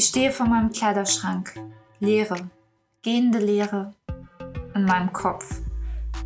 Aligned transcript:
Ich 0.00 0.06
stehe 0.06 0.30
vor 0.30 0.46
meinem 0.46 0.72
Kleiderschrank. 0.72 1.60
Leere, 1.98 2.48
gehende 3.02 3.38
Leere 3.38 3.92
in 4.74 4.86
meinem 4.86 5.12
Kopf. 5.12 5.60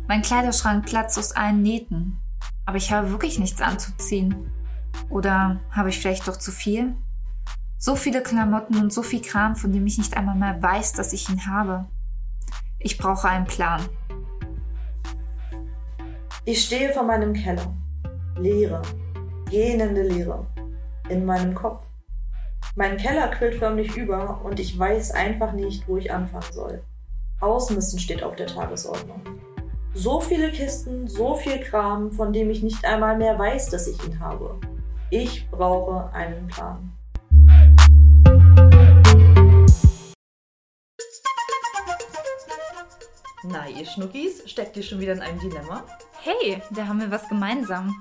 Mein 0.07 0.21
Kleiderschrank 0.21 0.85
platzt 0.85 1.19
aus 1.19 1.33
allen 1.33 1.61
Nähten. 1.61 2.17
Aber 2.65 2.77
ich 2.77 2.93
habe 2.93 3.11
wirklich 3.11 3.37
nichts 3.37 3.59
anzuziehen. 3.59 4.49
Oder 5.09 5.59
habe 5.71 5.89
ich 5.89 5.99
vielleicht 5.99 6.25
doch 6.25 6.37
zu 6.37 6.53
viel? 6.53 6.95
So 7.77 7.97
viele 7.97 8.23
Klamotten 8.23 8.77
und 8.77 8.93
so 8.93 9.03
viel 9.03 9.21
Kram, 9.21 9.57
von 9.57 9.73
dem 9.73 9.85
ich 9.85 9.97
nicht 9.97 10.15
einmal 10.15 10.35
mehr 10.35 10.63
weiß, 10.63 10.93
dass 10.93 11.11
ich 11.11 11.29
ihn 11.29 11.45
habe. 11.45 11.85
Ich 12.79 12.97
brauche 12.97 13.27
einen 13.27 13.45
Plan. 13.45 13.81
Ich 16.45 16.63
stehe 16.63 16.93
vor 16.93 17.03
meinem 17.03 17.33
Keller. 17.33 17.75
Leere, 18.37 18.81
gähnende 19.49 20.03
Leere 20.03 20.47
in 21.09 21.25
meinem 21.25 21.53
Kopf. 21.53 21.84
Mein 22.77 22.97
Keller 22.97 23.29
quillt 23.29 23.55
förmlich 23.55 23.95
über 23.95 24.41
und 24.43 24.59
ich 24.59 24.77
weiß 24.77 25.11
einfach 25.11 25.53
nicht, 25.53 25.87
wo 25.87 25.95
ich 25.95 26.11
anfangen 26.11 26.51
soll. 26.51 26.83
Ausmisten 27.39 27.99
steht 27.99 28.21
auf 28.21 28.35
der 28.35 28.47
Tagesordnung. 28.47 29.21
So 29.93 30.19
viele 30.19 30.51
Kisten, 30.51 31.07
so 31.07 31.35
viel 31.35 31.59
Kram, 31.59 32.11
von 32.11 32.33
dem 32.33 32.49
ich 32.49 32.63
nicht 32.63 32.83
einmal 32.83 33.17
mehr 33.17 33.39
weiß, 33.39 33.69
dass 33.69 33.87
ich 33.87 34.05
ihn 34.05 34.19
habe. 34.19 34.59
Ich 35.09 35.49
brauche 35.51 36.11
einen 36.11 36.47
Plan. 36.47 36.91
Na, 43.45 43.69
ihr 43.69 43.85
Schnuckis, 43.85 44.43
steckt 44.51 44.75
ihr 44.75 44.83
schon 44.83 44.99
wieder 44.99 45.13
in 45.13 45.21
einem 45.21 45.39
Dilemma? 45.39 45.85
Hey, 46.21 46.61
da 46.71 46.87
haben 46.87 46.99
wir 46.99 47.09
was 47.09 47.29
gemeinsam. 47.29 47.95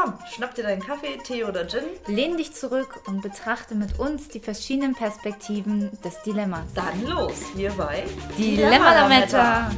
Komm, 0.00 0.14
schnapp 0.32 0.54
dir 0.54 0.62
deinen 0.62 0.80
Kaffee, 0.80 1.18
Tee 1.18 1.44
oder 1.44 1.66
Gin. 1.66 1.84
Lehn 2.06 2.36
dich 2.38 2.54
zurück 2.54 3.02
und 3.06 3.20
betrachte 3.20 3.74
mit 3.74 3.98
uns 3.98 4.28
die 4.28 4.40
verschiedenen 4.40 4.94
Perspektiven 4.94 5.90
des 6.02 6.22
Dilemmas. 6.22 6.72
Dann 6.74 7.06
los, 7.06 7.34
wir 7.54 7.70
bei 7.72 8.04
Dilemma 8.38 8.94
Lametta. 8.94 9.70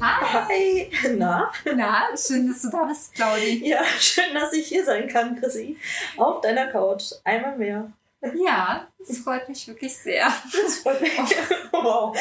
Hi! 0.00 0.90
Na? 1.16 1.52
Na, 1.76 2.08
schön, 2.16 2.48
dass 2.48 2.62
du 2.62 2.70
da 2.70 2.84
bist, 2.84 3.14
Claudi. 3.14 3.68
Ja, 3.68 3.84
schön, 4.00 4.34
dass 4.34 4.52
ich 4.52 4.66
hier 4.66 4.84
sein 4.84 5.06
kann, 5.06 5.38
Chrissy. 5.38 5.76
Auf 6.16 6.40
deiner 6.40 6.66
Couch. 6.66 7.12
Einmal 7.22 7.56
mehr. 7.56 7.92
Ja, 8.34 8.88
das 8.98 9.18
freut 9.18 9.48
mich 9.48 9.66
wirklich 9.68 9.96
sehr. 9.96 10.32
Das 10.52 10.76
freut 10.78 11.00
mich. 11.00 11.12
Wow. 11.70 12.16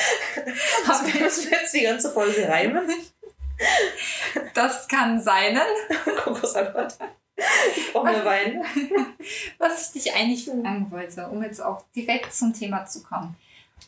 Das 0.86 1.06
wir 1.06 1.22
jetzt 1.22 1.74
die 1.74 1.82
ganze 1.82 2.12
Folge 2.12 2.48
reimen. 2.48 2.88
Das 4.54 4.88
kann 4.88 5.20
sein. 5.20 5.60
Kokossalat. 6.24 6.98
Ich 7.76 7.94
brauche 7.94 8.06
mehr 8.06 8.26
Wein. 8.26 8.64
Was 9.58 9.88
ich 9.88 10.04
dich 10.04 10.14
eigentlich 10.16 10.46
fragen 10.46 10.88
wollte, 10.92 11.28
um 11.28 11.44
jetzt 11.44 11.62
auch 11.62 11.84
direkt 11.96 12.34
zum 12.34 12.54
Thema 12.54 12.86
zu 12.86 13.04
kommen. 13.04 13.36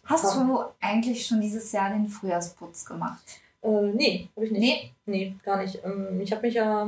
Hast 0.05 0.35
du 0.35 0.63
eigentlich 0.81 1.25
schon 1.25 1.41
dieses 1.41 1.71
Jahr 1.71 1.91
den 1.91 2.07
Frühjahrsputz 2.07 2.85
gemacht? 2.85 3.41
Äh, 3.61 3.91
nee, 3.93 4.30
habe 4.35 4.45
ich 4.45 4.52
nicht. 4.52 4.61
Nee. 4.61 4.93
Nee, 5.05 5.35
gar 5.43 5.57
nicht. 5.57 5.83
Ähm, 5.83 6.19
ich 6.21 6.31
habe 6.31 6.43
mich 6.43 6.55
ja, 6.55 6.87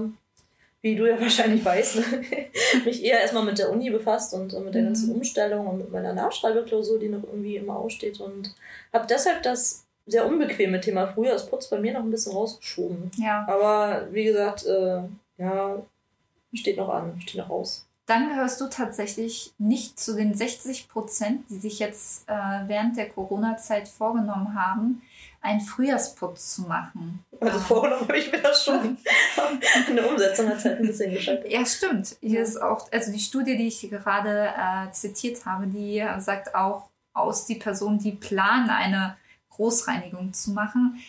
wie 0.82 0.96
du 0.96 1.08
ja 1.10 1.20
wahrscheinlich 1.22 1.64
weißt, 1.64 2.00
mich 2.86 3.04
eher 3.04 3.20
erstmal 3.22 3.44
mit 3.46 3.58
der 3.60 3.70
Uni 3.72 3.90
befasst 3.90 4.34
und 4.34 4.54
äh, 4.54 4.60
mit 4.60 4.74
der 4.74 4.82
Mhm. 4.82 4.86
ganzen 4.88 5.16
Umstellung 5.16 5.68
und 5.68 5.78
mit 5.78 5.92
meiner 5.92 6.14
Nachschreibeklausur, 6.14 7.00
die 7.00 7.10
noch 7.10 7.24
irgendwie 7.24 7.58
immer 7.58 7.76
aussteht. 7.78 8.20
Und 8.20 8.54
habe 8.94 9.08
deshalb 9.08 9.44
das 9.44 9.84
sehr 10.08 10.26
unbequeme 10.26 10.82
Thema 10.82 11.08
Frühjahrsputz 11.08 11.70
bei 11.70 11.80
mir 11.80 11.94
noch 11.94 12.02
ein 12.02 12.12
bisschen 12.12 12.34
rausgeschoben. 12.34 13.12
Ja. 13.18 13.46
Aber 13.48 14.08
wie 14.12 14.24
gesagt, 14.26 14.66
äh, 14.66 15.02
ja, 15.38 15.76
steht 16.54 16.78
noch 16.78 16.90
an, 16.90 17.22
steht 17.22 17.38
noch 17.38 17.50
aus. 17.50 17.86
Dann 18.08 18.30
gehörst 18.30 18.60
du 18.60 18.68
tatsächlich 18.68 19.54
nicht 19.58 19.98
zu 20.00 20.16
den 20.16 20.34
60 20.34 20.90
Prozent, 20.90 21.46
die 21.50 21.60
sich 21.60 21.80
jetzt 21.80 22.28
äh, 22.28 22.34
während 22.68 22.98
der 22.98 23.10
Corona-Zeit 23.10 23.88
vorgenommen 23.88 24.54
haben, 24.60 25.02
einen 25.40 25.62
Frühjahrsputz 25.62 26.56
zu 26.56 26.64
machen. 26.64 27.24
Also 27.40 27.58
Ähm, 27.58 27.64
vorgenommen 27.64 28.02
habe 28.02 28.18
ich 28.18 28.32
mir 28.32 28.40
das 28.42 28.66
schon. 28.66 28.98
Umsetzung 30.32 30.50
hat 30.50 30.58
es 30.58 30.66
halt 30.66 30.80
ein 30.80 30.88
bisschen 30.88 31.12
gescheitert. 31.14 31.52
Ja, 31.52 31.66
stimmt. 31.66 32.16
Hier 32.22 32.40
Ja. 32.40 32.44
ist 32.46 32.62
auch, 32.62 32.92
also 32.92 33.12
die 33.12 33.20
Studie, 33.20 33.58
die 33.58 33.68
ich 33.68 33.80
hier 33.80 33.90
gerade 33.90 34.50
äh, 34.58 34.92
zitiert 34.92 35.46
habe, 35.46 35.68
die 35.68 36.00
äh, 36.00 36.20
sagt 36.20 36.56
auch 36.56 36.90
aus, 37.14 37.46
die 37.46 37.56
Personen, 37.56 38.00
die 38.00 38.14
planen, 38.14 38.70
eine 38.70 39.18
Großreinigung 39.50 40.34
zu 40.34 40.52
machen, 40.52 41.00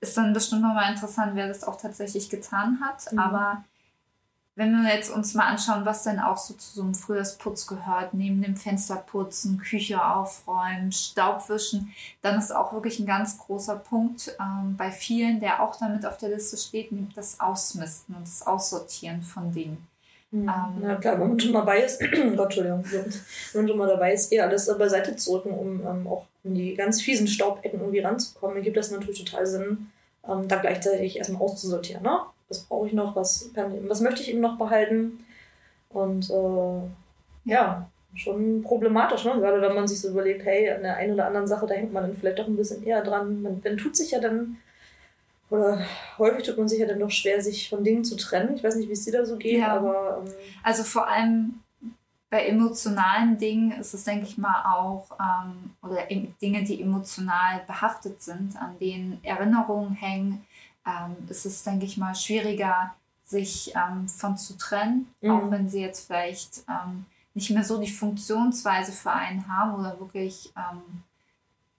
ist 0.00 0.16
dann 0.16 0.32
bestimmt 0.32 0.62
nochmal 0.62 0.90
interessant, 0.92 1.32
wer 1.34 1.46
das 1.48 1.62
auch 1.64 1.80
tatsächlich 1.80 2.28
getan 2.30 2.80
hat. 2.80 3.12
Mhm. 3.12 3.18
Aber 3.18 3.64
wenn 4.54 4.82
wir 4.82 4.94
jetzt 4.94 5.10
uns 5.10 5.32
mal 5.34 5.46
anschauen, 5.46 5.86
was 5.86 6.02
denn 6.02 6.20
auch 6.20 6.36
so 6.36 6.54
zu 6.54 6.74
so 6.74 6.82
einem 6.82 6.94
Frühjahrsputz 6.94 7.66
gehört, 7.66 8.12
neben 8.12 8.42
dem 8.42 8.56
Fensterputzen, 8.56 9.58
Küche 9.58 10.04
aufräumen, 10.04 10.92
Staubwischen, 10.92 11.94
dann 12.20 12.38
ist 12.38 12.54
auch 12.54 12.72
wirklich 12.74 12.98
ein 12.98 13.06
ganz 13.06 13.38
großer 13.38 13.76
Punkt 13.76 14.36
ähm, 14.38 14.76
bei 14.76 14.90
vielen, 14.90 15.40
der 15.40 15.62
auch 15.62 15.76
damit 15.76 16.04
auf 16.04 16.18
der 16.18 16.28
Liste 16.30 16.58
steht, 16.58 16.92
nämlich 16.92 17.14
das 17.14 17.40
Ausmisten 17.40 18.14
und 18.14 18.26
das 18.26 18.46
Aussortieren 18.46 19.22
von 19.22 19.52
Dingen. 19.52 19.88
Mhm. 20.32 20.48
Ähm, 20.48 20.82
Na 20.82 20.96
klar, 20.96 21.18
wenn 21.18 21.28
man 21.28 21.40
schon 21.40 21.52
dabei 21.54 21.80
ist, 21.80 22.00
Gott, 22.36 22.56
Entschuldigung, 22.56 22.84
wenn 22.90 23.12
man 23.54 23.68
schon 23.68 23.78
mal 23.78 23.88
dabei 23.88 24.12
ist, 24.12 24.32
eh 24.32 24.40
alles 24.40 24.66
beiseite 24.76 25.16
zu 25.16 25.32
rücken, 25.32 25.52
um 25.52 25.80
ähm, 25.86 26.06
auch 26.06 26.26
in 26.44 26.54
die 26.54 26.74
ganz 26.74 27.00
fiesen 27.00 27.26
Staubecken 27.26 27.80
irgendwie 27.80 28.00
ranzukommen, 28.00 28.56
dann 28.56 28.64
gibt 28.64 28.76
das 28.76 28.90
natürlich 28.90 29.24
total 29.24 29.46
Sinn, 29.46 29.90
ähm, 30.28 30.46
da 30.46 30.56
gleichzeitig 30.56 31.16
erstmal 31.16 31.42
auszusortieren. 31.42 32.02
Ne? 32.02 32.18
Was 32.52 32.64
brauche 32.64 32.86
ich 32.86 32.92
noch, 32.92 33.16
was, 33.16 33.50
kann, 33.54 33.72
was 33.88 34.02
möchte 34.02 34.20
ich 34.20 34.28
eben 34.30 34.40
noch 34.40 34.58
behalten? 34.58 35.24
Und 35.88 36.28
äh, 36.28 37.50
ja, 37.50 37.88
schon 38.14 38.62
problematisch, 38.62 39.24
ne? 39.24 39.32
gerade 39.40 39.62
wenn 39.62 39.74
man 39.74 39.88
sich 39.88 40.00
so 40.02 40.10
überlegt, 40.10 40.44
hey, 40.44 40.70
an 40.70 40.82
der 40.82 40.96
einen 40.96 41.14
oder 41.14 41.26
anderen 41.26 41.46
Sache, 41.46 41.66
da 41.66 41.72
hängt 41.74 41.94
man 41.94 42.02
dann 42.02 42.14
vielleicht 42.16 42.38
doch 42.38 42.46
ein 42.46 42.56
bisschen 42.56 42.84
eher 42.84 43.02
dran. 43.02 43.40
Man, 43.40 43.62
man 43.64 43.76
tut 43.78 43.96
sich 43.96 44.10
ja 44.10 44.20
dann, 44.20 44.58
oder 45.48 45.80
häufig 46.18 46.44
tut 46.44 46.58
man 46.58 46.68
sich 46.68 46.78
ja 46.80 46.86
dann 46.86 47.00
doch 47.00 47.10
schwer, 47.10 47.40
sich 47.40 47.70
von 47.70 47.84
Dingen 47.84 48.04
zu 48.04 48.16
trennen. 48.16 48.54
Ich 48.54 48.62
weiß 48.62 48.76
nicht, 48.76 48.88
wie 48.90 48.92
es 48.92 49.04
dir 49.04 49.12
da 49.12 49.24
so 49.24 49.36
geht, 49.36 49.60
Ja. 49.60 49.76
aber 49.76 50.22
ähm, 50.26 50.32
Also 50.62 50.82
vor 50.82 51.08
allem 51.08 51.60
bei 52.28 52.46
emotionalen 52.46 53.36
Dingen 53.38 53.72
ist 53.72 53.92
es, 53.94 54.04
denke 54.04 54.26
ich 54.26 54.36
mal, 54.38 54.62
auch, 54.74 55.10
ähm, 55.20 55.70
oder 55.82 56.02
Dinge, 56.40 56.64
die 56.64 56.80
emotional 56.82 57.62
behaftet 57.66 58.22
sind, 58.22 58.56
an 58.56 58.78
denen 58.78 59.20
Erinnerungen 59.22 59.92
hängen, 59.92 60.44
ähm, 60.86 61.16
ist 61.28 61.46
es, 61.46 61.62
denke 61.62 61.84
ich 61.86 61.96
mal, 61.96 62.14
schwieriger, 62.14 62.94
sich 63.24 63.72
ähm, 63.74 64.08
von 64.08 64.36
zu 64.36 64.56
trennen, 64.58 65.12
Mhm. 65.20 65.30
auch 65.30 65.50
wenn 65.50 65.68
sie 65.68 65.80
jetzt 65.80 66.06
vielleicht 66.06 66.64
ähm, 66.68 67.06
nicht 67.34 67.50
mehr 67.50 67.64
so 67.64 67.80
die 67.80 67.90
Funktionsweise 67.90 68.92
für 68.92 69.12
einen 69.12 69.48
haben 69.48 69.74
oder 69.74 69.98
wirklich 69.98 70.52
ähm, 70.56 71.02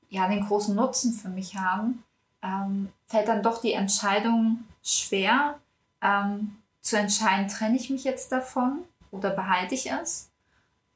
ja, 0.10 0.28
den 0.28 0.46
großen 0.46 0.76
Nutzen 0.76 1.14
für 1.14 1.30
mich 1.30 1.56
haben, 1.56 2.04
ähm, 2.42 2.90
fällt 3.08 3.28
dann 3.28 3.44
doch 3.44 3.62
die 3.62 3.74
Entscheidung 3.74 4.64
schwer, 4.84 5.60
ähm, 6.02 6.58
zu 6.82 6.98
entscheiden, 6.98 7.48
trenne 7.48 7.78
ich 7.78 7.90
mich 7.90 8.04
jetzt 8.04 8.32
davon 8.32 8.84
oder 9.12 9.30
behalte 9.30 9.74
ich 9.76 9.90
es? 9.92 10.30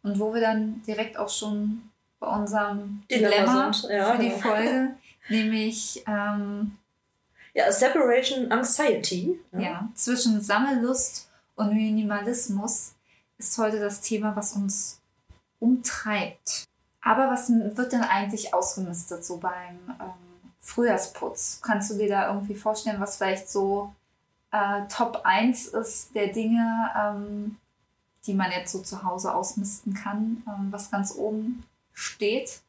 Und 0.04 0.20
wo 0.20 0.34
wir 0.34 0.42
dann 0.42 0.82
direkt 0.84 1.18
auch 1.18 1.30
schon 1.30 1.90
bei 2.20 2.28
unserem 2.28 3.04
Dilemma 3.10 3.30
Dilemma, 3.30 3.74
sind, 3.74 3.92
ja, 3.92 4.12
für 4.14 4.22
die 4.22 4.30
ja. 4.30 4.38
Folge, 4.38 4.96
nämlich 5.30 6.04
ähm, 6.08 6.78
Ja, 7.58 7.72
Separation 7.72 8.52
Anxiety. 8.52 9.40
ja, 9.52 9.90
zwischen 9.96 10.42
Sammellust 10.42 11.28
und 11.56 11.74
Minimalismus 11.74 12.94
ist 13.40 13.58
heute 13.58 13.80
das 13.80 14.00
Thema, 14.02 14.36
was 14.36 14.54
uns 14.54 15.02
umtreibt. 15.60 16.66
Aber 17.02 17.32
was 17.32 17.50
wird 17.50 17.94
denn 17.94 18.04
eigentlich 18.04 18.54
ausgemistet 18.54 19.26
so 19.26 19.38
beim 19.38 19.80
ähm, 20.00 20.52
Frühjahrsputz? 20.60 21.60
Kannst 21.64 21.90
du 21.90 21.96
dir 21.96 22.10
da 22.10 22.32
irgendwie 22.32 22.54
vorstellen, 22.54 23.00
was 23.02 23.18
vielleicht 23.18 23.50
so 23.50 23.92
äh, 24.52 24.84
Top 24.88 25.22
1 25.24 25.70
ist 25.70 26.14
der 26.14 26.28
Dinge, 26.28 26.92
ähm, 26.96 27.58
die 28.28 28.36
man 28.36 28.52
jetzt 28.52 28.72
so 28.72 28.84
zu 28.84 29.02
Hause 29.02 29.34
ausmisten 29.34 29.96
kann, 29.96 30.44
ähm, 30.48 30.68
was 30.70 30.92
ganz 30.92 31.16
oben 31.16 31.64
steht, 31.94 32.62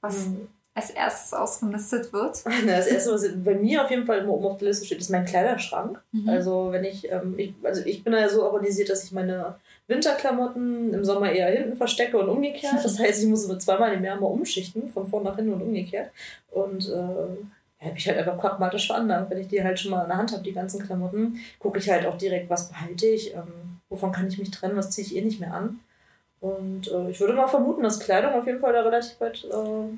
was 0.00 0.26
Mhm. 0.26 0.48
Als 0.74 0.90
erstes 0.90 1.34
ausgemistet 1.34 2.12
wird? 2.12 2.42
Das 2.66 2.86
erste, 2.86 3.12
was 3.12 3.28
bei 3.44 3.54
mir 3.54 3.84
auf 3.84 3.90
jeden 3.90 4.06
Fall 4.06 4.18
immer 4.18 4.32
oben 4.32 4.46
auf 4.46 4.58
der 4.58 4.68
Liste 4.68 4.86
steht, 4.86 4.98
ist 4.98 5.10
mein 5.10 5.24
Kleiderschrank. 5.24 6.00
Mhm. 6.12 6.28
Also 6.28 6.68
wenn 6.70 6.84
ich, 6.84 7.10
ähm, 7.10 7.34
ich, 7.36 7.54
also 7.62 7.82
ich 7.84 8.02
bin 8.04 8.12
ja 8.12 8.28
so 8.28 8.44
organisiert, 8.44 8.88
dass 8.88 9.04
ich 9.04 9.12
meine 9.12 9.56
Winterklamotten 9.88 10.94
im 10.94 11.04
Sommer 11.04 11.30
eher 11.32 11.50
hinten 11.50 11.76
verstecke 11.76 12.18
und 12.18 12.28
umgekehrt. 12.28 12.82
Das 12.82 12.98
heißt, 13.00 13.22
ich 13.22 13.28
muss 13.28 13.44
so 13.44 13.56
zweimal 13.56 13.92
im 13.92 14.04
Jahr 14.04 14.20
mal 14.20 14.26
umschichten, 14.26 14.88
von 14.88 15.06
vorn 15.06 15.24
nach 15.24 15.36
hinten 15.36 15.54
und 15.54 15.62
umgekehrt. 15.62 16.10
Und 16.50 16.88
äh, 16.88 16.92
ja, 17.82 17.88
habe 17.88 17.98
ich 17.98 18.08
halt 18.08 18.18
einfach 18.18 18.38
pragmatisch 18.38 18.86
veranlagt. 18.86 19.30
Wenn 19.30 19.38
ich 19.38 19.48
die 19.48 19.62
halt 19.62 19.78
schon 19.78 19.90
mal 19.90 20.02
in 20.02 20.08
der 20.08 20.18
Hand 20.18 20.32
habe, 20.32 20.42
die 20.42 20.52
ganzen 20.52 20.82
Klamotten, 20.84 21.40
gucke 21.58 21.78
ich 21.78 21.90
halt 21.90 22.06
auch 22.06 22.16
direkt, 22.16 22.48
was 22.48 22.70
behalte 22.70 23.06
ich, 23.06 23.34
ähm, 23.34 23.80
wovon 23.88 24.12
kann 24.12 24.28
ich 24.28 24.38
mich 24.38 24.50
trennen, 24.50 24.76
was 24.76 24.90
ziehe 24.90 25.06
ich 25.06 25.16
eh 25.16 25.22
nicht 25.22 25.40
mehr 25.40 25.52
an. 25.52 25.80
Und 26.40 26.90
äh, 26.90 27.10
ich 27.10 27.20
würde 27.20 27.34
mal 27.34 27.46
vermuten, 27.46 27.82
dass 27.82 28.00
Kleidung 28.00 28.32
auf 28.32 28.46
jeden 28.46 28.60
Fall 28.60 28.72
da 28.72 28.82
relativ 28.82 29.20
weit 29.20 29.44
äh, 29.44 29.96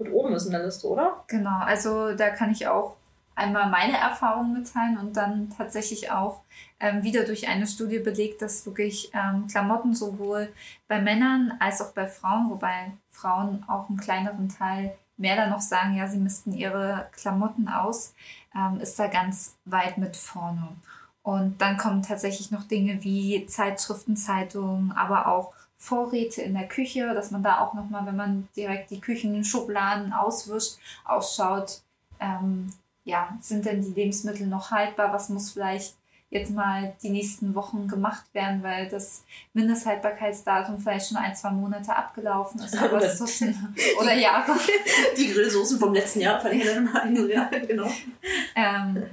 mit 0.00 0.12
oben 0.12 0.34
ist 0.34 0.46
in 0.46 0.52
der 0.52 0.64
Liste, 0.64 0.88
oder? 0.88 1.24
Genau, 1.28 1.58
also 1.60 2.14
da 2.14 2.30
kann 2.30 2.50
ich 2.50 2.66
auch 2.66 2.96
einmal 3.34 3.70
meine 3.70 3.96
Erfahrungen 3.96 4.52
mitteilen 4.52 4.98
und 4.98 5.16
dann 5.16 5.50
tatsächlich 5.56 6.10
auch 6.10 6.42
ähm, 6.78 7.02
wieder 7.02 7.24
durch 7.24 7.48
eine 7.48 7.66
Studie 7.66 7.98
belegt, 7.98 8.42
dass 8.42 8.66
wirklich 8.66 9.10
ähm, 9.14 9.46
Klamotten 9.46 9.94
sowohl 9.94 10.52
bei 10.88 11.00
Männern 11.00 11.52
als 11.58 11.80
auch 11.80 11.92
bei 11.92 12.06
Frauen, 12.06 12.50
wobei 12.50 12.92
Frauen 13.10 13.64
auch 13.68 13.88
einen 13.88 13.98
kleineren 13.98 14.48
Teil 14.48 14.96
mehr 15.16 15.36
dann 15.36 15.50
noch 15.50 15.60
sagen, 15.60 15.96
ja, 15.96 16.08
sie 16.08 16.18
missten 16.18 16.52
ihre 16.52 17.08
Klamotten 17.12 17.68
aus, 17.68 18.14
ähm, 18.54 18.80
ist 18.80 18.98
da 18.98 19.06
ganz 19.06 19.56
weit 19.64 19.98
mit 19.98 20.16
vorne. 20.16 20.68
Und 21.22 21.60
dann 21.60 21.76
kommen 21.76 22.02
tatsächlich 22.02 22.50
noch 22.50 22.64
Dinge 22.64 23.02
wie 23.04 23.46
Zeitschriften, 23.46 24.16
Zeitungen, 24.16 24.92
aber 24.92 25.28
auch 25.28 25.52
Vorräte 25.80 26.42
in 26.42 26.52
der 26.52 26.68
Küche, 26.68 27.14
dass 27.14 27.30
man 27.30 27.42
da 27.42 27.60
auch 27.60 27.72
nochmal, 27.72 28.04
wenn 28.04 28.16
man 28.16 28.48
direkt 28.54 28.90
die 28.90 29.00
Küchenschubladen 29.00 30.12
auswischt, 30.12 30.76
ausschaut, 31.06 31.80
ähm, 32.20 32.70
ja, 33.04 33.36
sind 33.40 33.64
denn 33.64 33.80
die 33.80 33.98
Lebensmittel 33.98 34.46
noch 34.46 34.70
haltbar? 34.70 35.10
Was 35.14 35.30
muss 35.30 35.52
vielleicht 35.52 35.94
jetzt 36.28 36.52
mal 36.52 36.94
die 37.02 37.08
nächsten 37.08 37.54
Wochen 37.54 37.88
gemacht 37.88 38.22
werden, 38.34 38.62
weil 38.62 38.88
das 38.88 39.24
Mindesthaltbarkeitsdatum 39.54 40.78
vielleicht 40.78 41.08
schon 41.08 41.16
ein, 41.16 41.34
zwei 41.34 41.50
Monate 41.50 41.96
abgelaufen 41.96 42.60
ist. 42.60 42.76
Aber 42.76 42.98
oder, 42.98 43.10
so 43.10 43.24
oder 44.00 44.14
Jahre. 44.14 44.52
Die 45.16 45.32
Grillsoßen 45.32 45.78
vom 45.78 45.94
letzten 45.94 46.20
Jahr 46.20 46.40
verlängern 46.40 46.88
ja, 47.28 47.46
genau. 47.46 47.90
Ähm, 48.54 49.06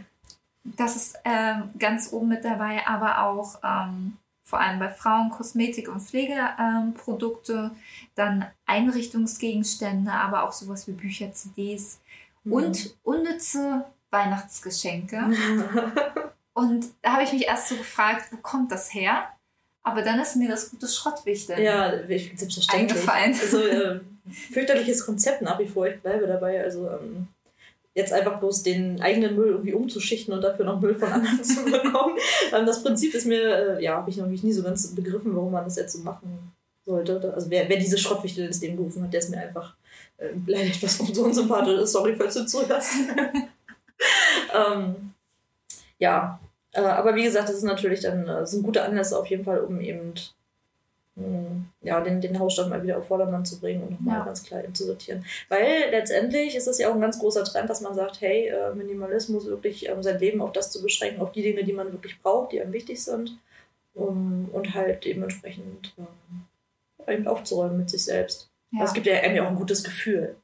das 0.63 0.97
ist 0.97 1.17
ähm, 1.23 1.69
ganz 1.79 2.11
oben 2.11 2.27
mit 2.27 2.43
dabei, 2.43 2.85
aber 2.85 3.23
auch 3.23 3.59
ähm, 3.63 4.17
vor 4.47 4.61
allem 4.61 4.79
bei 4.79 4.87
Frauen 4.87 5.29
Kosmetik- 5.29 5.89
und 5.89 5.99
Pflegeprodukte, 5.99 7.71
dann 8.15 8.45
Einrichtungsgegenstände, 8.65 10.09
aber 10.09 10.43
auch 10.43 10.53
sowas 10.53 10.87
wie 10.87 10.93
Bücher, 10.93 11.33
CDs 11.33 11.99
mhm. 12.45 12.53
und 12.53 12.97
unnütze 13.03 13.83
Weihnachtsgeschenke. 14.09 15.17
und 16.53 16.85
da 17.01 17.11
habe 17.11 17.23
ich 17.23 17.33
mich 17.33 17.45
erst 17.45 17.67
so 17.67 17.75
gefragt, 17.75 18.31
wo 18.31 18.37
kommt 18.37 18.71
das 18.71 18.93
her? 18.93 19.27
Aber 19.83 20.01
dann 20.01 20.17
ist 20.21 20.37
mir 20.37 20.47
das 20.47 20.71
gute 20.71 20.87
Schrottwichteln 20.87 21.61
ja, 21.61 21.91
selbstverständlich. 22.07 22.97
eingefallen. 22.97 23.33
Also 23.33 23.59
äh, 23.67 23.99
fürchterliches 24.53 25.05
Konzept 25.05 25.41
nach 25.41 25.59
wie 25.59 25.67
vor, 25.67 25.87
ich 25.87 25.99
bleibe 25.99 26.25
dabei. 26.25 26.63
Also 26.63 26.89
ähm, 26.89 27.27
jetzt 27.97 28.13
einfach 28.13 28.39
bloß 28.39 28.61
den 28.61 29.01
eigenen 29.01 29.35
Müll 29.35 29.49
irgendwie 29.49 29.73
umzuschichten 29.73 30.31
und 30.31 30.41
dafür 30.41 30.65
noch 30.65 30.79
Müll 30.79 30.93
von 30.93 31.11
anderen 31.11 31.43
zu 31.43 31.65
bekommen. 31.65 32.15
Ähm, 32.53 32.65
das 32.65 32.83
Prinzip 32.83 33.15
ist 33.15 33.25
mir, 33.25 33.77
äh, 33.77 33.83
ja, 33.83 33.97
habe 33.97 34.09
ich 34.11 34.17
noch 34.17 34.27
nie 34.27 34.53
so 34.53 34.61
ganz 34.61 34.93
begriffen, 34.93 35.35
warum 35.35 35.51
man 35.51 35.63
das 35.63 35.77
jetzt 35.77 35.93
so 35.93 36.03
machen 36.03 36.53
sollte. 36.85 37.33
Also 37.33 37.49
wer, 37.49 37.67
wer 37.67 37.77
diese 37.77 37.97
Schrottwichtel 37.97 38.45
ins 38.45 38.61
Leben 38.61 38.77
gerufen 38.77 39.03
hat, 39.03 39.11
der 39.11 39.19
ist 39.19 39.31
mir 39.31 39.39
einfach 39.39 39.73
äh, 40.17 40.29
leider 40.45 40.67
etwas 40.67 40.99
so 40.99 41.23
unsympathisch. 41.25 41.89
Sorry, 41.89 42.15
falls 42.15 42.35
du 42.35 42.45
zuhörst. 42.45 42.93
ähm, 44.53 45.13
ja, 45.97 46.39
äh, 46.73 46.81
aber 46.81 47.15
wie 47.15 47.23
gesagt, 47.23 47.49
das 47.49 47.55
ist 47.55 47.63
natürlich 47.63 48.01
dann 48.01 48.27
äh, 48.27 48.45
sind 48.45 48.61
gute 48.61 48.83
Anlässe 48.83 49.17
auf 49.17 49.25
jeden 49.25 49.43
Fall, 49.43 49.61
um 49.61 49.81
eben 49.81 50.13
ja, 51.81 52.01
den, 52.01 52.21
den 52.21 52.37
Hausstand 52.39 52.69
mal 52.69 52.83
wieder 52.83 52.97
auf 52.97 53.07
Vordermann 53.07 53.45
zu 53.45 53.59
bringen 53.59 53.81
und 53.81 53.91
nochmal 53.91 54.19
ja. 54.19 54.25
ganz 54.25 54.43
klar 54.43 54.61
zu 54.73 54.85
sortieren. 54.85 55.25
Weil 55.49 55.89
letztendlich 55.89 56.55
ist 56.55 56.67
es 56.67 56.77
ja 56.77 56.89
auch 56.89 56.93
ein 56.93 57.01
ganz 57.01 57.19
großer 57.19 57.43
Trend, 57.43 57.69
dass 57.69 57.81
man 57.81 57.95
sagt, 57.95 58.21
hey, 58.21 58.49
äh, 58.49 58.73
Minimalismus 58.75 59.45
wirklich 59.45 59.89
ähm, 59.89 60.03
sein 60.03 60.19
Leben 60.19 60.41
auf 60.41 60.51
das 60.51 60.71
zu 60.71 60.81
beschränken, 60.81 61.21
auf 61.21 61.31
die 61.31 61.41
Dinge, 61.41 61.63
die 61.63 61.73
man 61.73 61.91
wirklich 61.91 62.21
braucht, 62.21 62.51
die 62.51 62.61
einem 62.61 62.73
wichtig 62.73 63.03
sind. 63.03 63.37
Um, 63.95 64.47
und 64.53 64.75
halt 64.75 65.05
dementsprechend 65.05 65.95
ähm, 65.97 66.45
eben 67.07 67.27
aufzuräumen 67.27 67.77
mit 67.77 67.89
sich 67.89 68.03
selbst. 68.03 68.47
Ja. 68.71 68.83
Es 68.83 68.93
gibt 68.93 69.07
ja 69.07 69.15
einem 69.15 69.35
ja 69.35 69.43
auch 69.43 69.49
ein 69.49 69.55
gutes 69.55 69.83
Gefühl, 69.83 70.35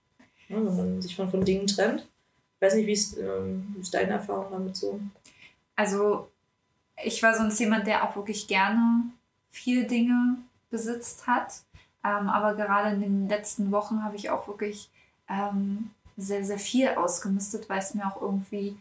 ne, 0.50 0.58
wenn 0.58 0.76
man 0.76 1.02
sich 1.04 1.16
von, 1.16 1.30
von 1.30 1.46
Dingen 1.46 1.68
trennt. 1.68 2.08
Ich 2.56 2.66
weiß 2.66 2.74
nicht, 2.74 2.88
wie 2.88 2.94
ist, 2.94 3.16
ähm, 3.20 3.76
wie 3.76 3.82
ist 3.82 3.94
deine 3.94 4.14
Erfahrung 4.14 4.48
damit 4.50 4.76
so? 4.76 5.00
Also, 5.76 6.30
ich 7.04 7.22
war 7.22 7.36
sonst 7.36 7.60
jemand, 7.60 7.86
der 7.86 8.10
auch 8.10 8.16
wirklich 8.16 8.48
gerne 8.48 9.12
viele 9.52 9.86
Dinge 9.86 10.38
besitzt 10.74 11.28
hat. 11.28 11.62
Ähm, 12.04 12.28
aber 12.28 12.56
gerade 12.56 12.96
in 12.96 13.02
den 13.02 13.30
letzten 13.30 13.72
Wochen 13.72 14.04
habe 14.04 14.16
ich 14.16 14.32
auch 14.32 14.48
wirklich 14.48 14.90
ähm, 15.30 15.92
sehr, 16.18 16.44
sehr 16.44 16.58
viel 16.58 16.90
ausgemistet, 16.90 17.70
weil 17.70 17.80
es 17.80 17.94
mir 17.94 18.08
auch 18.08 18.20
irgendwie 18.20 18.76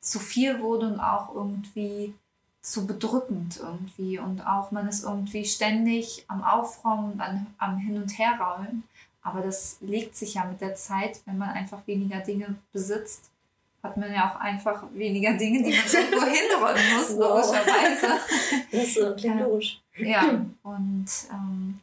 zu 0.00 0.18
viel 0.18 0.60
wurde 0.60 0.88
und 0.88 1.00
auch 1.00 1.34
irgendwie 1.34 2.12
zu 2.60 2.86
bedrückend 2.86 3.56
irgendwie. 3.56 4.18
Und 4.18 4.46
auch 4.46 4.72
man 4.72 4.88
ist 4.88 5.04
irgendwie 5.04 5.44
ständig 5.44 6.24
am 6.26 6.42
Aufräumen 6.42 7.12
und 7.12 7.20
am, 7.20 7.46
am 7.56 7.78
Hin- 7.78 8.02
und 8.02 8.18
Herrollen. 8.18 8.82
Aber 9.22 9.40
das 9.40 9.78
legt 9.80 10.16
sich 10.16 10.34
ja 10.34 10.44
mit 10.44 10.60
der 10.60 10.74
Zeit, 10.74 11.20
wenn 11.24 11.38
man 11.38 11.50
einfach 11.50 11.86
weniger 11.86 12.18
Dinge 12.18 12.56
besitzt, 12.72 13.30
hat 13.82 13.96
man 13.96 14.12
ja 14.12 14.30
auch 14.30 14.40
einfach 14.40 14.82
weniger 14.92 15.34
Dinge, 15.34 15.62
die 15.62 15.70
man 15.70 15.86
irgendwo 15.92 16.26
hinrollen 16.26 16.96
muss, 16.96 17.16
wow. 17.16 17.46
logischerweise. 17.46 18.20
Das 18.72 18.96
äh, 18.96 19.14
klingt 19.16 19.40
logisch. 19.40 19.80
Ja, 19.98 20.44
und 20.62 21.06
ähm, 21.30 21.80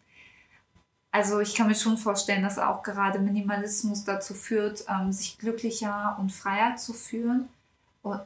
also 1.11 1.39
ich 1.39 1.55
kann 1.55 1.67
mir 1.67 1.75
schon 1.75 1.97
vorstellen, 1.97 2.43
dass 2.43 2.59
auch 2.59 2.83
gerade 2.83 3.19
Minimalismus 3.19 4.03
dazu 4.03 4.33
führt, 4.33 4.83
ähm, 4.89 5.13
sich 5.13 5.37
glücklicher 5.37 6.17
und 6.19 6.31
freier 6.33 6.75
zu 6.75 6.91
fühlen, 6.91 7.47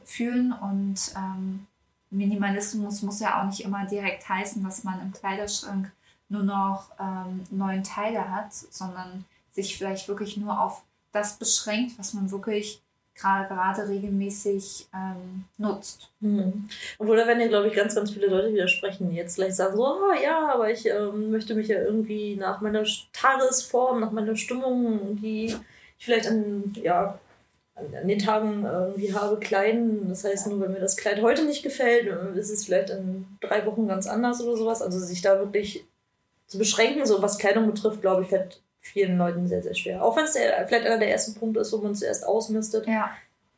fühlen. 0.04 0.52
Und 0.52 0.98
ähm, 1.16 1.66
Minimalismus 2.10 3.02
muss 3.02 3.20
ja 3.20 3.40
auch 3.40 3.46
nicht 3.46 3.64
immer 3.64 3.86
direkt 3.86 4.28
heißen, 4.28 4.64
dass 4.64 4.82
man 4.82 5.00
im 5.00 5.12
Kleiderschrank 5.12 5.92
nur 6.28 6.42
noch 6.42 6.90
ähm, 6.98 7.44
neun 7.50 7.84
Teile 7.84 8.28
hat, 8.28 8.52
sondern 8.52 9.24
sich 9.52 9.78
vielleicht 9.78 10.08
wirklich 10.08 10.36
nur 10.36 10.60
auf 10.60 10.82
das 11.12 11.38
beschränkt, 11.38 11.96
was 11.96 12.12
man 12.12 12.30
wirklich 12.32 12.82
gerade 13.20 13.88
regelmäßig 13.88 14.88
ähm, 14.94 15.44
nutzt. 15.58 16.10
Mhm. 16.20 16.68
Obwohl 16.98 17.16
da 17.16 17.26
werden 17.26 17.40
ja, 17.40 17.48
glaube 17.48 17.68
ich, 17.68 17.74
ganz, 17.74 17.94
ganz 17.94 18.10
viele 18.10 18.28
Leute 18.28 18.52
widersprechen. 18.52 19.12
Jetzt 19.12 19.34
vielleicht 19.34 19.56
sagen 19.56 19.76
so, 19.76 19.86
oh, 19.86 20.22
ja, 20.22 20.48
aber 20.52 20.70
ich 20.70 20.86
ähm, 20.86 21.30
möchte 21.30 21.54
mich 21.54 21.68
ja 21.68 21.78
irgendwie 21.80 22.36
nach 22.36 22.60
meiner 22.60 22.84
Tagesform, 23.12 24.00
nach 24.00 24.12
meiner 24.12 24.36
Stimmung, 24.36 25.20
die 25.20 25.46
ich 25.46 25.56
vielleicht 25.98 26.28
an, 26.28 26.72
ja, 26.82 27.18
an, 27.74 28.08
den 28.08 28.18
Tagen 28.18 28.64
irgendwie 28.64 29.14
habe, 29.14 29.38
kleiden. 29.38 30.08
Das 30.08 30.24
heißt, 30.24 30.48
nur 30.48 30.60
wenn 30.60 30.72
mir 30.72 30.80
das 30.80 30.96
Kleid 30.96 31.22
heute 31.22 31.44
nicht 31.44 31.62
gefällt, 31.62 32.06
äh, 32.06 32.38
ist 32.38 32.50
es 32.50 32.64
vielleicht 32.64 32.90
in 32.90 33.26
drei 33.40 33.66
Wochen 33.66 33.86
ganz 33.86 34.06
anders 34.06 34.42
oder 34.42 34.56
sowas. 34.56 34.82
Also 34.82 34.98
sich 34.98 35.22
da 35.22 35.38
wirklich 35.38 35.84
zu 36.46 36.58
beschränken, 36.58 37.06
so 37.06 37.22
was 37.22 37.38
Kleidung 37.38 37.66
betrifft, 37.66 38.00
glaube 38.00 38.22
ich, 38.22 38.28
fällt 38.28 38.60
vielen 38.80 39.18
Leuten 39.18 39.46
sehr, 39.46 39.62
sehr 39.62 39.74
schwer. 39.74 40.04
Auch 40.04 40.16
wenn 40.16 40.24
es 40.24 40.32
vielleicht 40.32 40.86
einer 40.86 40.98
der 40.98 41.10
ersten 41.10 41.34
Punkte 41.34 41.60
ist, 41.60 41.72
wo 41.72 41.78
man 41.78 41.94
zuerst 41.94 42.26
ausmistet. 42.26 42.86
Ja. 42.86 43.10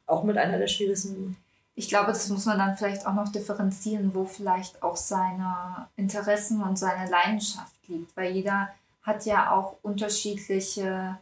Auch 0.06 0.24
mit 0.24 0.36
einer 0.36 0.58
der 0.58 0.66
schwierigsten. 0.66 1.36
Ich 1.74 1.88
glaube, 1.88 2.08
das 2.08 2.28
muss 2.28 2.44
man 2.44 2.58
dann 2.58 2.76
vielleicht 2.76 3.06
auch 3.06 3.14
noch 3.14 3.30
differenzieren, 3.30 4.14
wo 4.14 4.24
vielleicht 4.24 4.82
auch 4.82 4.96
seine 4.96 5.88
Interessen 5.96 6.62
und 6.62 6.78
seine 6.78 7.10
Leidenschaft 7.10 7.74
liegt. 7.88 8.14
Weil 8.16 8.32
jeder 8.32 8.68
hat 9.02 9.24
ja 9.24 9.52
auch 9.52 9.76
unterschiedliche 9.82 11.18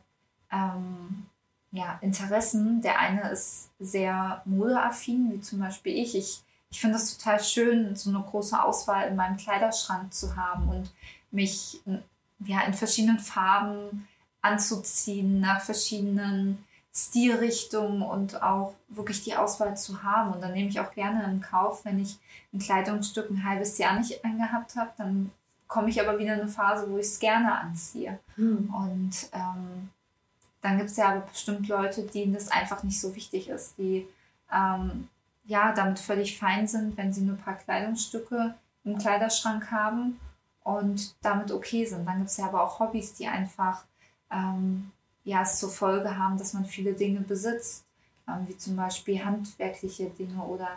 ähm, 0.51 1.27
ja, 1.73 1.99
Interessen. 2.01 2.83
Der 2.83 2.99
eine 2.99 3.31
ist 3.31 3.71
sehr 3.79 4.43
modeaffin, 4.45 5.31
wie 5.33 5.41
zum 5.41 5.61
Beispiel 5.61 5.97
ich. 5.97 6.17
Ich, 6.17 6.43
ich 6.71 6.81
finde 6.81 6.97
es 6.97 7.17
total 7.17 7.43
schön, 7.43 7.95
so 7.95 8.11
eine 8.11 8.23
große 8.23 8.61
Auswahl 8.61 9.09
in 9.09 9.17
meinem 9.17 9.37
Kleiderschrank 9.37 10.13
zu 10.13 10.37
haben 10.37 10.69
und 10.69 10.93
mich 11.31 11.81
ja, 12.45 12.63
in 12.63 12.75
verschiedenen 12.75 13.19
Farben 13.19 14.09
anzuziehen, 14.43 15.41
nach 15.41 15.61
verschiedenen 15.61 16.65
Stilrichtungen 16.95 18.03
und 18.03 18.43
auch 18.43 18.75
wirklich 18.89 19.23
die 19.23 19.37
Auswahl 19.37 19.77
zu 19.77 20.03
haben. 20.03 20.33
Und 20.33 20.41
dann 20.41 20.53
nehme 20.53 20.69
ich 20.69 20.81
auch 20.81 20.93
gerne 20.93 21.25
in 21.25 21.41
Kauf, 21.41 21.85
wenn 21.85 22.01
ich 22.01 22.19
ein 22.53 22.59
Kleidungsstück 22.59 23.31
ein 23.31 23.45
halbes 23.45 23.79
Jahr 23.79 23.99
nicht 23.99 24.25
angehabt 24.25 24.77
habe, 24.77 24.91
dann 24.97 25.31
komme 25.69 25.89
ich 25.89 26.01
aber 26.01 26.19
wieder 26.19 26.35
in 26.35 26.41
eine 26.41 26.49
Phase, 26.49 26.91
wo 26.91 26.99
ich 26.99 27.07
es 27.07 27.21
gerne 27.21 27.55
anziehe. 27.55 28.19
Mhm. 28.37 28.75
Und 28.75 29.31
ähm, 29.33 29.91
dann 30.63 30.79
gibt 30.79 30.91
es 30.91 30.97
ja 30.97 31.11
aber 31.11 31.21
bestimmt 31.21 31.69
Leute, 31.69 32.03
denen 32.03 32.35
das 32.35 32.51
einfach 32.51 32.83
nicht 32.83 33.01
so 33.01 33.15
wichtig 33.15 33.49
ist, 33.49 33.79
die 33.79 34.09
ähm, 34.53 35.09
ja 35.45 35.73
damit 35.73 36.01
völlig 36.01 36.39
fein 36.39 36.67
sind, 36.67 36.97
wenn 36.97 37.13
sie 37.13 37.21
nur 37.21 37.37
ein 37.37 37.43
paar 37.43 37.55
Kleidungsstücke 37.55 38.55
im 38.85 38.99
Kleiderschrank 38.99 39.71
haben 39.71 40.19
und 40.79 41.15
damit 41.23 41.53
okay 41.53 41.85
sind. 41.85 42.07
Dann 42.07 42.19
gibt 42.19 42.31
es 42.31 42.37
ja 42.37 42.47
aber 42.47 42.63
auch 42.63 42.81
Hobbys, 42.81 43.15
die 43.15 43.27
einfach 43.27 43.85
ähm, 44.31 44.91
ja, 45.25 45.43
es 45.43 45.59
zur 45.59 45.71
Folge 45.71 46.19
haben, 46.19 46.39
dass 46.39 46.55
man 46.55 46.65
viele 46.65 46.95
Dinge 46.95 47.21
besitzt, 47.21 47.85
ähm, 48.29 48.47
wie 48.49 48.57
zum 48.57 48.77
Beispiel 48.77 49.25
handwerkliche 49.25 50.07
Dinge 50.11 50.43
oder 50.43 50.69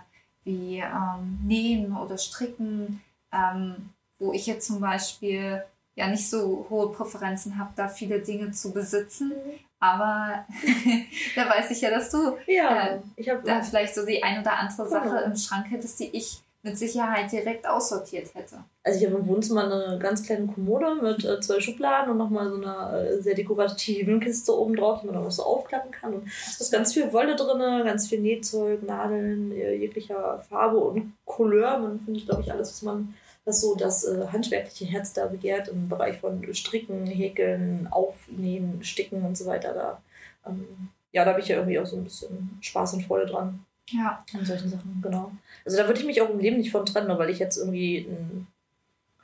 wie 0.44 0.80
ähm, 0.80 1.40
Nähen 1.44 1.96
oder 1.96 2.18
Stricken, 2.18 3.02
ähm, 3.32 3.90
wo 4.20 4.34
ich 4.34 4.46
jetzt 4.46 4.68
zum 4.68 4.80
Beispiel 4.80 5.64
ja 5.96 6.08
nicht 6.08 6.30
so 6.30 6.66
hohe 6.70 6.92
Präferenzen 6.92 7.58
habe, 7.58 7.72
da 7.76 7.88
viele 7.88 8.20
Dinge 8.20 8.52
zu 8.52 8.74
besitzen. 8.74 9.30
Mhm. 9.30 9.60
Aber 9.80 10.46
da 11.36 11.50
weiß 11.50 11.72
ich 11.72 11.82
ja, 11.82 11.90
dass 11.90 12.10
du 12.10 12.38
ja, 12.48 13.00
äh, 13.18 13.38
da 13.44 13.62
vielleicht 13.62 13.96
so 13.96 14.06
die 14.06 14.24
ein 14.24 14.42
oder 14.42 14.58
andere 14.58 14.88
Sache 14.88 15.18
im 15.26 15.36
Schrank 15.36 15.72
hättest, 15.72 16.00
die 16.00 16.16
ich 16.16 16.43
mit 16.64 16.78
Sicherheit 16.78 17.30
direkt 17.30 17.68
aussortiert 17.68 18.34
hätte. 18.34 18.64
Also 18.84 19.00
ich 19.00 19.06
habe 19.06 19.20
im 19.20 19.28
Wohnzimmer 19.28 19.66
eine 19.66 20.00
ganz 20.00 20.24
kleine 20.24 20.48
Kommode 20.48 20.96
mit 20.96 21.26
äh, 21.26 21.42
zwei 21.42 21.60
Schubladen 21.60 22.12
und 22.12 22.18
nochmal 22.18 22.50
so 22.50 22.56
eine 22.56 23.00
äh, 23.00 23.22
sehr 23.22 23.36
dekorative 23.36 24.18
Kiste 24.20 24.58
oben 24.58 24.78
drauf, 24.78 25.02
die 25.02 25.08
man 25.08 25.16
dann 25.16 25.26
auch 25.26 25.32
so 25.32 25.44
aufklappen 25.44 25.92
kann. 25.92 26.14
Und 26.14 26.26
da 26.26 26.64
ist 26.64 26.72
ganz 26.72 26.94
viel 26.94 27.12
Wolle 27.12 27.36
drin, 27.36 27.86
ganz 27.86 28.08
viel 28.08 28.22
Nähzeug, 28.22 28.82
Nadeln 28.82 29.52
äh, 29.52 29.74
jeglicher 29.74 30.40
Farbe 30.50 30.78
und 30.78 31.12
Couleur. 31.26 31.80
Man 31.80 32.00
findet, 32.00 32.28
glaube 32.28 32.44
ich, 32.44 32.52
alles, 32.52 32.70
was 32.70 32.82
man, 32.82 33.14
was 33.44 33.60
so 33.60 33.76
das 33.76 34.06
äh, 34.06 34.28
handwerkliche 34.32 34.86
Herz 34.86 35.12
da 35.12 35.26
begehrt 35.26 35.68
im 35.68 35.90
Bereich 35.90 36.20
von 36.20 36.54
Stricken, 36.54 37.06
Häkeln, 37.06 37.90
Aufnähen, 37.92 38.82
Sticken 38.86 39.26
und 39.26 39.38
so 39.38 39.46
weiter. 39.48 39.74
Da, 39.74 40.02
ähm, 40.50 40.90
ja, 41.12 41.26
da 41.26 41.32
habe 41.32 41.42
ich 41.42 41.50
ja 41.50 41.58
irgendwie 41.58 41.80
auch 41.80 41.86
so 41.86 41.98
ein 41.98 42.06
bisschen 42.06 42.58
Spaß 42.62 42.94
und 42.94 43.06
Freude 43.06 43.26
dran. 43.26 43.66
Ja. 43.90 44.24
An 44.34 44.46
solchen 44.46 44.70
Sachen, 44.70 45.00
genau. 45.02 45.32
Also 45.66 45.78
da 45.78 45.88
würde 45.88 46.00
ich 46.00 46.06
mich 46.06 46.22
auch 46.22 46.30
im 46.30 46.40
Leben 46.40 46.58
nicht 46.58 46.72
von 46.72 46.86
trennen, 46.86 47.18
weil 47.18 47.30
ich 47.30 47.40
jetzt 47.40 47.58
irgendwie, 47.58 48.08
ein, 48.10 48.48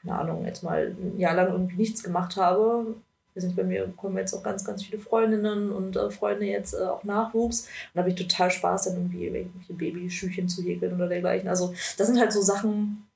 keine 0.02 0.20
Ahnung, 0.20 0.46
jetzt 0.46 0.64
mal 0.64 0.96
ein 0.98 1.20
Jahr 1.20 1.36
lang 1.36 1.52
irgendwie 1.52 1.78
nichts 1.78 2.04
gemacht 2.04 2.36
habe. 2.36 2.96
Wir 3.34 3.42
sind 3.42 3.56
bei 3.56 3.64
mir 3.64 3.88
kommen 3.96 4.18
jetzt 4.18 4.34
auch 4.34 4.44
ganz, 4.44 4.66
ganz 4.66 4.84
viele 4.84 5.00
Freundinnen 5.00 5.72
und 5.72 5.96
äh, 5.96 6.10
Freunde 6.10 6.46
jetzt 6.46 6.74
äh, 6.74 6.84
auch 6.84 7.04
Nachwuchs. 7.04 7.62
Und 7.62 7.70
da 7.94 8.00
habe 8.02 8.10
ich 8.10 8.16
total 8.16 8.52
Spaß, 8.52 8.86
dann 8.86 8.96
irgendwie 8.96 9.26
irgendwelche 9.26 9.74
Babyschüchen 9.74 10.50
zu 10.50 10.64
häkeln 10.64 10.96
oder 10.96 11.08
dergleichen. 11.08 11.48
Also 11.48 11.74
das 11.98 12.08
sind 12.08 12.20
halt 12.20 12.34
so 12.34 12.42
Sachen, 12.42 13.08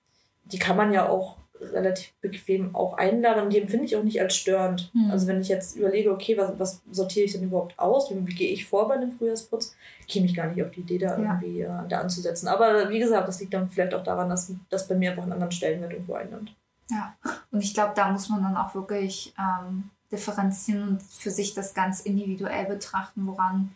die 0.45 0.59
kann 0.59 0.77
man 0.77 0.93
ja 0.93 1.09
auch 1.09 1.37
relativ 1.71 2.13
bequem 2.21 2.75
auch 2.75 2.93
einladen. 2.97 3.49
Die 3.49 3.59
empfinde 3.59 3.85
ich 3.85 3.95
auch 3.95 4.03
nicht 4.03 4.19
als 4.21 4.35
störend. 4.35 4.91
Hm. 4.93 5.11
Also 5.11 5.27
wenn 5.27 5.41
ich 5.41 5.47
jetzt 5.47 5.75
überlege, 5.75 6.11
okay, 6.11 6.37
was, 6.37 6.57
was 6.59 6.81
sortiere 6.91 7.25
ich 7.25 7.33
denn 7.33 7.43
überhaupt 7.43 7.77
aus? 7.79 8.09
Wie, 8.11 8.27
wie 8.27 8.33
gehe 8.35 8.51
ich 8.51 8.65
vor 8.65 8.87
bei 8.87 8.97
dem 8.97 9.11
Frühjahrsputz? 9.11 9.75
käme 10.07 10.25
ich 10.25 10.35
gar 10.35 10.47
nicht 10.47 10.61
auf 10.61 10.71
die 10.71 10.81
Idee, 10.81 10.97
da 10.97 11.17
Ja. 11.17 11.39
irgendwie 11.39 11.61
äh, 11.61 11.87
da 11.87 12.01
anzusetzen. 12.01 12.47
Aber 12.47 12.89
wie 12.89 12.99
gesagt, 12.99 13.27
das 13.27 13.39
liegt 13.39 13.53
dann 13.53 13.69
vielleicht 13.69 13.93
auch 13.93 14.03
daran, 14.03 14.29
dass 14.29 14.51
das 14.69 14.87
bei 14.87 14.95
mir 14.95 15.11
einfach 15.11 15.23
einen 15.23 15.33
anderen 15.33 15.51
Stellenwert 15.51 15.93
irgendwo 15.93 16.13
einnimmt. 16.15 16.53
Ja, 16.89 17.15
und 17.51 17.63
ich 17.63 17.73
glaube, 17.73 17.93
da 17.95 18.11
muss 18.11 18.29
man 18.29 18.43
dann 18.43 18.57
auch 18.57 18.75
wirklich 18.75 19.33
ähm, 19.39 19.89
differenzieren 20.11 20.87
und 20.89 21.01
für 21.01 21.31
sich 21.31 21.53
das 21.53 21.73
ganz 21.73 22.01
individuell 22.01 22.65
betrachten, 22.65 23.25
woran 23.25 23.73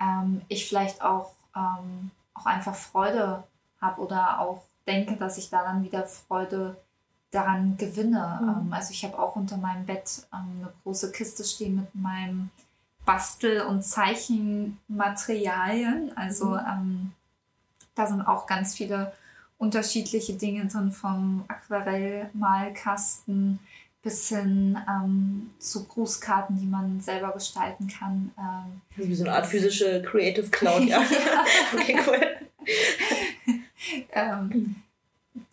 ähm, 0.00 0.42
ich 0.48 0.68
vielleicht 0.68 1.02
auch, 1.02 1.32
ähm, 1.56 2.10
auch 2.34 2.46
einfach 2.46 2.74
Freude 2.74 3.42
habe 3.80 4.00
oder 4.02 4.40
auch 4.40 4.62
denke, 4.86 5.16
dass 5.16 5.38
ich 5.38 5.50
da 5.50 5.64
dann 5.64 5.82
wieder 5.82 6.06
Freude 6.06 6.76
daran 7.30 7.76
gewinne. 7.76 8.40
Mhm. 8.42 8.48
Ähm, 8.48 8.72
also 8.72 8.90
ich 8.92 9.04
habe 9.04 9.18
auch 9.18 9.36
unter 9.36 9.56
meinem 9.56 9.86
Bett 9.86 10.26
ähm, 10.32 10.62
eine 10.62 10.72
große 10.82 11.12
Kiste 11.12 11.44
stehen 11.44 11.76
mit 11.76 11.94
meinem 11.94 12.50
Bastel- 13.04 13.62
und 13.62 13.82
Zeichenmaterialien. 13.84 16.16
Also 16.16 16.50
Mhm. 16.50 16.60
ähm, 16.68 17.12
da 17.94 18.06
sind 18.06 18.22
auch 18.22 18.46
ganz 18.46 18.74
viele 18.74 19.12
unterschiedliche 19.58 20.34
Dinge 20.34 20.66
drin, 20.66 20.90
vom 20.92 21.44
Aquarellmalkasten 21.48 23.58
bis 24.02 24.28
hin 24.30 24.78
ähm, 24.88 25.50
zu 25.58 25.84
Grußkarten, 25.84 26.58
die 26.58 26.64
man 26.66 27.00
selber 27.00 27.32
gestalten 27.32 27.86
kann. 27.86 28.32
Ähm, 28.38 28.80
Wie 28.96 29.14
so 29.14 29.24
eine 29.24 29.34
Art 29.34 29.46
physische 29.46 30.02
Creative 30.02 30.48
Cloud, 30.48 30.84
ja. 30.88 31.00
okay, 31.74 31.98
cool. 32.06 32.36
ähm, 34.12 34.76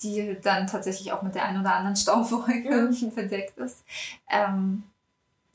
die 0.01 0.37
dann 0.41 0.67
tatsächlich 0.67 1.11
auch 1.11 1.21
mit 1.21 1.35
der 1.35 1.45
ein 1.45 1.59
oder 1.59 1.75
anderen 1.75 1.95
Staubwolke 1.95 2.89
bedeckt 3.15 3.57
ist. 3.57 3.83
Ähm, 4.29 4.83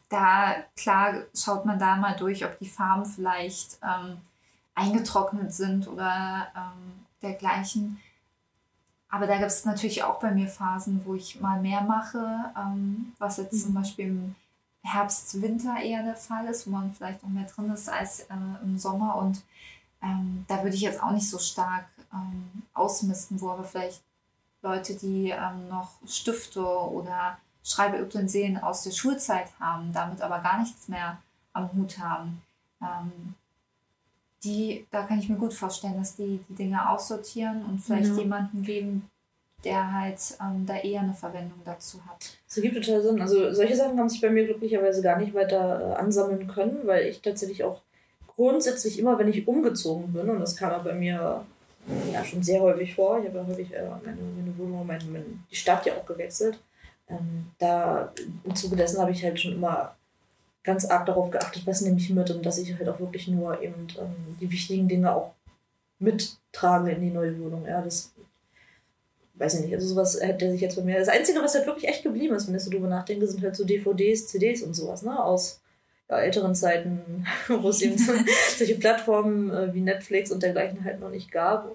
da, 0.09 0.57
klar, 0.77 1.15
schaut 1.35 1.65
man 1.65 1.79
da 1.79 1.97
mal 1.97 2.15
durch, 2.15 2.45
ob 2.45 2.59
die 2.59 2.69
Farben 2.69 3.07
vielleicht 3.07 3.79
ähm, 3.83 4.19
eingetrocknet 4.75 5.53
sind 5.53 5.89
oder 5.89 6.49
ähm, 6.55 7.07
dergleichen. 7.23 8.01
Aber 9.09 9.27
da 9.27 9.37
gibt 9.37 9.51
es 9.51 9.65
natürlich 9.65 10.03
auch 10.05 10.21
bei 10.21 10.31
mir 10.31 10.49
Phasen, 10.49 11.03
wo 11.05 11.15
ich 11.15 11.41
mal 11.41 11.61
mehr 11.61 11.83
mache, 11.83 12.53
ähm, 12.57 13.13
was 13.19 13.37
jetzt 13.39 13.63
zum 13.63 13.73
Mhm. 13.73 13.75
Beispiel 13.75 14.07
im 14.07 14.35
Herbst, 14.83 15.41
Winter 15.41 15.77
eher 15.81 16.03
der 16.03 16.17
Fall 16.17 16.47
ist, 16.47 16.67
wo 16.67 16.71
man 16.71 16.93
vielleicht 16.93 17.23
noch 17.23 17.31
mehr 17.31 17.47
drin 17.47 17.71
ist 17.71 17.89
als 17.89 18.21
äh, 18.21 18.35
im 18.63 18.79
Sommer. 18.79 19.17
Und 19.17 19.43
ähm, 20.03 20.45
da 20.49 20.63
würde 20.63 20.75
ich 20.75 20.83
jetzt 20.83 21.03
auch 21.03 21.13
nicht 21.13 21.29
so 21.29 21.39
stark 21.39 21.87
ähm, 22.13 22.63
ausmisten, 22.75 23.41
wo 23.41 23.51
aber 23.51 23.65
vielleicht 23.65 24.03
Leute, 24.63 24.95
die 24.95 25.31
ähm, 25.31 25.69
noch 25.69 25.91
Stifte 26.07 26.65
oder 26.65 27.37
Schreibeutensilien 27.65 28.59
aus 28.59 28.83
der 28.85 28.91
Schulzeit 28.93 29.49
haben, 29.61 29.93
damit 29.93 30.21
aber 30.21 30.39
gar 30.41 30.61
nichts 30.61 30.89
mehr 30.89 31.19
am 31.53 31.71
Hut 31.75 31.99
haben. 31.99 32.43
Ähm, 32.81 33.35
die, 34.45 34.87
da 34.91 35.03
kann 35.03 35.19
ich 35.19 35.29
mir 35.29 35.37
gut 35.37 35.55
vorstellen, 35.55 35.99
dass 35.99 36.17
die 36.17 36.41
die 36.49 36.55
Dinge 36.55 36.89
aussortieren 36.89 37.65
und 37.65 37.81
vielleicht 37.81 38.11
Ja. 38.11 38.17
jemanden 38.19 38.63
geben, 38.63 39.09
der 39.65 39.93
halt 39.93 40.19
ähm, 40.41 40.67
da 40.67 40.77
eher 40.77 41.03
eine 41.03 41.15
Verwendung 41.15 41.61
dazu 41.65 42.01
hat. 42.09 42.37
Das 42.49 42.57
ergibt 42.57 42.75
total 42.85 43.03
Sinn. 43.03 43.21
Also 43.21 43.53
solche 43.53 43.77
Sachen 43.77 43.99
haben 43.99 44.09
sich 44.09 44.21
bei 44.21 44.31
mir 44.31 44.45
glücklicherweise 44.45 45.03
gar 45.03 45.19
nicht 45.19 45.35
weiter 45.35 45.93
äh, 45.93 45.95
ansammeln 45.95 46.49
können, 46.49 46.81
weil 46.85 47.07
ich 47.07 47.21
tatsächlich 47.23 47.63
auch 47.63 47.81
grundsätzlich 48.35 48.99
immer, 48.99 49.19
wenn 49.19 49.29
ich 49.29 49.47
umgezogen 49.47 50.13
bin, 50.13 50.29
und 50.29 50.41
das 50.41 50.57
kam 50.57 50.73
ja 50.73 50.79
bei 50.79 50.95
mir 50.95 51.45
ja 52.13 52.25
schon 52.25 52.43
sehr 52.43 52.61
häufig 52.61 52.95
vor, 52.95 53.19
ich 53.19 53.27
habe 53.27 53.39
ja 53.39 53.47
häufig 53.47 53.73
äh, 53.73 53.83
meine, 54.05 54.17
meine 54.37 54.59
Wohnung, 54.59 54.87
meine, 54.87 55.05
meine, 55.05 55.25
die 55.51 55.57
Stadt 55.57 55.85
ja 55.87 55.95
auch 55.95 56.07
gewechselt, 56.07 56.59
ähm, 57.09 57.51
da 57.59 58.13
im 58.45 58.55
Zuge 58.55 58.77
dessen 58.77 59.01
habe 59.01 59.11
ich 59.11 59.23
halt 59.23 59.41
schon 59.41 59.53
immer 59.53 59.97
ganz 60.63 60.85
arg 60.85 61.07
darauf 61.07 61.31
geachtet, 61.31 61.67
was 61.67 61.81
nehme 61.81 61.99
ich 61.99 62.11
mit 62.11 62.31
und 62.31 62.47
dass 62.47 62.59
ich 62.59 62.77
halt 62.77 62.89
auch 62.89 63.01
wirklich 63.01 63.27
nur 63.29 63.61
eben 63.61 63.89
ähm, 63.99 64.37
die 64.41 64.51
wichtigen 64.51 64.89
Dinge 64.89 65.15
auch 65.15 65.35
mittrage 65.99 66.93
in 66.93 67.01
die 67.01 67.11
neue 67.11 67.39
Wohnung. 67.41 67.67
Ja, 67.67 67.83
das 67.83 68.13
weiß 69.35 69.55
ich 69.55 69.61
nicht, 69.63 69.75
also 69.75 69.89
sowas 69.89 70.21
hätte 70.21 70.51
sich 70.51 70.61
jetzt 70.61 70.77
bei 70.77 70.83
mir. 70.83 70.99
Das 70.99 71.09
Einzige, 71.09 71.41
was 71.41 71.55
halt 71.55 71.67
wirklich 71.67 71.89
echt 71.89 72.03
geblieben 72.05 72.35
ist, 72.35 72.47
wenn 72.47 72.55
ich 72.55 72.63
so 72.63 72.71
drüber 72.71 72.89
nachdenke, 72.89 73.27
sind 73.27 73.43
halt 73.43 73.57
so 73.57 73.65
DVDs, 73.65 74.29
CDs 74.29 74.63
und 74.63 74.75
sowas, 74.75 75.03
ne? 75.03 75.23
Aus 75.23 75.62
ja, 76.13 76.19
älteren 76.19 76.55
Zeiten, 76.55 77.27
wo 77.49 77.69
es 77.69 77.81
eben 77.83 77.99
so, 77.99 78.13
solche 78.57 78.77
Plattformen 78.77 79.51
äh, 79.51 79.73
wie 79.75 79.81
Netflix 79.81 80.31
und 80.31 80.43
dergleichen 80.43 80.85
halt 80.85 81.01
noch 81.01 81.11
nicht 81.11 81.31
gab. 81.33 81.71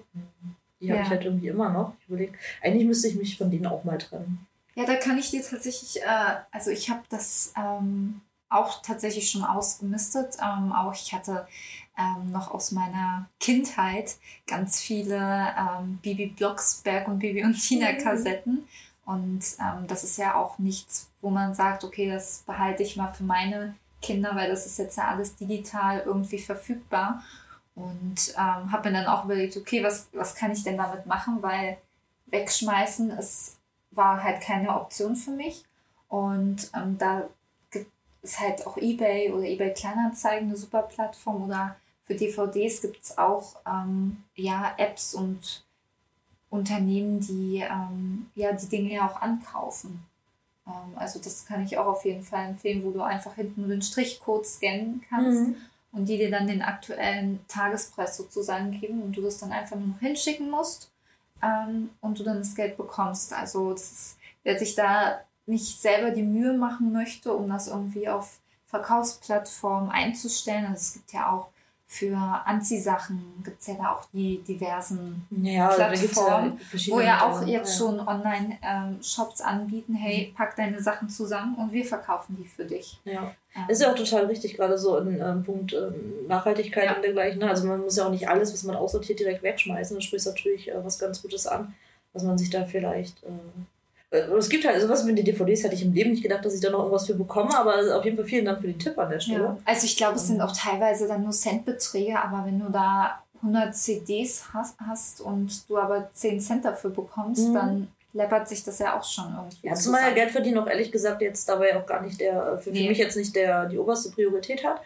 Die 0.80 0.90
habe 0.90 0.98
Ja. 1.00 1.04
ich 1.04 1.10
halt 1.10 1.24
irgendwie 1.24 1.48
immer 1.48 1.70
noch. 1.70 1.94
Ich 2.02 2.08
überlege, 2.08 2.32
eigentlich 2.62 2.86
müsste 2.86 3.08
ich 3.08 3.16
mich 3.16 3.36
von 3.36 3.50
denen 3.50 3.66
auch 3.66 3.84
mal 3.84 3.98
trennen. 3.98 4.46
Ja, 4.76 4.84
da 4.84 4.94
kann 4.94 5.18
ich 5.18 5.30
dir 5.30 5.42
tatsächlich, 5.42 6.00
äh, 6.02 6.36
also 6.52 6.70
ich 6.70 6.88
habe 6.88 7.02
das 7.08 7.52
ähm, 7.56 8.20
auch 8.48 8.80
tatsächlich 8.82 9.28
schon 9.30 9.42
ausgemistet. 9.42 10.36
Ähm, 10.40 10.72
auch 10.72 10.94
ich 10.94 11.12
hatte 11.12 11.48
ähm, 11.98 12.30
noch 12.30 12.52
aus 12.52 12.70
meiner 12.70 13.28
Kindheit 13.40 14.16
ganz 14.46 14.80
viele 14.80 15.16
ähm, 15.58 15.98
Bibi 16.00 16.26
Blocksberg 16.26 17.08
und 17.08 17.18
Bibi 17.18 17.42
und 17.44 17.54
Tina 17.60 17.90
Mhm. 17.92 17.98
Kassetten. 17.98 18.68
Und 19.04 19.40
ähm, 19.58 19.86
das 19.88 20.04
ist 20.04 20.16
ja 20.18 20.34
auch 20.36 20.58
nichts, 20.58 21.10
wo 21.22 21.30
man 21.30 21.54
sagt, 21.54 21.82
okay, 21.82 22.08
das 22.10 22.44
behalte 22.46 22.82
ich 22.84 22.94
mal 22.96 23.10
für 23.12 23.24
meine 23.24 23.74
Kinder, 24.00 24.34
weil 24.34 24.50
das 24.50 24.66
ist 24.66 24.78
jetzt 24.78 24.96
ja 24.96 25.08
alles 25.08 25.36
digital 25.36 26.02
irgendwie 26.04 26.38
verfügbar. 26.38 27.22
Und 27.74 28.34
ähm, 28.36 28.72
habe 28.72 28.90
mir 28.90 28.96
dann 28.96 29.06
auch 29.06 29.24
überlegt, 29.24 29.56
okay, 29.56 29.84
was, 29.84 30.08
was 30.12 30.34
kann 30.34 30.50
ich 30.50 30.64
denn 30.64 30.76
damit 30.76 31.06
machen, 31.06 31.42
weil 31.42 31.78
wegschmeißen 32.26 33.10
ist 33.12 33.58
war 33.90 34.22
halt 34.22 34.40
keine 34.40 34.74
Option 34.80 35.16
für 35.16 35.32
mich. 35.32 35.64
Und 36.08 36.70
ähm, 36.74 36.96
da 36.98 37.28
gibt 37.70 37.90
es 38.22 38.40
halt 38.40 38.66
auch 38.66 38.76
eBay 38.76 39.30
oder 39.32 39.44
eBay 39.44 39.74
Kleinanzeigen 39.74 40.48
eine 40.48 40.56
super 40.56 40.82
Plattform 40.82 41.44
oder 41.44 41.76
für 42.04 42.14
DVDs 42.14 42.80
gibt 42.80 43.04
es 43.04 43.18
auch 43.18 43.56
ähm, 43.66 44.24
ja, 44.34 44.72
Apps 44.78 45.14
und 45.14 45.64
Unternehmen, 46.48 47.20
die 47.20 47.58
ähm, 47.58 48.30
ja, 48.34 48.52
die 48.52 48.68
Dinge 48.68 48.94
ja 48.94 49.06
auch 49.06 49.20
ankaufen. 49.20 50.02
Ähm, 50.68 50.92
also 50.96 51.18
das 51.18 51.46
kann 51.46 51.64
ich 51.64 51.76
auch 51.78 51.86
auf 51.86 52.04
jeden 52.04 52.22
Fall 52.22 52.46
empfehlen, 52.50 52.84
wo 52.84 52.90
du 52.90 53.02
einfach 53.02 53.34
hinten 53.34 53.62
nur 53.62 53.70
den 53.70 53.82
Strichcode 53.82 54.46
scannen 54.46 55.02
kannst 55.08 55.48
Mhm. 55.48 55.56
und 55.92 56.06
die 56.08 56.18
dir 56.18 56.30
dann 56.30 56.46
den 56.46 56.62
aktuellen 56.62 57.40
Tagespreis 57.48 58.16
sozusagen 58.16 58.70
geben 58.78 59.02
und 59.02 59.16
du 59.16 59.22
das 59.22 59.38
dann 59.38 59.52
einfach 59.52 59.76
nur 59.76 59.88
noch 59.88 60.00
hinschicken 60.00 60.50
musst 60.50 60.90
ähm, 61.42 61.90
und 62.00 62.18
du 62.18 62.22
dann 62.24 62.38
das 62.38 62.54
Geld 62.54 62.76
bekommst. 62.76 63.32
Also 63.32 63.72
ist, 63.72 64.18
wer 64.44 64.58
sich 64.58 64.74
da 64.74 65.20
nicht 65.46 65.80
selber 65.80 66.10
die 66.10 66.22
Mühe 66.22 66.52
machen 66.52 66.92
möchte, 66.92 67.32
um 67.32 67.48
das 67.48 67.68
irgendwie 67.68 68.08
auf 68.08 68.38
Verkaufsplattformen 68.66 69.90
einzustellen, 69.90 70.66
also 70.66 70.76
es 70.76 70.92
gibt 70.92 71.12
ja 71.12 71.32
auch 71.32 71.48
für 71.90 72.14
Anziehsachen 72.44 73.18
gibt 73.42 73.62
es 73.62 73.66
ja 73.66 73.74
da 73.74 73.92
auch 73.92 74.04
die 74.12 74.42
diversen 74.46 75.26
Ja, 75.42 75.68
Plattformen, 75.68 76.60
wo 76.90 77.00
ja 77.00 77.26
auch 77.26 77.46
jetzt 77.46 77.72
Ja. 77.72 77.78
schon 77.78 77.98
Online-Shops 78.06 79.40
anbieten, 79.40 79.94
hey, 79.94 80.32
pack 80.36 80.54
deine 80.54 80.82
Sachen 80.82 81.08
zusammen 81.08 81.54
und 81.56 81.72
wir 81.72 81.86
verkaufen 81.86 82.36
die 82.38 82.46
für 82.46 82.66
dich. 82.66 83.00
Ja. 83.04 83.32
Ähm, 83.56 83.62
Ist 83.68 83.80
ja 83.80 83.90
auch 83.90 83.94
total 83.96 84.26
richtig, 84.26 84.54
gerade 84.54 84.76
so 84.76 84.98
in 84.98 85.18
ähm, 85.18 85.42
Punkt 85.44 85.72
ähm, 85.72 86.26
Nachhaltigkeit 86.28 86.84
Ja. 86.84 86.96
und 86.96 87.02
dergleichen. 87.02 87.42
Also 87.42 87.66
man 87.66 87.80
muss 87.80 87.96
ja 87.96 88.04
auch 88.06 88.10
nicht 88.10 88.28
alles, 88.28 88.52
was 88.52 88.64
man 88.64 88.76
aussortiert, 88.76 89.18
direkt 89.20 89.42
wegschmeißen. 89.42 89.96
Du 89.96 90.02
sprichst 90.02 90.26
natürlich 90.26 90.68
äh, 90.68 90.84
was 90.84 90.98
ganz 90.98 91.22
Gutes 91.22 91.46
an, 91.46 91.74
was 92.12 92.22
man 92.22 92.36
sich 92.36 92.50
da 92.50 92.66
vielleicht. 92.66 93.24
Äh, 93.24 93.28
äh, 93.28 93.30
es 94.10 94.48
gibt 94.48 94.66
halt 94.66 94.80
sowas 94.80 95.04
mit 95.04 95.18
den 95.18 95.24
DVDs, 95.24 95.62
hätte 95.64 95.74
ich 95.74 95.84
im 95.84 95.92
Leben 95.92 96.10
nicht 96.12 96.22
gedacht, 96.22 96.44
dass 96.44 96.54
ich 96.54 96.60
da 96.60 96.70
noch 96.70 96.78
irgendwas 96.80 97.06
für 97.06 97.14
bekomme, 97.14 97.56
aber 97.56 97.96
auf 97.96 98.04
jeden 98.04 98.16
Fall 98.16 98.24
vielen 98.26 98.44
Dank 98.46 98.60
für 98.60 98.66
den 98.68 98.78
Tipp 98.78 98.96
an 98.98 99.10
der 99.10 99.20
Stelle. 99.20 99.44
Ja. 99.44 99.58
Also 99.64 99.84
ich 99.84 99.96
glaube, 99.96 100.16
es 100.16 100.26
sind 100.26 100.40
auch 100.40 100.52
teilweise 100.56 101.06
dann 101.06 101.22
nur 101.22 101.32
Centbeträge, 101.32 102.18
aber 102.18 102.46
wenn 102.46 102.58
du 102.58 102.70
da 102.70 103.22
100 103.42 103.74
CDs 103.76 104.46
hast, 104.52 104.78
hast 104.80 105.20
und 105.20 105.68
du 105.68 105.76
aber 105.78 106.10
10 106.12 106.40
Cent 106.40 106.64
dafür 106.64 106.90
bekommst, 106.90 107.48
Mhm. 107.48 107.54
dann 107.54 107.88
läppert 108.14 108.48
sich 108.48 108.64
das 108.64 108.78
ja 108.78 108.98
auch 108.98 109.04
schon 109.04 109.26
irgendwie. 109.36 109.66
Ja, 109.68 109.74
zumal 109.74 110.00
ja 110.00 110.06
zusammen. 110.06 110.14
Geld 110.14 110.30
verdienen 110.30 110.58
auch 110.58 110.66
ehrlich 110.66 110.90
gesagt 110.90 111.20
jetzt 111.22 111.48
dabei 111.48 111.76
auch 111.76 111.86
gar 111.86 112.00
nicht 112.02 112.20
der, 112.20 112.58
für, 112.58 112.70
Nee. 112.70 112.82
für 112.84 112.88
mich 112.88 112.98
jetzt 112.98 113.16
nicht 113.16 113.36
der, 113.36 113.66
die 113.66 113.78
oberste 113.78 114.10
Priorität 114.10 114.64
hat. 114.64 114.80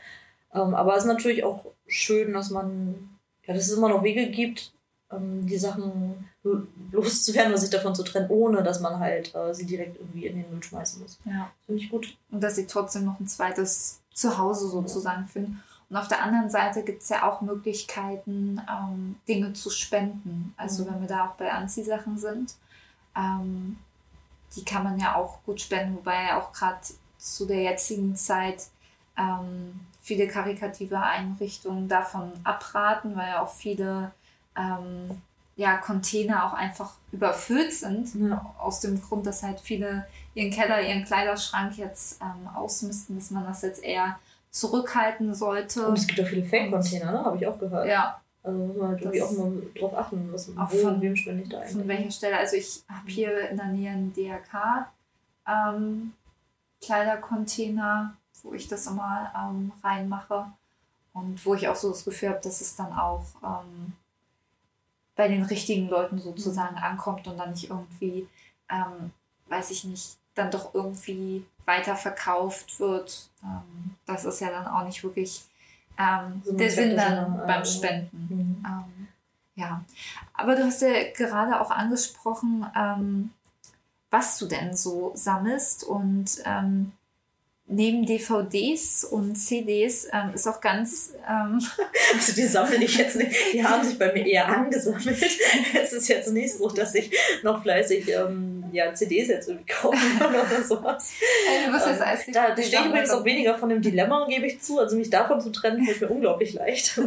Ähm, 0.55 0.75
aber 0.75 0.95
es 0.97 1.05
ist 1.05 1.09
natürlich 1.09 1.45
auch 1.45 1.65
schön, 1.87 2.33
dass 2.35 2.51
man, 2.51 3.09
ja, 3.47 3.55
dass 3.55 3.69
es 3.69 3.77
immer 3.77 3.89
noch 3.89 4.03
Wege 4.03 4.27
gibt, 4.27 4.73
ähm, 5.13 5.47
die 5.47 5.57
Sachen 5.57 6.29
loszuwerden 6.91 7.53
oder 7.53 7.61
sich 7.61 7.71
davon 7.71 7.95
zu 7.95 8.03
trennen, 8.03 8.29
ohne 8.31 8.63
dass 8.63 8.81
man 8.81 8.99
halt 8.99 9.35
äh, 9.35 9.55
sie 9.55 9.67
direkt 9.67 9.99
irgendwie 9.99 10.27
in 10.27 10.37
den 10.37 10.51
Müll 10.51 10.63
schmeißen 10.63 11.01
muss. 11.01 11.19
Ja. 11.25 11.51
Finde 11.67 11.83
ich 11.83 11.91
gut. 11.91 12.17
Und 12.31 12.43
dass 12.43 12.57
sie 12.57 12.67
trotzdem 12.67 13.05
noch 13.05 13.21
ein 13.21 13.27
zweites 13.29 14.01
Zuhause 14.13 14.69
sozusagen 14.69 15.25
finden. 15.27 15.63
Und 15.89 15.97
auf 15.97 16.09
der 16.09 16.23
anderen 16.23 16.51
Seite 16.51 16.83
gibt 16.83 17.03
es 17.03 17.11
ja 17.11 17.29
auch 17.29 17.43
Möglichkeiten, 17.43 18.61
ähm, 18.69 19.17
Dinge 19.29 19.53
zu 19.53 19.71
spenden. 19.71 20.55
Also 20.57 20.85
Mhm. 20.85 20.89
wenn 20.89 21.01
wir 21.03 21.09
da 21.09 21.27
auch 21.27 21.35
bei 21.35 21.53
Anziehsachen 21.53 22.19
sind, 22.19 22.55
ähm, 23.17 23.79
die 24.57 24.65
kann 24.65 24.85
man 24.85 24.99
ja 24.99 25.15
auch 25.17 25.43
gut 25.45 25.61
spenden, 25.61 25.97
wobei 25.97 26.25
ja 26.25 26.41
auch 26.41 26.53
gerade 26.53 26.79
zu 27.19 27.47
der 27.47 27.63
jetzigen 27.63 28.17
Zeit 28.17 28.69
ähm, 29.17 29.81
viele 30.01 30.27
karikative 30.27 30.99
Einrichtungen 30.99 31.89
davon 31.89 32.33
abraten, 32.43 33.15
weil 33.15 33.29
ja 33.29 33.43
auch 33.43 33.53
viele 33.53 34.13
ähm, 34.57 35.23
ja, 35.57 35.77
Container 35.77 36.47
auch 36.47 36.55
einfach 36.55 36.93
überfüllt 37.13 37.73
sind. 37.73 38.15
Ja. 38.15 38.55
Aus 38.59 38.81
dem 38.81 39.01
Grund, 39.03 39.27
dass 39.27 39.43
halt 39.43 39.61
viele 39.61 40.07
ihren 40.35 40.51
Keller, 40.51 40.81
ihren 40.81 41.05
Kleiderschrank 41.05 41.77
jetzt 41.77 42.21
ähm, 42.23 42.49
ausmisten, 42.55 43.17
dass 43.19 43.31
man 43.31 43.45
das 43.45 43.63
jetzt 43.63 43.83
eher 43.85 44.19
zurückhalten 44.51 45.35
sollte. 45.35 45.87
Und 45.89 45.99
es 45.99 46.07
gibt 46.07 46.21
auch 46.21 46.27
viele 46.27 46.45
Fake-Container, 46.45 47.13
ne? 47.13 47.25
Habe 47.25 47.37
ich 47.37 47.47
auch 47.47 47.59
gehört. 47.59 47.87
ja, 47.87 48.21
Also 48.43 48.59
muss 48.59 48.77
man 48.77 48.89
halt 48.89 49.01
irgendwie 49.03 49.19
Das- 49.21 49.29
auch 49.29 49.39
mal 49.39 49.63
drauf 49.79 49.95
achten, 49.97 50.29
was, 50.33 50.49
wo, 50.57 50.65
von- 50.79 51.01
wem 51.01 51.17
spende 51.17 51.43
ich 51.43 51.49
da 51.49 51.59
von 51.59 51.67
eigentlich. 51.67 51.89
welcher 51.89 52.11
Stelle. 52.11 52.39
Also 52.39 52.57
ich 52.57 52.83
habe 52.89 53.09
hier 53.11 53.49
in 53.51 53.57
der 53.57 53.67
Nähe 53.67 53.91
einen 53.91 54.13
DRK 54.15 54.89
ähm, 55.47 56.13
Kleidercontainer, 56.83 58.15
wo 58.43 58.53
ich 58.55 58.69
das 58.69 58.87
immer 58.87 59.33
ähm, 59.37 59.73
reinmache 59.83 60.47
und 61.15 61.45
wo 61.45 61.55
ich 61.55 61.69
auch 61.69 61.77
so 61.77 61.91
das 61.91 62.05
Gefühl 62.05 62.31
habe, 62.31 62.41
dass 62.43 62.61
es 62.61 62.77
dann 62.77 62.93
auch 62.93 63.25
ähm, 63.43 63.93
bei 65.15 65.29
den 65.29 65.43
richtigen 65.43 65.89
Leuten 65.89 66.19
sozusagen 66.19 66.77
ankommt 66.77 67.27
und 67.27 67.39
dann 67.39 67.51
nicht 67.51 67.71
irgendwie, 67.71 68.29
ähm, 68.71 69.11
weiß 69.49 69.71
ich 69.71 69.85
nicht, 69.85 70.17
dann 70.35 70.51
doch 70.51 70.75
irgendwie 70.75 71.45
weiterverkauft 71.67 72.81
wird. 72.81 73.29
Ähm, 73.43 73.97
das 74.07 74.25
ist 74.25 74.41
ja 74.41 74.51
dann 74.51 74.67
auch 74.67 74.85
nicht 74.85 75.03
wirklich 75.05 75.45
ähm, 75.99 76.43
So 76.45 76.57
der 76.57 76.71
Sinn 76.71 76.97
dann 76.97 77.47
beim 77.47 77.65
Spenden. 77.65 78.27
Mhm. 78.31 78.65
Ähm, 78.67 79.09
ja, 79.55 79.85
aber 80.33 80.57
du 80.57 80.65
hast 80.65 80.81
ja 80.81 81.11
gerade 81.15 81.61
auch 81.61 81.71
angesprochen, 81.71 82.67
ähm, 82.75 83.31
was 84.11 84.39
du 84.39 84.47
denn 84.47 84.75
so 84.75 85.13
sammelst 85.15 85.85
und 85.85 86.43
ähm, 86.45 86.93
neben 87.73 88.05
DVDs 88.07 89.05
und 89.05 89.35
CDs 89.37 90.07
ähm, 90.13 90.31
ist 90.35 90.47
auch 90.47 90.61
ganz 90.61 91.15
ähm, 91.29 91.61
Also 92.15 92.33
die 92.35 92.47
sammle 92.47 92.77
ich 92.85 92.97
jetzt 92.97 93.17
nicht. 93.17 93.35
Die 93.53 93.65
haben 93.65 93.83
sich 93.83 93.99
bei 93.99 94.13
mir 94.13 94.27
eher 94.27 94.47
angesammelt. 94.49 95.07
Es 95.83 95.93
ist 95.93 96.09
jetzt 96.09 96.31
nicht 96.33 96.55
so, 96.55 96.69
dass 96.69 96.95
ich 96.95 97.11
noch 97.43 97.63
fleißig 97.63 98.09
ähm, 98.09 98.65
ja, 98.73 98.93
CDs 98.95 99.29
jetzt 99.29 99.49
irgendwie 99.49 99.73
kaufen 99.73 99.99
kann 100.19 100.35
oder 100.35 100.63
sowas. 100.63 101.13
bist 101.73 101.87
jetzt 101.87 102.01
Ähm, 102.01 102.03
als 102.07 102.27
da 102.33 102.55
da 102.55 102.63
stehe 102.63 102.81
ich 102.83 102.87
übrigens 102.89 103.11
auch 103.11 103.25
weniger 103.25 103.57
von 103.57 103.69
dem 103.69 103.81
Dilemma, 103.83 104.27
gebe 104.29 104.47
ich 104.47 104.61
zu. 104.61 104.79
Also 104.79 104.97
mich 104.97 105.11
davon 105.11 105.41
zu 105.41 105.51
trennen, 105.51 105.85
fällt 105.85 106.01
mir 106.01 106.09
unglaublich 106.11 106.53
leicht. 106.55 106.99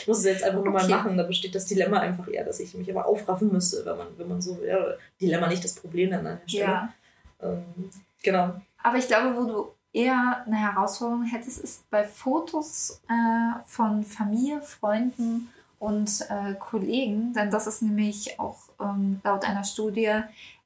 Ich 0.00 0.06
muss 0.08 0.18
es 0.18 0.24
jetzt 0.24 0.42
einfach 0.44 0.62
nur 0.64 0.72
mal 0.72 0.82
Okay. 0.84 0.92
machen. 0.92 1.16
Da 1.16 1.22
besteht 1.24 1.54
das 1.54 1.66
Dilemma 1.66 2.00
einfach 2.00 2.28
eher, 2.28 2.44
dass 2.44 2.60
ich 2.60 2.74
mich 2.74 2.90
aber 2.90 3.06
aufraffen 3.06 3.52
müsste, 3.52 3.84
wenn 3.84 3.96
man, 3.96 4.06
wenn 4.16 4.28
man 4.28 4.40
so 4.42 4.60
wäre. 4.60 4.98
Dilemma 5.20 5.48
nicht 5.48 5.64
das 5.64 5.74
Problem 5.74 6.10
dann 6.10 6.26
an 6.26 6.40
der 6.42 6.48
Stelle. 6.48 6.64
Ja, 6.64 6.94
Ähm, 7.42 7.90
genau. 8.22 8.54
aber 8.82 8.98
ich 8.98 9.06
glaube, 9.06 9.36
wo 9.36 9.44
du 9.44 9.74
eher 9.94 10.44
eine 10.44 10.56
Herausforderung 10.56 11.24
hättest, 11.24 11.60
ist 11.60 11.88
bei 11.88 12.04
Fotos 12.04 13.00
äh, 13.08 13.62
von 13.64 14.04
Familie, 14.04 14.60
Freunden 14.60 15.48
und 15.78 16.20
äh, 16.28 16.54
Kollegen, 16.54 17.32
denn 17.32 17.50
das 17.50 17.66
ist 17.66 17.80
nämlich 17.80 18.38
auch 18.38 18.58
ähm, 18.80 19.20
laut 19.24 19.48
einer 19.48 19.64
Studie 19.64 20.20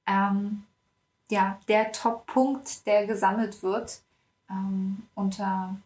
ähm, 0.07 0.65
ja, 1.31 1.61
der 1.69 1.93
Top-Punkt, 1.93 2.87
der 2.87 3.07
gesammelt 3.07 3.63
wird 3.63 4.01
ähm, 4.51 5.03
unter 5.15 5.77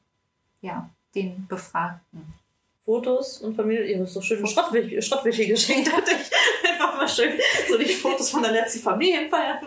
ja, 0.60 0.88
den 1.14 1.46
Befragten. 1.48 2.34
Fotos 2.84 3.38
und 3.38 3.54
Familie, 3.54 3.84
ihr 3.84 4.00
habt 4.00 4.08
so 4.08 4.20
schöne. 4.20 4.46
Schrottwäsche, 4.46 5.02
Schrottwäsche 5.02 5.46
geschenkt, 5.46 5.92
hatte 5.92 6.12
ich 6.12 6.30
mal 7.02 7.08
schön 7.08 7.32
so 7.68 7.78
die 7.78 7.86
Fotos 7.86 8.30
von 8.30 8.42
der 8.42 8.52
letzten 8.52 8.80
Familienfeier 8.80 9.60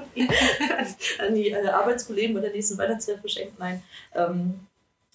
an 1.20 1.36
die 1.36 1.52
äh, 1.52 1.68
Arbeitskollegen 1.68 2.34
bei 2.36 2.42
der 2.42 2.52
nächsten 2.52 2.78
Weihnachtsfeier 2.78 3.18
verschenkt. 3.18 3.60
Nein. 3.60 3.82
Ähm, 4.14 4.60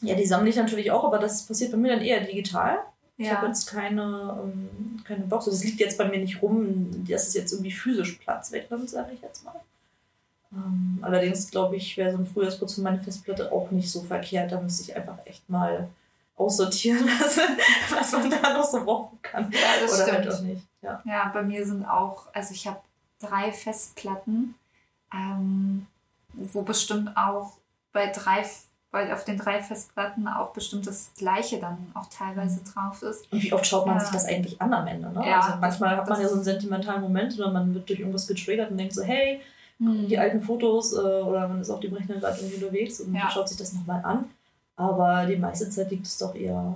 ja, 0.03 0.15
die 0.15 0.27
sammle 0.27 0.51
ich 0.51 0.57
natürlich 0.57 0.91
auch, 0.91 1.05
aber 1.05 1.19
das 1.19 1.47
passiert 1.47 1.73
bei 1.73 1.77
mir 1.77 1.93
dann 1.93 2.03
eher 2.03 2.21
digital. 2.21 2.79
Ich 3.19 3.31
habe 3.31 3.45
Ja, 3.45 3.49
jetzt 3.49 3.67
keine, 3.67 4.41
ähm, 4.43 5.03
keine 5.05 5.25
Box. 5.25 5.45
Das 5.45 5.63
liegt 5.63 5.79
jetzt 5.81 5.99
bei 5.99 6.09
mir 6.09 6.19
nicht 6.19 6.41
rum, 6.41 7.05
dass 7.07 7.29
es 7.29 7.35
jetzt 7.35 7.53
irgendwie 7.53 7.71
physisch 7.73 8.13
Platz 8.13 8.51
wegnimmt, 8.51 8.89
sage 8.89 9.13
ich 9.13 9.21
jetzt 9.21 9.45
mal. 9.45 9.61
Ähm, 10.53 10.99
allerdings 11.03 11.51
glaube 11.51 11.77
ich, 11.77 11.97
wäre 11.99 12.13
so 12.13 12.19
ein 12.19 12.27
Frühjahrsputz 12.27 12.75
für 12.75 12.81
meine 12.81 13.01
Festplatte 13.01 13.53
auch 13.53 13.71
nicht 13.71 13.91
so 13.91 14.01
verkehrt. 14.01 14.53
Da 14.53 14.61
müsste 14.61 14.85
ich 14.85 14.97
einfach 14.97 15.19
echt 15.27 15.49
mal 15.51 15.89
aussortieren, 16.41 17.07
was, 17.21 17.39
was 17.91 18.13
man 18.13 18.31
da 18.31 18.55
noch 18.55 18.65
so 18.65 18.85
brauchen 18.85 19.19
kann. 19.23 19.51
ja 19.53 19.59
das 19.83 19.93
Oder 19.95 20.03
stimmt. 20.05 20.19
halt 20.27 20.33
auch 20.35 20.41
nicht. 20.43 20.67
Ja. 20.83 21.03
Ja, 21.05 21.31
bei 21.33 21.43
mir 21.43 21.65
sind 21.67 21.85
auch, 21.85 22.27
also 22.33 22.55
ich 22.55 22.67
habe 22.67 22.81
drei 23.21 23.53
Festplatten, 23.53 24.55
ähm, 25.15 25.87
wo 26.33 26.63
bestimmt 26.63 27.17
auch 27.17 27.53
bei 27.93 28.07
drei, 28.07 28.45
bei 28.91 29.13
auf 29.13 29.25
den 29.25 29.37
drei 29.39 29.61
Festplatten 29.63 30.27
auch 30.29 30.51
bestimmt 30.53 30.87
das 30.87 31.13
gleiche 31.17 31.59
dann 31.59 31.91
auch 31.95 32.07
teilweise 32.07 32.61
drauf 32.65 33.03
ist. 33.03 33.31
Und 33.33 33.43
wie 33.43 33.53
oft 33.53 33.67
schaut 33.67 33.87
man 33.87 33.97
Ja. 33.97 34.01
sich 34.01 34.11
das 34.11 34.25
eigentlich 34.27 34.61
an 34.63 34.73
am 34.73 34.87
Ende? 34.87 35.11
Ne? 35.11 35.23
Ja, 35.27 35.41
also 35.41 35.59
manchmal 35.61 35.97
hat 35.97 36.09
man 36.09 36.21
ja 36.21 36.29
so 36.29 36.35
einen 36.37 36.45
sentimentalen 36.45 37.03
Moment 37.03 37.35
oder 37.39 37.51
man 37.51 37.75
wird 37.75 37.89
durch 37.89 38.01
irgendwas 38.01 38.27
getriggert 38.27 38.71
und 38.71 38.79
denkt 38.79 38.95
so, 38.95 39.03
hey, 39.03 39.41
Hm. 39.79 40.09
die 40.09 40.19
alten 40.19 40.43
Fotos 40.43 40.93
äh, 40.93 40.97
oder 40.99 41.49
man 41.49 41.63
ist 41.63 41.71
auf 41.71 41.81
dem 41.81 41.95
Rechner 41.95 42.17
gerade 42.17 42.39
irgendwie 42.39 42.63
unterwegs 42.63 43.01
und 43.01 43.15
Ja. 43.15 43.31
schaut 43.31 43.49
sich 43.49 43.57
das 43.57 43.73
nochmal 43.73 44.05
an. 44.05 44.29
Aber 44.77 45.27
die 45.27 45.37
meiste 45.37 45.69
Zeit 45.69 45.91
liegt 45.91 46.07
es 46.07 46.19
doch 46.19 46.35
eher 46.35 46.75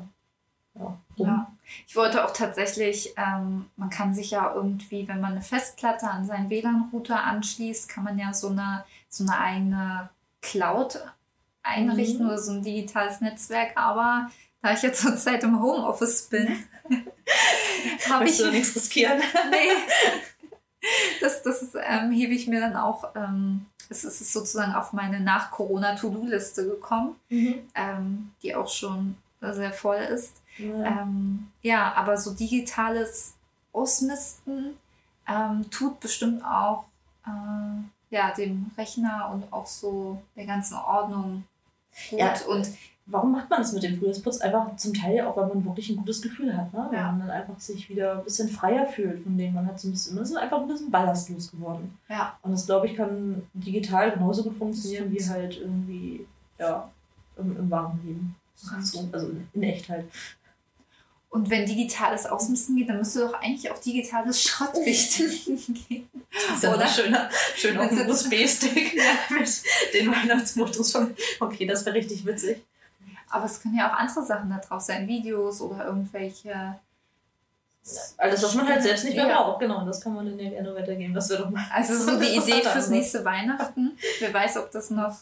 ja, 0.75 0.99
rum. 1.19 1.27
Ja. 1.27 1.51
Ich 1.87 1.97
wollte 1.97 2.25
auch 2.25 2.33
tatsächlich, 2.33 3.15
ähm, 3.17 3.67
man 3.77 3.91
kann 3.91 4.15
sich 4.15 4.31
ja 4.33 4.53
irgendwie, 4.55 5.09
wenn 5.09 5.21
man 5.21 5.33
eine 5.33 5.43
Festplatte 5.43 6.09
an 6.09 6.27
seinen 6.27 6.51
WLAN-Router 6.51 7.23
anschließt, 7.25 7.89
kann 7.89 8.05
man 8.05 8.19
ja 8.19 8.35
so 8.35 8.49
eine, 8.49 8.85
so 9.09 9.25
eine 9.25 9.39
eigene 9.39 10.11
Cloud 10.43 11.01
einrichten 11.63 12.25
Mhm. 12.25 12.27
oder 12.27 12.39
so 12.39 12.53
ein 12.53 12.63
digitales 12.63 13.21
Netzwerk. 13.23 13.77
Aber 13.77 14.31
da 14.61 14.73
ich 14.73 14.83
jetzt 14.83 15.01
zurzeit 15.03 15.43
im 15.45 15.61
Homeoffice 15.63 16.29
bin, 16.29 16.65
habe 18.11 18.29
ich 18.29 18.39
du 18.39 18.51
nichts 18.51 18.77
riskieren? 18.77 19.21
nee. 19.51 19.69
Das, 21.23 21.43
das 21.43 21.75
ähm, 21.83 22.13
hebe 22.13 22.35
ich 22.35 22.47
mir 22.47 22.61
dann 22.61 22.77
auch, 22.77 23.15
ähm, 23.17 23.65
es 23.91 24.05
ist 24.05 24.33
sozusagen 24.33 24.75
auf 24.75 24.93
meine 24.93 25.21
Nach-Corona-To-Do-Liste 25.21 26.67
gekommen, 26.67 27.17
ähm, 27.75 28.33
die 28.43 28.55
auch 28.55 28.69
schon 28.69 29.17
sehr 29.41 29.73
voll 29.73 29.97
ist. 29.97 30.43
Ja. 30.59 31.03
Ähm, 31.03 31.51
ja, 31.63 31.93
aber 31.95 32.17
so 32.17 32.33
digitales 32.33 33.35
Ausmisten 33.73 34.77
ähm, 35.29 35.69
tut 35.71 36.01
bestimmt 36.01 36.45
auch 36.45 36.85
äh, 37.27 38.15
ja, 38.15 38.31
dem 38.33 38.71
Rechner 38.79 39.31
und 39.33 39.53
auch 39.53 39.67
so 39.67 40.23
der 40.37 40.47
ganzen 40.47 40.77
Ordnung 40.77 41.45
gut. 42.11 42.19
Ja. 42.19 42.35
Und 42.47 42.69
Warum 43.07 43.33
macht 43.33 43.51
man 43.51 43.61
das 43.61 43.73
mit 43.73 43.83
dem 43.83 43.99
Frühjahrsputz? 43.99 44.39
Einfach 44.41 44.77
zum 44.77 44.95
Teil 44.95 45.21
auch, 45.21 45.37
weil 45.37 45.47
man 45.49 45.63
wirklich 45.65 45.91
ein 45.91 45.97
gutes 45.97 46.23
Gefühl 46.23 46.57
hat. 46.57 46.73
Ne? 46.73 46.87
Weil 46.91 46.99
Ja. 46.99 47.11
man 47.13 47.21
dann 47.21 47.31
einfach 47.31 47.61
sich 47.61 47.89
wieder 47.91 48.19
ein 48.19 48.25
bisschen 48.25 48.49
freier 48.49 48.87
fühlt 48.87 49.23
von 49.23 49.37
dem. 49.37 49.53
Man 49.53 49.67
hat 49.67 49.79
so 49.79 49.89
ein 49.89 49.91
bisschen, 49.93 50.15
man 50.15 50.25
ist 50.25 50.35
einfach 50.35 50.61
ein 50.61 50.69
bisschen 50.69 50.91
ballastlos 50.91 51.51
geworden. 51.51 51.99
ja, 52.09 52.39
Und 52.43 52.53
das, 52.53 52.65
glaube 52.65 52.87
ich, 52.87 52.95
kann 52.97 53.43
digital 53.53 54.11
genauso 54.13 54.43
gut 54.45 54.57
funktionieren 54.57 55.13
wie 55.13 55.23
halt 55.29 55.59
irgendwie, 55.59 56.27
ja, 56.59 56.91
im, 57.37 57.57
im 57.59 57.71
wahren 57.71 58.01
Leben. 58.05 58.37
So, 58.57 59.07
also 59.13 59.31
in 59.53 59.63
Echtheit. 59.65 60.07
und 61.31 61.51
wenn 61.51 61.67
digitales 61.67 62.25
Ausmisten 62.25 62.77
geht, 62.77 62.89
dann 62.89 62.99
müsste 62.99 63.21
doch 63.27 63.35
eigentlich 63.35 63.69
auch 63.71 63.79
digitales 63.79 64.41
Schrottwichteln 64.43 65.31
gehen. 65.89 66.09
Das 66.49 66.63
ist 66.63 66.69
Oder? 66.69 66.87
schöner, 66.87 67.29
schön 67.57 67.77
auf 67.77 67.89
dem 67.89 67.99
Wenn 67.99 68.07
sie- 68.07 68.29
USB-Stick 68.31 68.95
mit 69.31 69.63
den 69.93 70.11
Weihnachtsmodus 70.13 70.93
von, 70.93 71.15
okay, 71.41 71.67
das 71.67 71.85
wäre 71.85 71.97
richtig 71.97 72.25
witzig. 72.25 72.63
Aber 73.31 73.45
es 73.47 73.61
können 73.61 73.77
ja 73.77 73.93
auch 73.93 73.99
andere 73.99 74.25
Sachen 74.25 74.51
da 74.51 74.59
drauf 74.59 74.83
sein, 74.83 75.09
Videos 75.09 75.61
oder 75.61 75.85
irgendwelche. 75.87 76.77
Alles, 78.17 78.43
was 78.43 78.55
man 78.55 78.67
halt 78.67 78.83
selbst 78.83 79.05
nicht 79.05 79.15
mehr 79.17 79.29
Ja. 79.29 79.43
braucht, 79.43 79.61
genau, 79.61 79.85
das 79.85 80.01
kann 80.01 80.15
man 80.15 80.25
dann 80.25 80.39
ja 80.39 80.49
gerne 80.51 80.75
weitergeben. 80.75 81.13
Das 81.13 81.29
wäre 81.29 81.43
doch 81.43 81.51
mal. 81.51 81.65
Also 81.73 81.95
so 81.95 82.19
die 82.21 82.37
Idee 82.37 82.63
fürs 82.63 82.89
nächste 82.89 83.25
Weihnachten. 83.25 83.99
Wer 84.21 84.33
weiß, 84.33 84.57
ob 84.57 84.71
das 84.71 84.91
noch 84.91 85.15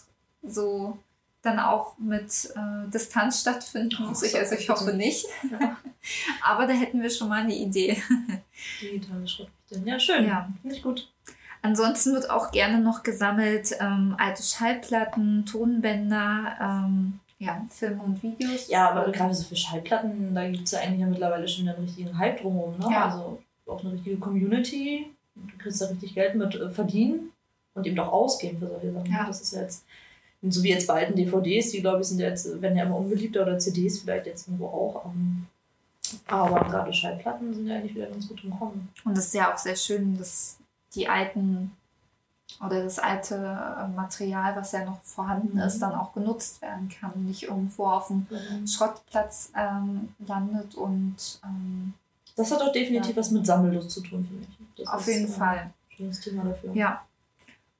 so 0.44 0.96
dann 1.42 1.58
auch 1.58 1.98
mit 1.98 2.52
äh, 2.54 2.88
Distanz 2.90 3.40
stattfinden 3.40 4.04
muss. 4.06 4.22
Ich, 4.22 4.36
also 4.36 4.54
ich 4.54 4.68
hoffe 4.70 4.92
nicht. 4.92 5.26
Ja. 5.50 5.76
Aber 6.44 6.66
da 6.68 6.72
hätten 6.72 7.02
wir 7.02 7.10
schon 7.10 7.28
mal 7.28 7.42
eine 7.42 7.54
Idee. 7.54 8.00
Digitale 8.80 9.26
Schriften. 9.26 9.84
Ja, 9.84 9.98
schön. 9.98 10.24
Ja. 10.28 10.48
Finde 10.60 10.76
ich 10.76 10.82
gut. 10.84 11.10
Ansonsten 11.62 12.12
wird 12.12 12.30
auch 12.30 12.52
gerne 12.52 12.78
noch 12.78 13.02
gesammelt 13.02 13.72
ähm, 13.80 14.14
alte 14.18 14.42
Schallplatten, 14.44 15.46
Tonbänder, 15.46 16.56
ähm, 16.60 17.18
ja, 17.42 17.66
Filme 17.68 18.02
und 18.02 18.22
Videos. 18.22 18.68
Ja, 18.68 18.90
aber 18.90 19.11
gerade 19.11 19.35
so 19.35 19.42
für 19.42 19.57
Schallplatten, 19.57 20.33
da 20.33 20.48
gibt 20.48 20.64
es 20.64 20.70
ja 20.70 20.81
eigentlich 20.81 21.00
ja 21.00 21.07
mittlerweile 21.07 21.48
schon 21.48 21.68
einen 21.68 21.85
richtigen 21.85 22.16
Hype 22.16 22.40
drumherum. 22.40 22.78
Ne? 22.78 22.87
Ja. 22.88 23.07
Also 23.07 23.42
auch 23.66 23.81
eine 23.81 23.94
richtige 23.94 24.16
Community. 24.18 25.11
Du 25.35 25.59
kriegst 25.59 25.81
da 25.81 25.87
richtig 25.87 26.14
Geld 26.14 26.37
mit 26.37 26.55
äh, 26.55 26.70
verdienen 26.70 27.33
und 27.74 27.85
eben 27.87 27.98
auch 27.98 28.12
ausgeben 28.12 28.59
für 28.59 28.68
solche 28.68 28.92
Sachen. 28.92 29.12
Ja. 29.12 29.26
Das 29.26 29.40
ist 29.40 29.52
ja 29.55 29.62
jetzt, 29.62 29.85
so 30.42 30.62
wie 30.62 30.70
jetzt 30.70 30.87
bei 30.87 30.94
alten 30.94 31.16
DVDs, 31.16 31.72
die 31.72 31.81
glaube 31.81 32.02
ich 32.02 32.07
sind 32.07 32.20
ja 32.20 32.28
jetzt, 32.28 32.62
werden 32.62 32.76
ja 32.76 32.85
immer 32.85 32.96
unbeliebter 32.96 33.42
oder 33.42 33.59
CDs 33.59 33.98
vielleicht 34.00 34.26
jetzt 34.26 34.46
irgendwo 34.46 34.66
auch. 34.66 35.07
Ähm, 35.07 35.46
aber 36.26 36.61
gerade 36.64 36.92
Schallplatten 36.92 37.52
sind 37.55 37.66
ja 37.66 37.76
eigentlich 37.76 37.96
wieder 37.96 38.07
ganz 38.07 38.28
gut 38.28 38.44
im 38.44 38.57
Kommen. 38.57 38.88
Und 39.05 39.16
das 39.16 39.26
ist 39.26 39.35
ja 39.35 39.52
auch 39.52 39.59
sehr 39.59 39.76
schön, 39.76 40.16
dass 40.16 40.59
die 40.94 41.09
alten 41.09 41.72
oder 42.64 42.83
das 42.85 42.98
alte 42.98 43.35
äh, 43.37 43.88
Material, 43.88 44.55
was 44.57 44.72
ja 44.72 44.85
noch 44.85 45.00
vorhanden 45.02 45.55
Mhm. 45.57 45.62
ist, 45.62 45.78
dann 45.81 45.94
auch 45.94 46.12
genutzt 46.12 46.61
werden 46.62 46.88
kann 46.88 47.11
und 47.12 47.26
nicht 47.26 47.44
irgendwo 47.44 47.87
auf 47.87 48.09
dem 48.09 48.26
Schrottplatz 48.66 49.52
ähm, 49.57 50.14
landet 50.18 50.74
und 50.74 51.40
ähm, 51.44 51.94
Das 52.37 52.50
hat 52.50 52.61
auch 52.62 52.72
definitiv 52.72 53.11
Ja. 53.11 53.16
was 53.16 53.31
mit 53.31 53.46
Sammellust 53.46 53.90
zu 53.90 54.00
tun, 54.02 54.24
finde 54.24 54.46
ich. 54.48 54.85
Das 54.85 54.87
auf 54.94 55.00
ist, 55.00 55.07
jeden 55.09 55.26
äh, 55.33 55.37
Fall. 55.37 55.70
Schönes 55.96 56.20
Thema 56.20 56.44
dafür. 56.44 56.72
Ja. 56.74 57.02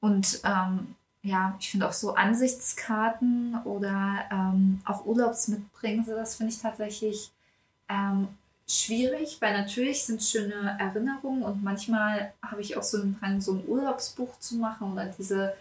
Und 0.01 0.41
ähm, 0.43 0.95
ja, 1.21 1.55
ich 1.59 1.71
finde 1.71 1.87
auch 1.87 1.93
so 1.93 2.13
Ansichtskarten 2.15 3.57
oder 3.63 4.25
ähm, 4.31 4.81
auch 4.85 5.05
Urlaubsmitbringsel, 5.05 6.15
das 6.15 6.35
finde 6.35 6.51
ich 6.51 6.59
tatsächlich 6.61 7.31
ähm, 7.89 8.27
schwierig, 8.67 9.37
weil 9.41 9.57
natürlich 9.57 10.05
sind 10.05 10.23
schöne 10.23 10.77
Erinnerungen 10.79 11.43
und 11.43 11.63
manchmal 11.63 12.33
habe 12.41 12.61
ich 12.61 12.77
auch 12.77 12.83
so 12.83 13.01
einen 13.01 13.19
Drang, 13.19 13.41
so 13.41 13.53
ein 13.53 13.67
Urlaubsbuch 13.67 14.39
zu 14.39 14.55
machen 14.55 14.93
oder 14.93 15.05
diese, 15.05 15.53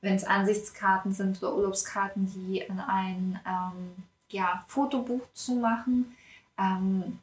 wenn 0.00 0.14
es 0.14 0.24
Ansichtskarten 0.24 1.12
sind 1.12 1.42
oder 1.42 1.54
Urlaubskarten, 1.54 2.26
die 2.26 2.60
in 2.60 2.80
ein 2.80 3.40
ähm, 3.46 4.04
ja, 4.30 4.64
Fotobuch 4.66 5.22
zu 5.34 5.56
machen. 5.56 6.16
Ähm, 6.58 7.18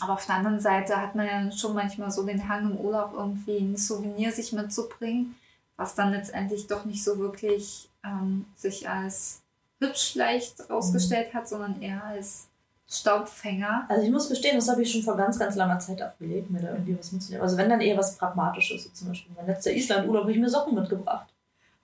aber 0.00 0.14
auf 0.14 0.26
der 0.26 0.36
anderen 0.36 0.60
Seite 0.60 1.00
hat 1.00 1.14
man 1.14 1.26
ja 1.26 1.52
schon 1.52 1.74
manchmal 1.74 2.10
so 2.10 2.26
den 2.26 2.48
Hang 2.48 2.72
im 2.72 2.76
Urlaub 2.76 3.12
irgendwie 3.14 3.58
ein 3.58 3.76
Souvenir 3.76 4.32
sich 4.32 4.52
mitzubringen, 4.52 5.36
was 5.76 5.94
dann 5.94 6.10
letztendlich 6.10 6.66
doch 6.66 6.84
nicht 6.84 7.04
so 7.04 7.18
wirklich 7.18 7.88
ähm, 8.04 8.46
sich 8.56 8.88
als 8.88 9.42
hübsch 9.78 10.12
vielleicht 10.12 10.68
rausgestellt 10.68 11.32
hat, 11.32 11.48
sondern 11.48 11.80
eher 11.80 12.02
als 12.04 12.48
Staubfänger. 12.88 13.86
Also 13.88 14.02
ich 14.04 14.10
muss 14.10 14.28
gestehen, 14.28 14.56
das 14.56 14.68
habe 14.68 14.82
ich 14.82 14.92
schon 14.92 15.02
vor 15.02 15.16
ganz, 15.16 15.38
ganz 15.38 15.56
langer 15.56 15.78
Zeit 15.78 16.00
abgelegt, 16.02 16.50
mir 16.50 16.60
da 16.60 16.68
irgendwie 16.72 16.98
was 16.98 17.12
mitzunehmen. 17.12 17.42
Also 17.42 17.56
wenn 17.56 17.68
dann 17.70 17.80
eher 17.80 17.96
was 17.96 18.16
Pragmatisches, 18.16 18.84
so 18.84 18.90
zum 18.90 19.08
Beispiel 19.08 19.32
mein 19.36 19.46
letzter 19.46 19.72
Island-Urlaub 19.72 20.22
habe 20.24 20.32
ich 20.32 20.38
mir 20.38 20.48
Socken 20.48 20.74
mitgebracht. 20.74 21.26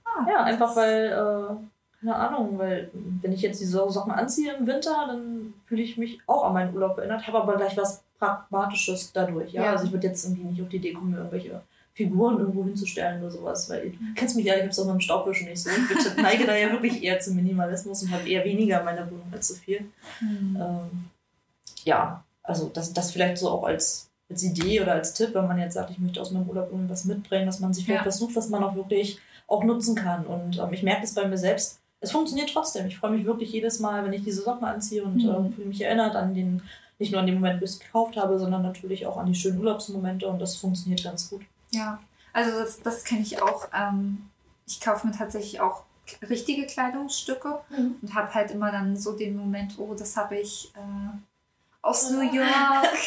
Ah, 0.04 0.26
Ja, 0.28 0.42
einfach 0.44 0.74
weil, 0.76 1.06
äh, 1.06 2.00
keine 2.00 2.16
Ahnung, 2.16 2.58
weil 2.58 2.90
wenn 2.92 3.32
ich 3.32 3.42
jetzt 3.42 3.60
diese 3.60 3.90
Socken 3.90 4.12
anziehe 4.12 4.54
im 4.54 4.66
Winter, 4.66 5.04
dann 5.08 5.54
fühle 5.64 5.82
ich 5.82 5.96
mich 5.98 6.18
auch 6.26 6.44
an 6.44 6.52
meinen 6.52 6.74
Urlaub 6.74 6.98
erinnert, 6.98 7.26
habe 7.26 7.40
aber 7.42 7.56
gleich 7.56 7.76
was 7.76 8.02
Pragmatisches 8.18 9.12
dadurch. 9.12 9.52
Ja, 9.52 9.64
Ja. 9.64 9.72
also 9.72 9.84
ich 9.86 9.92
würde 9.92 10.06
jetzt 10.08 10.24
irgendwie 10.24 10.44
nicht 10.44 10.62
auf 10.62 10.68
die 10.68 10.76
Idee 10.76 10.92
kommen, 10.92 11.10
mir 11.12 11.18
irgendwelche 11.18 11.62
Figuren 11.94 12.38
irgendwo 12.38 12.64
hinzustellen 12.64 13.20
oder 13.20 13.31
sowas, 13.31 13.68
weil 13.68 13.90
du 13.90 13.96
kennst 14.14 14.37
mich 14.37 14.46
ja, 14.46 14.55
ich 14.55 14.61
habe 14.61 14.70
es 14.70 14.79
auch 14.79 14.87
mit 14.87 14.94
dem 14.94 15.00
Staubwischen 15.00 15.48
nicht 15.48 15.62
so. 15.62 15.70
Ich 15.70 16.16
neige 16.16 16.46
da 16.46 16.55
ja 16.57 16.70
wirklich 16.72 17.03
eher 17.03 17.20
zum 17.20 17.37
Minimalismus 17.37 18.03
und 18.03 18.11
habe 18.12 18.29
eher 18.29 18.44
weniger 18.44 18.79
in 18.81 18.85
meiner 18.85 19.11
Wohnung 19.11 19.26
als 19.33 19.48
zu 19.48 19.55
viel. 19.55 19.85
Hm. 20.20 20.57
Ähm, 20.61 21.05
ja, 21.85 22.24
also 22.42 22.70
das, 22.72 22.92
das 22.92 23.11
vielleicht 23.11 23.38
so 23.38 23.50
auch 23.50 23.64
als, 23.64 24.09
als 24.31 24.42
Idee 24.42 24.81
oder 24.81 24.92
als 24.92 25.14
Tipp, 25.14 25.31
wenn 25.35 25.46
man 25.46 25.59
jetzt 25.59 25.74
sagt, 25.74 25.90
ich 25.90 25.98
möchte 25.98 26.20
aus 26.20 26.31
meinem 26.31 26.48
Urlaub 26.48 26.70
irgendwas 26.70 27.05
mitbringen, 27.05 27.46
dass 27.46 27.61
man 27.61 27.72
sich 27.74 27.85
vielleicht 27.85 28.03
Ja. 28.03 28.07
was 28.07 28.18
sucht, 28.18 28.37
was 28.37 28.48
man 28.48 28.62
auch 28.64 28.74
wirklich 28.76 29.18
auch 29.46 29.64
nutzen 29.64 29.94
kann. 29.94 30.24
Und 30.26 30.59
ähm, 30.59 30.72
ich 30.72 30.83
merke 30.83 31.03
das 31.03 31.14
bei 31.14 31.26
mir 31.26 31.38
selbst. 31.38 31.81
Es 32.00 32.12
funktioniert 32.12 32.50
trotzdem. 32.53 32.87
Ich 32.87 32.96
freue 32.98 33.11
mich 33.11 33.26
wirklich 33.26 33.53
jedes 33.53 33.79
Mal, 33.81 34.05
wenn 34.05 34.12
ich 34.12 34.22
diese 34.24 34.42
Socken 34.42 34.64
anziehe 34.66 35.03
und 35.05 35.16
Mhm. 35.24 35.29
ähm, 35.31 35.53
fühle 35.53 35.68
mich 35.68 35.83
erinnert 35.83 36.16
an 36.16 36.35
den, 36.35 36.62
nicht 36.98 37.12
nur 37.12 37.20
an 37.20 37.26
den 37.26 37.35
Moment, 37.35 37.61
wo 37.61 37.64
ich 37.64 37.72
es 37.72 37.79
gekauft 37.81 38.16
habe, 38.16 38.38
sondern 38.38 38.62
natürlich 38.62 39.07
auch 39.07 39.16
an 39.18 39.26
die 39.26 39.35
schönen 39.35 39.59
Urlaubsmomente 39.59 40.26
und 40.29 40.38
das 40.38 40.57
funktioniert 40.57 41.03
ganz 41.05 41.29
gut. 41.29 41.42
Ja, 41.70 42.00
also 42.33 42.59
das, 42.61 42.80
das 42.80 43.04
kenne 43.04 43.22
ich 43.22 43.40
auch. 43.42 43.68
Ähm, 43.74 44.30
ich 44.66 44.80
kaufe 44.80 45.06
mir 45.06 45.12
tatsächlich 45.12 45.61
auch 45.61 45.85
richtige 46.28 46.66
Kleidungsstücke 46.66 47.61
und 48.02 48.14
habe 48.14 48.35
halt 48.35 48.50
immer 48.50 48.72
dann 48.72 48.96
so 48.96 49.16
den 49.16 49.37
Moment, 49.37 49.78
oh, 49.78 49.94
das 49.94 50.16
habe 50.16 50.38
ich 50.38 50.72
äh, 50.74 51.18
aus 51.83 52.11
New 52.11 52.20
York. 52.20 52.98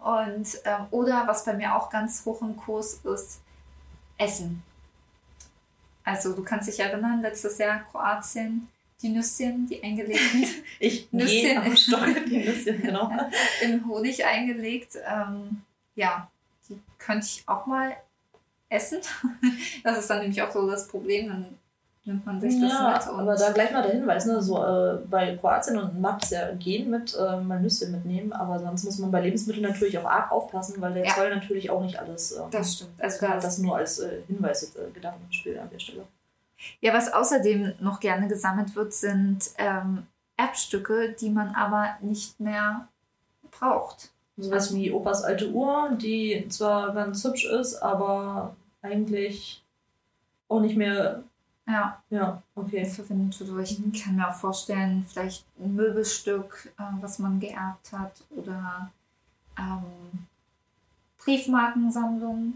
Und, 0.00 0.60
ähm, 0.64 0.86
oder 0.90 1.26
was 1.26 1.44
bei 1.44 1.54
mir 1.54 1.74
auch 1.74 1.90
ganz 1.90 2.24
hoch 2.24 2.42
im 2.42 2.56
Kurs 2.56 3.00
ist, 3.04 3.40
Essen. 4.18 4.62
Also 6.04 6.34
du 6.34 6.42
kannst 6.42 6.68
dich 6.68 6.80
erinnern, 6.80 7.22
letztes 7.22 7.58
Jahr 7.58 7.80
Kroatien, 7.90 8.68
die 9.02 9.08
Nüsschen, 9.08 9.66
die 9.66 9.82
eingelegten, 9.82 10.46
Ich 10.78 11.08
Nüsschen. 11.12 11.58
am 11.58 11.76
Stock, 11.76 12.06
die 12.26 12.44
Nüsschen, 12.44 12.82
genau. 12.82 13.10
in 13.62 13.86
Honig 13.86 14.24
eingelegt. 14.24 14.96
Ähm, 15.06 15.62
ja, 15.94 16.30
die 16.70 16.80
könnte 16.98 17.26
ich 17.26 17.42
auch 17.46 17.66
mal 17.66 17.92
essen. 18.68 18.98
Das 19.84 19.98
ist 19.98 20.08
dann 20.08 20.20
nämlich 20.20 20.40
auch 20.42 20.50
so 20.50 20.70
das 20.70 20.86
Problem, 20.88 21.28
dann 21.28 21.58
nimmt 22.04 22.24
man 22.24 22.40
sich 22.40 22.58
das 22.60 22.70
Ja, 22.70 22.92
mit. 22.98 23.12
Und 23.12 23.20
aber 23.20 23.34
da 23.36 23.50
gleich 23.52 23.72
mal 23.72 23.82
der 23.82 23.92
Hinweis, 23.92 24.26
ne, 24.26 24.40
so 24.40 24.64
äh, 24.64 24.98
bei 25.08 25.36
Kroatien 25.36 25.78
und 25.78 26.00
mag 26.00 26.22
es 26.22 26.30
ja 26.30 26.50
gehen 26.54 26.90
mit 26.90 27.14
äh, 27.16 27.36
mal 27.40 27.60
Nüsse 27.60 27.88
mitnehmen, 27.88 28.32
aber 28.32 28.58
sonst 28.58 28.84
muss 28.84 28.98
man 28.98 29.10
bei 29.10 29.20
Lebensmitteln 29.20 29.66
natürlich 29.66 29.98
auch 29.98 30.04
arg 30.04 30.30
aufpassen, 30.30 30.80
weil 30.80 30.94
der 30.94 31.04
Ja. 31.06 31.14
Zoll 31.14 31.30
natürlich 31.34 31.70
auch 31.70 31.82
nicht 31.82 31.98
alles. 31.98 32.32
Äh, 32.32 32.40
das 32.50 32.74
stimmt. 32.76 32.92
Also 33.02 33.26
das, 33.26 33.42
das 33.42 33.58
nur 33.58 33.76
als 33.76 33.98
äh, 33.98 34.22
Hinweis 34.28 34.62
jetzt 34.62 34.76
äh, 34.76 34.90
gedacht 34.92 35.16
im 35.24 35.32
Spiel 35.32 35.58
an 35.58 35.68
der 35.70 35.78
Stelle. 35.78 36.06
ja, 36.80 36.92
was 36.94 37.12
außerdem 37.12 37.74
noch 37.80 38.00
gerne 38.00 38.28
gesammelt 38.28 38.74
wird, 38.76 38.92
sind 38.94 39.50
ähm, 39.58 40.06
Erbstücke, 40.36 41.14
die 41.20 41.30
man 41.30 41.54
aber 41.54 41.96
nicht 42.00 42.38
mehr 42.40 42.88
braucht. 43.50 44.10
Sowas 44.40 44.74
wie 44.74 44.90
Opas 44.92 45.22
alte 45.22 45.50
Uhr, 45.52 45.90
die 46.00 46.46
zwar 46.48 46.92
ganz 46.94 47.22
hübsch 47.24 47.44
ist, 47.44 47.76
aber 47.76 48.54
eigentlich 48.82 49.62
auch 50.48 50.60
nicht 50.60 50.76
mehr. 50.76 51.22
Ja, 51.68 52.02
Ja, 52.10 52.42
okay. 52.56 52.84
verwendet 52.84 53.38
wird. 53.38 53.70
Ich 53.70 53.78
Mhm. 53.78 53.92
kann 53.92 54.16
mir 54.16 54.28
auch 54.28 54.34
vorstellen, 54.34 55.04
vielleicht 55.06 55.44
ein 55.62 55.74
Möbelstück, 55.76 56.72
äh, 56.78 56.82
was 57.00 57.18
man 57.20 57.38
geerbt 57.38 57.92
hat 57.92 58.12
oder 58.30 58.90
ähm, 59.56 60.26
Briefmarkensammlung. 61.24 62.54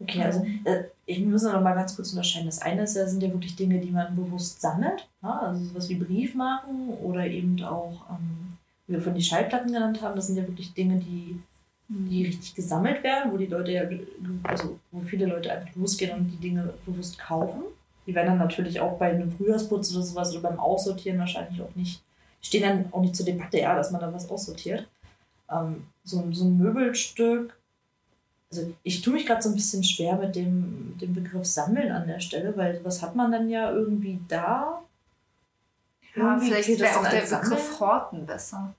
Okay, 0.00 0.22
also 0.22 0.44
äh, 0.64 0.84
ich 1.04 1.20
muss 1.20 1.42
noch 1.42 1.60
mal 1.60 1.74
ganz 1.74 1.96
kurz 1.96 2.10
unterscheiden. 2.12 2.46
Das 2.46 2.62
eine 2.62 2.82
ist, 2.82 2.96
ja, 2.96 3.06
sind 3.06 3.22
ja 3.22 3.30
wirklich 3.32 3.56
Dinge, 3.56 3.78
die 3.80 3.90
man 3.90 4.14
bewusst 4.14 4.60
sammelt. 4.60 5.08
Ja? 5.22 5.40
Also 5.40 5.64
sowas 5.64 5.88
wie 5.88 5.96
Briefmarken 5.96 6.88
oder 7.02 7.26
eben 7.26 7.62
auch, 7.64 8.08
ähm, 8.10 8.53
wie 8.86 8.94
wir 8.94 9.02
von 9.02 9.14
die 9.14 9.22
Schallplatten 9.22 9.72
genannt 9.72 10.02
haben, 10.02 10.16
das 10.16 10.26
sind 10.26 10.36
ja 10.36 10.46
wirklich 10.46 10.72
Dinge, 10.74 10.96
die, 10.98 11.40
die 11.88 12.24
richtig 12.26 12.54
gesammelt 12.54 13.02
werden, 13.02 13.32
wo 13.32 13.36
die 13.36 13.46
Leute 13.46 13.72
ja, 13.72 13.82
also 14.42 14.78
wo 14.90 15.00
viele 15.00 15.26
Leute 15.26 15.52
einfach 15.52 15.74
losgehen 15.76 16.16
und 16.18 16.26
die 16.28 16.36
Dinge 16.36 16.74
bewusst 16.86 17.18
kaufen. 17.18 17.62
Die 18.06 18.14
werden 18.14 18.26
dann 18.28 18.38
natürlich 18.38 18.80
auch 18.80 18.98
bei 18.98 19.10
einem 19.10 19.30
Frühjahrsputz 19.30 19.92
oder 19.94 20.02
sowas 20.02 20.32
oder 20.32 20.48
beim 20.50 20.60
Aussortieren 20.60 21.18
wahrscheinlich 21.18 21.60
auch 21.62 21.74
nicht, 21.74 22.02
stehen 22.42 22.62
dann 22.62 22.92
auch 22.92 23.00
nicht 23.00 23.16
zur 23.16 23.24
Debatte, 23.26 23.58
ja, 23.58 23.74
dass 23.74 23.90
man 23.90 24.00
da 24.00 24.12
was 24.12 24.28
aussortiert. 24.30 24.86
Ähm, 25.50 25.84
so, 26.04 26.20
ein- 26.20 26.32
so 26.34 26.44
ein 26.44 26.58
Möbelstück, 26.58 27.56
also 28.50 28.72
ich 28.82 29.00
tue 29.02 29.14
mich 29.14 29.26
gerade 29.26 29.42
so 29.42 29.48
ein 29.48 29.54
bisschen 29.54 29.82
schwer 29.82 30.16
mit 30.16 30.36
dem, 30.36 30.90
mit 30.90 31.02
dem 31.02 31.14
Begriff 31.14 31.44
Sammeln 31.46 31.90
an 31.90 32.06
der 32.06 32.20
Stelle, 32.20 32.56
weil 32.56 32.80
was 32.84 33.02
hat 33.02 33.16
man 33.16 33.32
dann 33.32 33.48
ja 33.48 33.70
irgendwie 33.72 34.20
da? 34.28 34.82
Ja, 36.16 36.38
vielleicht 36.38 36.78
wäre 36.78 36.96
auch 36.98 37.08
der? 37.08 37.20
Begriff 37.22 37.80
Horten 37.80 38.26
besser. 38.26 38.74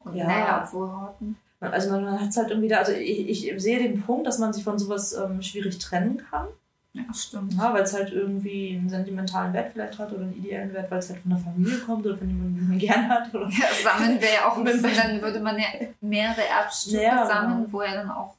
Und 0.00 0.16
Ja. 0.16 0.26
naja, 0.26 0.62
obwohl 0.64 0.90
Horten. 0.90 1.36
Also 1.60 1.90
man, 1.90 2.04
man 2.04 2.20
hat 2.20 2.28
es 2.28 2.36
halt 2.36 2.50
irgendwie 2.50 2.68
da, 2.68 2.78
also 2.78 2.92
ich, 2.92 3.48
ich 3.48 3.62
sehe 3.62 3.78
den 3.78 4.02
Punkt, 4.02 4.26
dass 4.26 4.38
man 4.38 4.52
sich 4.52 4.62
von 4.64 4.78
sowas 4.78 5.14
ähm, 5.14 5.40
schwierig 5.40 5.78
trennen 5.78 6.22
kann, 6.30 6.48
Ja, 6.92 7.02
stimmt. 7.14 7.54
ja, 7.54 7.72
weil 7.72 7.82
es 7.84 7.94
halt 7.94 8.12
irgendwie 8.12 8.76
einen 8.76 8.90
sentimentalen 8.90 9.52
Wert 9.54 9.72
vielleicht 9.72 9.98
hat 9.98 10.12
oder 10.12 10.22
einen 10.24 10.36
ideellen 10.36 10.74
Wert, 10.74 10.90
weil 10.90 10.98
es 10.98 11.08
halt 11.08 11.20
von 11.20 11.30
der 11.30 11.38
Familie 11.38 11.78
kommt 11.78 12.04
oder 12.04 12.18
von 12.18 12.28
jemandem, 12.28 12.56
den 12.58 12.68
man 12.68 12.78
gern 12.86 13.08
hat. 13.08 13.34
Oder 13.34 13.48
Ja, 13.48 13.66
sammeln 13.82 14.20
wäre 14.20 14.34
ja 14.34 14.48
auch 14.48 14.56
ein 14.58 14.64
bisschen, 14.64 14.94
dann 14.94 15.22
würde 15.22 15.40
man 15.40 15.58
ja 15.58 15.66
mehrere 16.02 16.46
Erbstücke 16.46 17.02
Ja, 17.02 17.24
sammeln, 17.26 17.62
genau. 17.64 17.72
wo 17.72 17.82
ja 17.82 17.94
dann 17.94 18.10
auch 18.10 18.34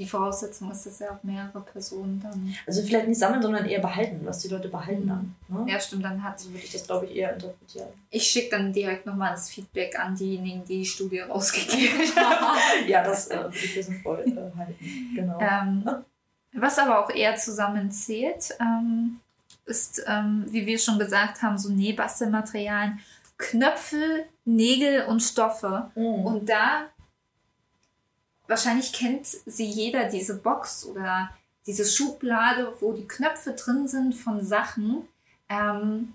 die 0.00 0.06
Voraussetzung 0.06 0.70
ist, 0.70 0.86
dass 0.86 0.98
ja 0.98 1.10
auch 1.10 1.22
mehrere 1.22 1.60
Personen 1.60 2.20
dann. 2.22 2.54
also 2.66 2.82
vielleicht 2.82 3.06
nicht 3.06 3.18
sammeln, 3.18 3.42
sondern 3.42 3.66
eher 3.66 3.80
behalten, 3.80 4.22
was 4.24 4.38
die 4.38 4.48
Leute 4.48 4.68
behalten 4.68 5.06
dann. 5.06 5.36
Ne? 5.48 5.70
Ja, 5.70 5.78
stimmt, 5.78 6.06
dann 6.06 6.22
hat. 6.22 6.40
So 6.40 6.48
würde 6.48 6.64
ich 6.64 6.72
das, 6.72 6.86
glaube 6.86 7.04
ich, 7.04 7.16
eher 7.16 7.34
interpretieren. 7.34 7.88
Ich 8.08 8.24
schicke 8.24 8.56
dann 8.56 8.72
direkt 8.72 9.04
nochmal 9.04 9.32
das 9.32 9.50
Feedback 9.50 10.00
an 10.00 10.16
diejenigen, 10.16 10.64
die 10.64 10.78
die 10.78 10.86
Studie 10.86 11.18
rausgegeben 11.28 12.00
haben. 12.16 12.88
ja, 12.88 13.04
das 13.04 13.28
äh, 13.28 13.42
würde 13.42 13.56
ich 13.56 13.74
für 13.74 13.82
sinnvoll 13.82 14.24
äh, 14.26 14.56
halten. 14.58 15.14
Genau. 15.14 15.38
ähm, 15.38 15.84
was 16.54 16.78
aber 16.78 17.04
auch 17.04 17.10
eher 17.10 17.36
zusammenzählt, 17.36 18.56
ähm, 18.58 19.20
ist, 19.66 20.02
ähm, 20.06 20.46
wie 20.48 20.64
wir 20.64 20.78
schon 20.78 20.98
gesagt 20.98 21.42
haben, 21.42 21.58
so 21.58 21.68
Nähbastelmaterialien, 21.68 23.00
Knöpfe, 23.36 24.24
Nägel 24.46 25.04
und 25.04 25.20
Stoffe. 25.20 25.90
Mhm. 25.94 26.24
Und 26.24 26.48
da, 26.48 26.86
wahrscheinlich 28.50 28.92
kennt 28.92 29.26
sie 29.26 29.64
jeder 29.64 30.04
diese 30.08 30.36
Box 30.36 30.84
oder 30.84 31.30
diese 31.66 31.84
Schublade, 31.86 32.74
wo 32.80 32.92
die 32.92 33.06
Knöpfe 33.06 33.52
drin 33.52 33.86
sind 33.88 34.14
von 34.14 34.44
Sachen, 34.44 35.06
ähm, 35.48 36.14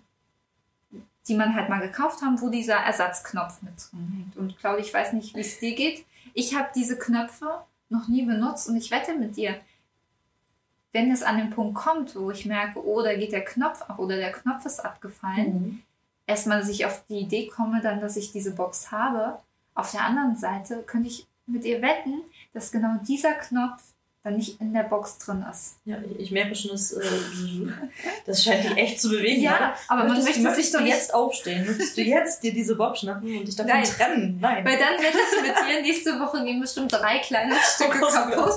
die 1.27 1.35
man 1.35 1.55
halt 1.55 1.69
mal 1.69 1.81
gekauft 1.81 2.21
haben, 2.21 2.39
wo 2.41 2.49
dieser 2.49 2.75
Ersatzknopf 2.75 3.61
mit 3.61 3.73
drin 3.77 4.13
hängt. 4.15 4.37
Und 4.37 4.57
Claudia, 4.59 4.85
ich 4.85 4.93
weiß 4.93 5.13
nicht, 5.13 5.35
wie 5.35 5.39
es 5.41 5.59
dir 5.59 5.73
geht. 5.75 6.05
Ich 6.33 6.53
habe 6.55 6.69
diese 6.75 6.97
Knöpfe 6.99 7.61
noch 7.89 8.07
nie 8.07 8.23
benutzt 8.23 8.67
und 8.69 8.75
ich 8.75 8.91
wette 8.91 9.15
mit 9.15 9.37
dir, 9.37 9.55
wenn 10.91 11.11
es 11.11 11.23
an 11.23 11.37
den 11.37 11.49
Punkt 11.49 11.75
kommt, 11.75 12.15
wo 12.15 12.31
ich 12.31 12.45
merke, 12.45 12.83
oh, 12.85 13.01
da 13.01 13.15
geht 13.15 13.31
der 13.31 13.43
Knopf 13.45 13.81
ab 13.83 13.99
oder 13.99 14.15
der 14.17 14.31
Knopf 14.31 14.65
ist 14.65 14.79
abgefallen, 14.83 15.53
Mhm. 15.53 15.81
erstmal, 16.27 16.59
dass 16.59 16.69
ich 16.69 16.85
auf 16.85 17.05
die 17.07 17.19
Idee 17.19 17.47
komme, 17.47 17.81
dann, 17.81 18.01
dass 18.01 18.17
ich 18.17 18.31
diese 18.31 18.51
Box 18.51 18.91
habe. 18.91 19.39
Auf 19.73 19.91
der 19.91 20.05
anderen 20.05 20.35
Seite 20.37 20.83
könnte 20.83 21.09
ich 21.09 21.27
mit 21.47 21.63
ihr 21.65 21.81
wetten, 21.81 22.21
dass 22.53 22.71
genau 22.71 22.95
dieser 23.07 23.33
Knopf 23.33 23.81
dann 24.23 24.37
nicht 24.37 24.59
in 24.59 24.73
der 24.73 24.81
Box 24.81 25.19
drin 25.19 25.45
ist. 25.51 25.75
Ja, 25.85 25.97
ich, 26.17 26.31
merke 26.31 26.55
schon, 26.55 26.71
dass, 26.71 26.91
äh, 26.93 26.99
das 28.25 28.43
scheint 28.43 28.63
dich 28.63 28.75
echt 28.75 28.99
zu 28.99 29.09
bewegen. 29.09 29.39
Ja, 29.43 29.55
oder? 29.55 29.73
aber 29.87 30.03
man 30.05 30.17
Möchtest- 30.17 30.39
möchte 30.41 30.61
sich 30.63 30.71
doch 30.71 30.79
du 30.79 30.85
nicht- 30.85 30.95
jetzt 30.95 31.13
aufstehen? 31.13 31.63
Möchtest 31.65 31.95
du 31.95 32.01
jetzt 32.01 32.41
dir 32.43 32.51
diese 32.51 32.75
Box 32.75 33.01
schnappen 33.01 33.37
und 33.37 33.47
dich 33.47 33.55
davon 33.55 33.71
Nein. 33.73 33.83
trennen? 33.83 34.37
Nein. 34.41 34.65
Weil 34.65 34.79
dann 34.79 34.93
wette 34.97 35.17
ich 35.19 35.41
mit 35.43 35.55
dir, 35.55 35.81
nächste 35.83 36.19
Woche 36.19 36.43
gehen 36.43 36.59
bestimmt 36.59 36.91
drei 36.91 37.19
kleine 37.19 37.53
Stücke 37.75 37.99
Oh 38.01 38.07
kaputt, 38.11 38.53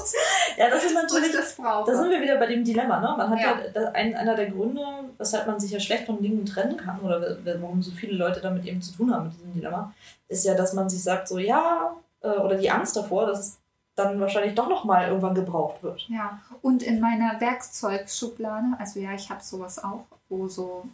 Ja, 0.56 0.70
das 0.70 0.84
ist 0.84 0.94
natürlich 0.94 1.28
ich 1.28 1.34
das 1.36 1.54
brauche. 1.56 1.90
Da 1.90 1.98
sind 1.98 2.10
wir 2.10 2.22
wieder 2.22 2.36
bei 2.36 2.46
dem 2.46 2.64
Dilemma, 2.64 3.00
ne? 3.00 3.14
Man 3.18 3.28
hat 3.30 3.38
ja, 3.38 3.60
Ja. 3.62 3.68
da- 3.74 3.90
ein, 3.92 4.14
einer 4.16 4.34
der 4.36 4.46
Gründe, 4.50 4.80
weshalb 5.18 5.46
man 5.46 5.60
sich 5.60 5.70
ja 5.70 5.80
schlecht 5.80 6.06
von 6.06 6.22
Dingen 6.22 6.46
trennen 6.46 6.78
kann 6.78 6.98
oder 7.00 7.36
warum 7.60 7.82
so 7.82 7.90
viele 7.90 8.14
Leute 8.16 8.40
damit 8.40 8.64
eben 8.64 8.80
zu 8.80 8.92
tun 8.94 9.14
haben 9.14 9.24
mit 9.26 9.34
diesem 9.34 9.52
Dilemma, 9.52 9.92
ist 10.28 10.46
ja, 10.46 10.54
dass 10.54 10.72
man 10.72 10.88
sich 10.88 11.02
sagt, 11.02 11.28
so 11.28 11.38
ja, 11.38 11.94
äh, 12.36 12.38
oder 12.40 12.56
die 12.56 12.70
Angst 12.70 12.96
davor, 12.96 13.26
dass 13.26 13.38
es 13.40 13.58
dann 13.96 14.20
wahrscheinlich 14.20 14.54
doch 14.54 14.68
nochmal 14.68 15.08
irgendwann 15.08 15.34
gebraucht 15.34 15.82
wird. 15.82 16.06
Ja, 16.08 16.38
und 16.62 16.82
in 16.82 17.00
meiner 17.00 17.40
Werkzeugschublade, 17.40 18.66
also 18.78 19.00
ja, 19.00 19.12
ich 19.12 19.28
habe 19.30 19.42
sowas 19.42 19.82
auch, 19.82 20.04
wo 20.28 20.46
so, 20.48 20.84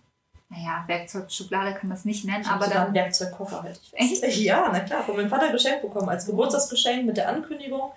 naja, 0.49 0.85
Werkzeugschublade 0.87 1.75
kann 1.75 1.89
man 1.89 1.99
es 1.99 2.05
nicht 2.05 2.25
nennen, 2.25 2.43
Ich 2.43 2.49
aber 2.49 2.67
dann 2.67 2.95
Werkzeugkoffer 2.95 3.63
halt. 3.63 3.81
Echt? 3.93 4.23
Ja, 4.43 4.69
na 4.73 4.81
klar, 4.81 5.03
von 5.03 5.17
meinem 5.17 5.29
Vater 5.29 5.51
geschenkt 5.53 5.83
bekommen, 5.83 6.09
als 6.09 6.27
Geburtstagsgeschenk 6.27 7.05
mit 7.07 7.17
der 7.17 7.29
Ankündigung, 7.29 7.93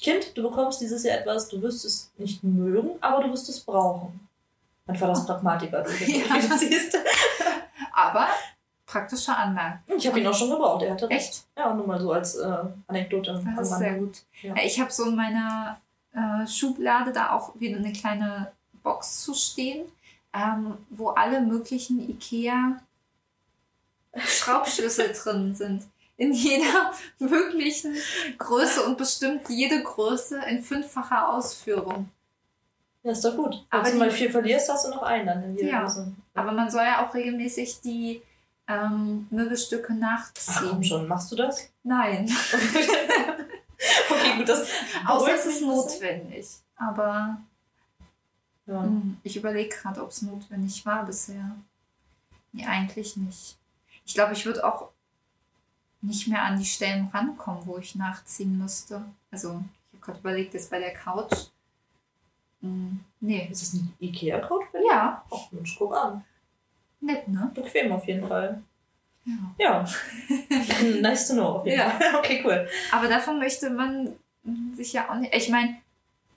Kind, 0.00 0.36
du 0.36 0.42
bekommst 0.42 0.80
dieses 0.80 1.04
Jahr 1.04 1.18
etwas, 1.18 1.48
du 1.48 1.62
wirst 1.62 1.84
es 1.84 2.10
nicht 2.18 2.42
mögen, 2.42 2.90
aber 3.00 3.22
du 3.22 3.30
wirst 3.30 3.48
es 3.48 3.60
brauchen. 3.60 4.28
Mein 4.86 4.96
Vater 4.96 5.12
ist 5.12 5.26
Pragmatiker, 5.26 5.82
du, 5.82 5.90
Ja. 5.90 6.34
wie 6.34 6.48
du 6.48 6.58
siehst. 6.58 6.98
aber 7.92 8.26
praktische 8.92 9.34
Anmerkung. 9.34 9.96
Ich 9.96 10.06
habe 10.06 10.20
ihn 10.20 10.26
auch 10.26 10.34
schon 10.34 10.50
gebraucht, 10.50 10.82
er 10.82 10.92
hatte 10.92 11.08
recht. 11.08 11.20
Echt? 11.30 11.44
Ja, 11.56 11.72
nur 11.72 11.86
mal 11.86 12.00
so 12.00 12.12
als 12.12 12.36
äh, 12.36 12.56
Anekdote. 12.86 13.42
Das 13.56 13.70
ist 13.70 13.78
sehr 13.78 13.94
gut. 13.94 14.18
Ja. 14.42 14.54
Ich 14.62 14.78
habe 14.78 14.92
so 14.92 15.06
in 15.06 15.16
meiner 15.16 15.80
äh, 16.12 16.46
Schublade 16.46 17.12
da 17.12 17.32
auch 17.32 17.52
wieder 17.58 17.78
eine 17.78 17.92
kleine 17.92 18.52
Box 18.82 19.24
zu 19.24 19.32
stehen, 19.34 19.86
ähm, 20.34 20.76
wo 20.90 21.08
alle 21.08 21.40
möglichen 21.40 22.08
IKEA 22.10 22.78
Schraubschlüssel 24.16 25.12
drin 25.22 25.54
sind. 25.54 25.84
In 26.18 26.32
jeder 26.32 26.92
möglichen 27.18 27.96
Größe 28.38 28.84
und 28.84 28.98
bestimmt 28.98 29.48
jede 29.48 29.82
Größe 29.82 30.38
in 30.48 30.62
fünffacher 30.62 31.30
Ausführung. 31.30 32.10
Ja, 33.02 33.12
ist 33.12 33.24
doch 33.24 33.34
gut. 33.34 33.64
Wenn 33.70 33.80
Aber 33.80 33.90
du 33.90 33.96
mal 33.96 34.10
vier 34.10 34.30
verlierst, 34.30 34.70
hast 34.70 34.86
du 34.86 34.90
noch 34.90 35.02
einen 35.02 35.26
dann 35.26 35.42
in 35.42 35.56
jeder 35.56 35.68
Ja. 35.70 35.80
Größe. 35.82 36.12
Aber 36.34 36.52
man 36.52 36.70
soll 36.70 36.84
ja 36.84 37.04
auch 37.04 37.14
regelmäßig 37.14 37.80
die 37.80 38.22
ähm, 38.72 39.26
Möbelstücke 39.30 39.92
Ach 39.92 39.96
nachziehen. 39.98 40.82
schon, 40.84 41.06
machst 41.08 41.30
du 41.32 41.36
das? 41.36 41.68
Nein, 41.82 42.30
okay, 44.10 44.36
gut, 44.38 44.48
das 44.48 44.68
außer 45.06 45.34
es 45.34 45.46
ist 45.46 45.62
notwendig. 45.62 46.46
Aber 46.76 47.38
Ja. 48.66 48.82
Hm, 48.82 49.16
Ich 49.22 49.36
überlege 49.36 49.68
gerade, 49.74 50.02
ob 50.02 50.10
es 50.10 50.22
notwendig 50.22 50.84
war 50.86 51.04
bisher. 51.04 51.56
Nee, 52.52 52.66
eigentlich 52.66 53.16
nicht. 53.16 53.56
Ich 54.04 54.14
glaube, 54.14 54.32
ich 54.34 54.44
würde 54.46 54.64
auch 54.64 54.90
nicht 56.00 56.26
mehr 56.28 56.42
an 56.42 56.58
die 56.58 56.64
Stellen 56.64 57.08
rankommen, 57.12 57.64
wo 57.66 57.78
ich 57.78 57.94
nachziehen 57.94 58.58
müsste. 58.58 59.04
Also, 59.30 59.62
ich 59.92 59.98
habe 59.98 60.04
gerade 60.06 60.18
überlegt, 60.18 60.54
jetzt 60.54 60.70
bei 60.70 60.78
der 60.80 60.92
Couch. 60.94 61.32
Hm, 62.60 63.00
nee. 63.20 63.48
Ist 63.50 63.62
das 63.62 63.72
ein 63.74 63.94
Ikea-Code? 64.00 64.66
Ja, 64.88 65.24
Ach 65.30 65.50
Mensch, 65.52 65.76
guck 65.78 65.96
an. 65.96 66.24
Nett, 67.02 67.28
ne? 67.28 67.50
Bequem 67.54 67.92
auf 67.92 68.06
jeden 68.06 68.26
Fall. 68.26 68.62
Ja. 69.24 69.34
Ja. 69.58 69.88
nice 71.00 71.28
to 71.28 71.34
know 71.34 71.46
auf 71.58 71.66
jeden 71.66 71.78
Ja. 71.78 71.90
Fall. 71.90 72.14
Okay, 72.18 72.42
cool. 72.44 72.68
Aber 72.90 73.08
davon 73.08 73.38
möchte 73.38 73.70
man 73.70 74.14
sich 74.74 74.92
ja 74.92 75.10
auch 75.10 75.16
nicht. 75.16 75.34
Ich 75.34 75.48
meine, 75.48 75.76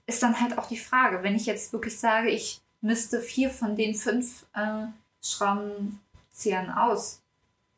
ist 0.06 0.22
dann 0.22 0.40
halt 0.40 0.58
auch 0.58 0.68
die 0.68 0.78
Frage, 0.78 1.24
wenn 1.24 1.36
ich 1.36 1.46
jetzt 1.48 1.74
wirklich 1.74 1.98
sage, 2.00 2.30
ich 2.30 2.62
müsste 2.82 3.22
vier 3.22 3.50
von 3.50 3.76
den 3.76 3.96
fünf 3.96 4.46
äh, 4.54 4.86
Schraubenziehern 5.24 6.70
aus, 6.72 7.22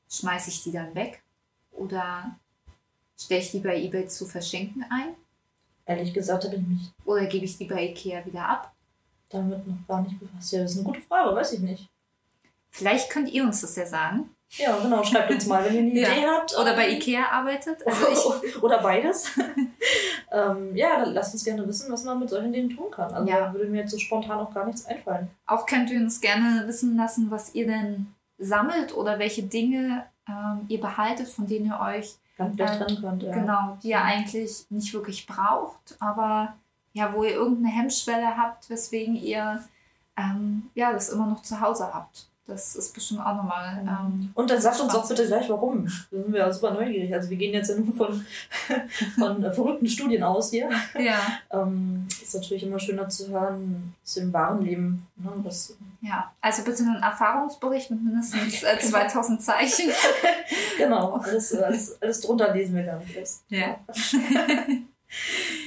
schmeiße 0.09 0.49
ich 0.49 0.63
die 0.63 0.71
dann 0.71 0.93
weg? 0.95 1.21
Oder 1.71 2.35
stelle 3.17 3.41
ich 3.41 3.51
die 3.51 3.59
bei 3.59 3.79
eBay 3.81 4.07
zu 4.07 4.25
verschenken 4.25 4.83
ein? 4.89 5.15
Ehrlich 5.85 6.13
gesagt 6.13 6.43
habe 6.43 6.55
ich 6.57 6.61
mich 6.61 6.91
Oder 7.05 7.25
gebe 7.27 7.45
ich 7.45 7.57
die 7.57 7.65
bei 7.65 7.85
Ikea 7.89 8.25
wieder 8.25 8.45
ab? 8.47 8.73
damit 9.29 9.67
noch 9.67 9.85
gar 9.87 10.01
nicht 10.01 10.17
befasst. 10.19 10.53
Ja, 10.53 10.61
das 10.61 10.71
ist 10.71 10.77
eine 10.77 10.85
gute 10.85 11.01
Frage, 11.01 11.35
weiß 11.35 11.51
ich 11.53 11.59
nicht. 11.59 11.89
Vielleicht 12.77 13.09
könnt 13.09 13.29
ihr 13.29 13.43
uns 13.43 13.61
das 13.61 13.75
ja 13.75 13.85
sagen. 13.85 14.29
Ja, 14.51 14.77
genau, 14.77 15.03
schreibt 15.03 15.29
uns 15.31 15.45
mal, 15.45 15.65
wenn 15.65 15.73
ihr 15.75 15.81
eine 15.81 15.99
Ja. 15.99 16.11
Idee 16.11 16.25
habt. 16.27 16.57
Oder 16.57 16.73
bei 16.75 16.87
ähm, 16.87 16.95
Ikea 16.97 17.25
arbeitet. 17.31 17.85
Also 17.85 18.35
Oder 18.61 18.81
beides. 18.81 19.29
ähm, 20.31 20.75
ja, 20.75 21.01
dann 21.03 21.13
lasst 21.13 21.33
uns 21.33 21.43
gerne 21.43 21.67
wissen, 21.67 21.91
was 21.91 22.03
man 22.03 22.19
mit 22.19 22.29
solchen 22.29 22.53
Dingen 22.53 22.69
tun 22.69 22.89
kann. 22.91 23.13
Also 23.13 23.29
Ja. 23.29 23.51
würde 23.53 23.67
mir 23.67 23.81
jetzt 23.81 23.91
so 23.91 23.97
spontan 23.97 24.39
auch 24.39 24.53
gar 24.53 24.65
nichts 24.65 24.85
einfallen. 24.85 25.29
Auch 25.45 25.65
könnt 25.65 25.89
ihr 25.89 25.99
uns 25.99 26.21
gerne 26.21 26.63
wissen 26.67 26.95
lassen, 26.95 27.29
was 27.29 27.53
ihr 27.55 27.67
denn 27.67 28.13
sammelt 28.37 28.95
oder 28.95 29.19
welche 29.19 29.43
Dinge 29.43 30.05
ähm, 30.29 30.65
ihr 30.69 30.79
behaltet, 30.79 31.27
von 31.27 31.47
denen 31.47 31.65
ihr 31.67 31.79
euch 31.79 32.15
Ganz 32.37 32.57
Ähm, 32.59 32.67
trennen 32.67 33.01
könnt. 33.01 33.23
Ja. 33.23 33.31
Genau, 33.33 33.77
die 33.81 33.89
ihr 33.89 34.01
eigentlich 34.01 34.65
nicht 34.69 34.93
wirklich 34.93 35.25
braucht, 35.25 35.97
aber 35.99 36.53
ja, 36.93 37.11
wo 37.13 37.23
ihr 37.23 37.31
irgendeine 37.31 37.73
Hemmschwelle 37.75 38.37
habt, 38.37 38.69
weswegen 38.69 39.15
ihr 39.15 39.63
ähm, 40.15 40.69
ja, 40.75 40.93
das 40.93 41.09
immer 41.09 41.25
noch 41.25 41.41
zu 41.41 41.59
Hause 41.59 41.89
habt. 41.93 42.27
Das 42.47 42.75
ist 42.77 42.93
bestimmt 42.93 43.19
auch 43.19 43.35
nochmal. 43.35 43.77
Ähm, 43.85 44.31
Und 44.33 44.49
dann 44.49 44.61
sagt 44.61 44.79
uns 44.79 44.95
auch 44.95 45.05
bitte 45.07 45.27
gleich, 45.27 45.49
warum. 45.49 45.85
Da 45.85 46.17
sind 46.17 46.31
wir 46.31 46.39
ja 46.39 46.51
super 46.53 46.71
neugierig. 46.71 47.13
Also 47.13 47.29
wir 47.29 47.35
gehen 47.35 47.53
jetzt 47.53 47.69
ja 47.69 47.75
nur 47.75 47.93
von, 47.93 48.25
von 49.19 49.43
äh, 49.43 49.51
verrückten 49.51 49.87
Studien 49.87 50.23
aus 50.23 50.51
hier. 50.51 50.69
ja, 50.97 51.19
Ähm, 51.51 52.07
ist 52.21 52.33
natürlich 52.35 52.63
immer 52.63 52.79
schöner 52.79 53.09
zu 53.09 53.27
hören, 53.29 53.93
aus 54.01 54.13
dem 54.13 54.31
wahren 54.31 54.61
Leben. 54.61 55.05
Ne? 55.17 55.29
Was, 55.43 55.75
ja, 56.01 56.31
also 56.39 56.63
bitte 56.63 56.83
einen 56.83 57.03
Erfahrungsbericht 57.03 57.91
mit 57.91 58.01
mindestens 58.03 58.63
äh, 58.63 58.79
2000 58.79 59.41
Zeichen. 59.41 59.89
genau, 60.77 61.15
alles, 61.15 61.53
alles, 61.53 62.01
alles 62.01 62.21
drunter 62.21 62.53
lesen 62.53 62.75
wir 62.75 62.83
gar 62.83 62.99
nicht. 62.99 63.15
erst. 63.15 63.43
Ja. 63.49 63.77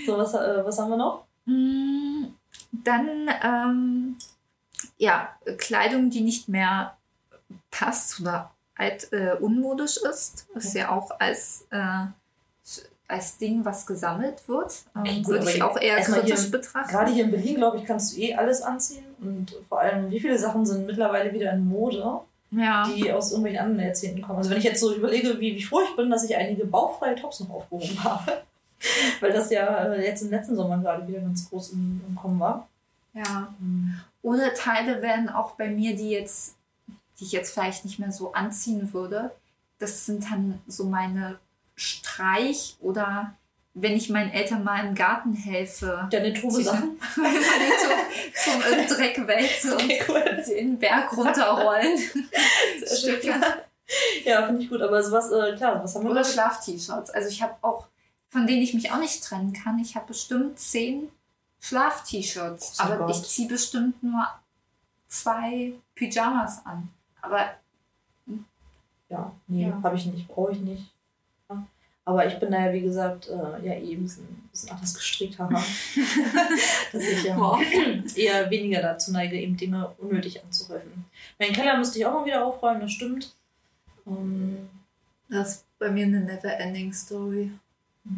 so, 0.07 0.17
was, 0.17 0.33
äh, 0.35 0.65
was 0.65 0.79
haben 0.79 0.91
wir 0.91 0.97
noch? 0.97 1.25
Mm, 1.45 2.25
Dann, 2.73 3.29
ähm, 3.43 4.17
ja, 4.99 5.29
Kleidung, 5.59 6.11
die 6.11 6.21
nicht 6.21 6.49
mehr 6.49 6.97
passt 7.71 8.21
oder 8.21 8.51
alt, 8.77 9.13
äh, 9.13 9.33
unmodisch 9.41 9.97
ist, 9.99 10.47
ist 10.55 10.75
ja 10.75 10.91
auch 10.91 11.11
als, 11.19 11.67
äh, 11.71 12.07
als 13.09 13.39
Ding, 13.39 13.65
was 13.65 13.87
gesammelt 13.87 14.47
wird. 14.49 14.85
Ähm, 14.97 15.23
gut, 15.23 15.29
Würde 15.29 15.51
ich 15.51 15.63
auch 15.63 15.77
eher 15.77 15.99
erstmal 15.99 16.23
hier- 16.23 16.35
kritisch 16.35 16.51
betrachten. 16.51 16.91
Gerade 16.91 17.11
hier 17.13 17.25
in 17.25 17.31
Berlin, 17.31 17.57
glaube 17.57 17.79
ich, 17.79 17.85
kannst 17.85 18.17
du 18.17 18.21
eh 18.21 18.35
alles 18.35 18.63
anziehen. 18.63 19.05
Und 19.21 19.55
vor 19.69 19.81
allem, 19.81 20.11
wie 20.11 20.21
viele 20.21 20.39
Sachen 20.39 20.65
sind 20.65 20.87
mittlerweile 20.87 21.33
wieder 21.33 21.53
in 21.53 21.67
Mode, 21.69 22.21
ja. 22.53 22.87
die 22.89 23.13
aus 23.13 23.31
irgendwelchen 23.33 23.61
anderen 23.65 23.87
Jahrzehnten 23.87 24.23
kommen. 24.23 24.39
Also 24.39 24.51
wenn 24.51 24.59
ich 24.59 24.65
jetzt 24.65 24.81
so 24.81 24.95
überlege, 24.95 25.39
wie, 25.41 25.57
wie 25.57 25.63
froh 25.63 25.81
ich 25.83 25.95
bin, 25.97 26.09
dass 26.11 26.25
ich 26.25 26.37
einige 26.37 26.65
bauchfreie 26.65 27.17
Tops 27.17 27.41
noch 27.41 27.51
aufgehoben 27.51 28.03
habe. 28.05 28.43
Weil 29.21 29.33
das 29.33 29.51
ja 29.51 29.93
äh, 29.93 30.07
jetzt 30.07 30.23
im 30.23 30.31
letzten 30.31 30.57
Sommer 30.57 30.79
gerade 30.79 31.07
wieder 31.07 31.21
ganz 31.21 31.51
groß 31.51 31.71
im, 31.73 32.01
im 32.09 32.15
Kommen 32.17 32.41
war. 32.41 32.67
ja. 33.13 33.53
Oder 34.23 34.55
Teile 34.55 35.03
werden 35.03 35.29
auch 35.29 35.53
bei 35.53 35.69
mir, 35.69 35.97
die 35.97 36.11
jetzt, 36.11 36.57
die 37.19 37.25
ich 37.25 37.33
jetzt 37.33 37.53
vielleicht 37.53 37.85
nicht 37.85 37.99
mehr 37.99 38.13
so 38.13 38.33
anziehen 38.33 38.93
würde. 38.93 39.31
Das 39.79 40.05
sind 40.07 40.25
dann 40.31 40.61
so 40.67 40.85
meine 40.85 41.39
Streich- 41.75 42.77
oder 42.81 43.35
wenn 43.73 43.97
ich 43.97 44.11
meinen 44.11 44.31
Eltern 44.33 44.65
mal 44.65 44.85
im 44.85 44.95
Garten 44.95 45.33
helfe. 45.33 46.09
Deine 46.11 46.33
man 46.33 46.39
die 46.43 46.65
zum, 48.35 48.61
zum 48.61 48.97
Dreck 48.97 49.27
wälze 49.27 49.75
und 49.77 49.85
Okay, 49.85 50.03
cool. 50.09 50.43
den 50.47 50.79
Berg 50.79 51.17
runterrollen. 51.17 51.97
Sehr 52.85 52.97
schön. 52.97 53.21
Stücke. 53.21 53.41
Ja, 54.25 54.47
finde 54.47 54.63
ich 54.63 54.69
gut. 54.69 54.83
Aber 54.83 55.03
sowas, 55.03 55.31
äh, 55.31 55.57
klar, 55.57 55.83
was 55.83 55.95
haben 55.95 56.05
wir 56.05 56.11
Oder? 56.11 56.25
Schlaf-T-Shirts. 56.25 57.11
Also 57.11 57.29
ich 57.29 57.43
habe 57.43 57.55
auch, 57.63 57.87
von 58.29 58.47
denen 58.47 58.63
ich 58.63 58.75
mich 58.75 58.91
auch 58.91 58.99
nicht 58.99 59.23
trennen 59.23 59.53
kann, 59.53 59.79
ich 59.79 59.95
habe 59.95 60.09
bestimmt 60.09 60.59
zehn 60.59 61.09
Schlaf-T-Shirts. 61.61 62.79
Oh 62.79 62.83
aber 62.85 62.97
Gott. 62.99 63.11
ich 63.11 63.23
ziehe 63.23 63.49
bestimmt 63.49 64.03
nur 64.03 64.27
zwei 65.09 65.73
Pyjamas 65.95 66.65
an. 66.65 66.89
Aber 67.23 67.51
Ja, 69.09 69.33
nee, 69.49 69.67
Ja. 69.69 69.81
habe 69.83 69.97
ich 69.97 70.07
nicht, 70.07 70.29
brauche 70.29 70.53
ich 70.53 70.61
nicht. 70.61 70.85
Ja. 71.49 71.67
Aber 72.05 72.27
ich 72.27 72.39
bin 72.39 72.51
da 72.53 72.67
ja, 72.67 72.73
wie 72.73 72.81
gesagt, 72.81 73.29
äh, 73.29 73.67
ja 73.67 73.75
eben 73.79 74.03
ein 74.03 74.49
bisschen, 74.53 74.71
anders 74.71 74.95
gestrickt 74.95 75.39
habe. 75.39 75.55
dass 76.93 77.03
ich 77.03 77.27
ähm, 77.27 77.37
Wow. 77.39 77.61
eher 78.17 78.49
weniger 78.51 78.81
dazu 78.83 79.11
neige, 79.13 79.37
eben 79.37 79.57
Dinge 79.57 79.89
unnötig 79.99 80.43
anzuhäufen. 80.45 81.05
Meinen 81.39 81.53
Keller 81.53 81.77
müsste 81.77 81.99
ich 81.99 82.07
auch 82.07 82.13
mal 82.21 82.25
wieder 82.25 82.45
aufräumen, 82.45 82.81
das 82.83 82.93
stimmt. 82.93 83.35
Ähm, 84.07 84.69
das 85.29 85.51
ist 85.57 85.65
bei 85.79 85.91
mir 85.91 86.07
eine 86.07 86.21
never-ending 86.21 86.93
Story. 86.93 87.51
ach, 88.07 88.11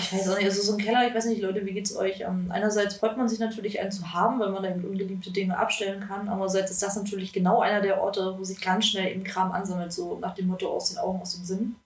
ich 0.00 0.12
weiß 0.12 0.28
auch 0.30 0.36
nicht, 0.36 0.46
also 0.46 0.62
so 0.62 0.72
ein 0.76 0.78
Keller, 0.84 1.06
ich 1.06 1.14
weiß 1.14 1.26
nicht, 1.26 1.40
Leute, 1.42 1.64
wie 1.64 1.72
geht's 1.72 1.94
euch? 1.96 2.20
Ähm, 2.20 2.50
einerseits 2.50 2.94
freut 2.96 3.16
man 3.16 3.28
sich 3.28 3.38
natürlich, 3.38 3.80
einen 3.80 3.92
zu 3.92 4.12
haben, 4.12 4.38
weil 4.40 4.50
man 4.50 4.62
da 4.62 4.70
eben 4.70 4.84
ungeliebte 4.84 5.30
Dinge 5.30 5.56
abstellen 5.58 6.00
kann. 6.06 6.28
Andererseits 6.28 6.70
ist 6.70 6.82
das 6.82 6.96
natürlich 6.96 7.32
genau 7.32 7.60
einer 7.60 7.80
der 7.80 8.00
Orte, 8.00 8.34
wo 8.38 8.44
sich 8.44 8.60
ganz 8.60 8.86
schnell 8.86 9.10
eben 9.12 9.22
Kram 9.24 9.52
ansammelt, 9.52 9.92
so 9.92 10.18
nach 10.18 10.34
dem 10.34 10.48
Motto 10.48 10.68
aus 10.68 10.90
den 10.90 10.98
Augen, 10.98 11.20
aus 11.20 11.34
dem 11.36 11.44
Sinn. 11.44 11.76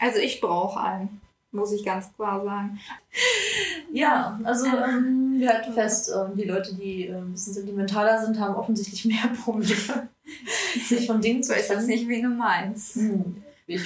Also 0.00 0.18
ich 0.20 0.40
brauche 0.40 0.80
einen, 0.80 1.20
muss 1.50 1.72
ich 1.72 1.84
ganz 1.84 2.12
klar 2.14 2.44
sagen. 2.44 2.78
Ja, 3.92 4.38
also 4.44 4.66
ähm, 4.66 5.36
wir 5.38 5.48
halten 5.48 5.72
fest, 5.72 6.10
ähm, 6.14 6.36
die 6.36 6.44
Leute, 6.44 6.74
die 6.74 7.06
äh, 7.06 7.14
ein 7.16 7.32
bisschen 7.32 7.54
sentimentaler 7.54 8.24
sind, 8.24 8.38
haben 8.38 8.54
offensichtlich 8.54 9.04
mehr 9.06 9.28
Probleme, 9.44 10.08
sich 10.86 11.06
von 11.06 11.20
Dingen 11.20 11.42
zu 11.42 11.48
So 11.52 11.54
ist 11.54 11.68
jetzt 11.68 11.68
trennen. 11.68 11.86
nicht, 11.86 12.08
wie 12.08 12.22
du 12.22 12.28
meinst. 12.28 12.96
Hm, 12.96 13.42
Ich 13.66 13.82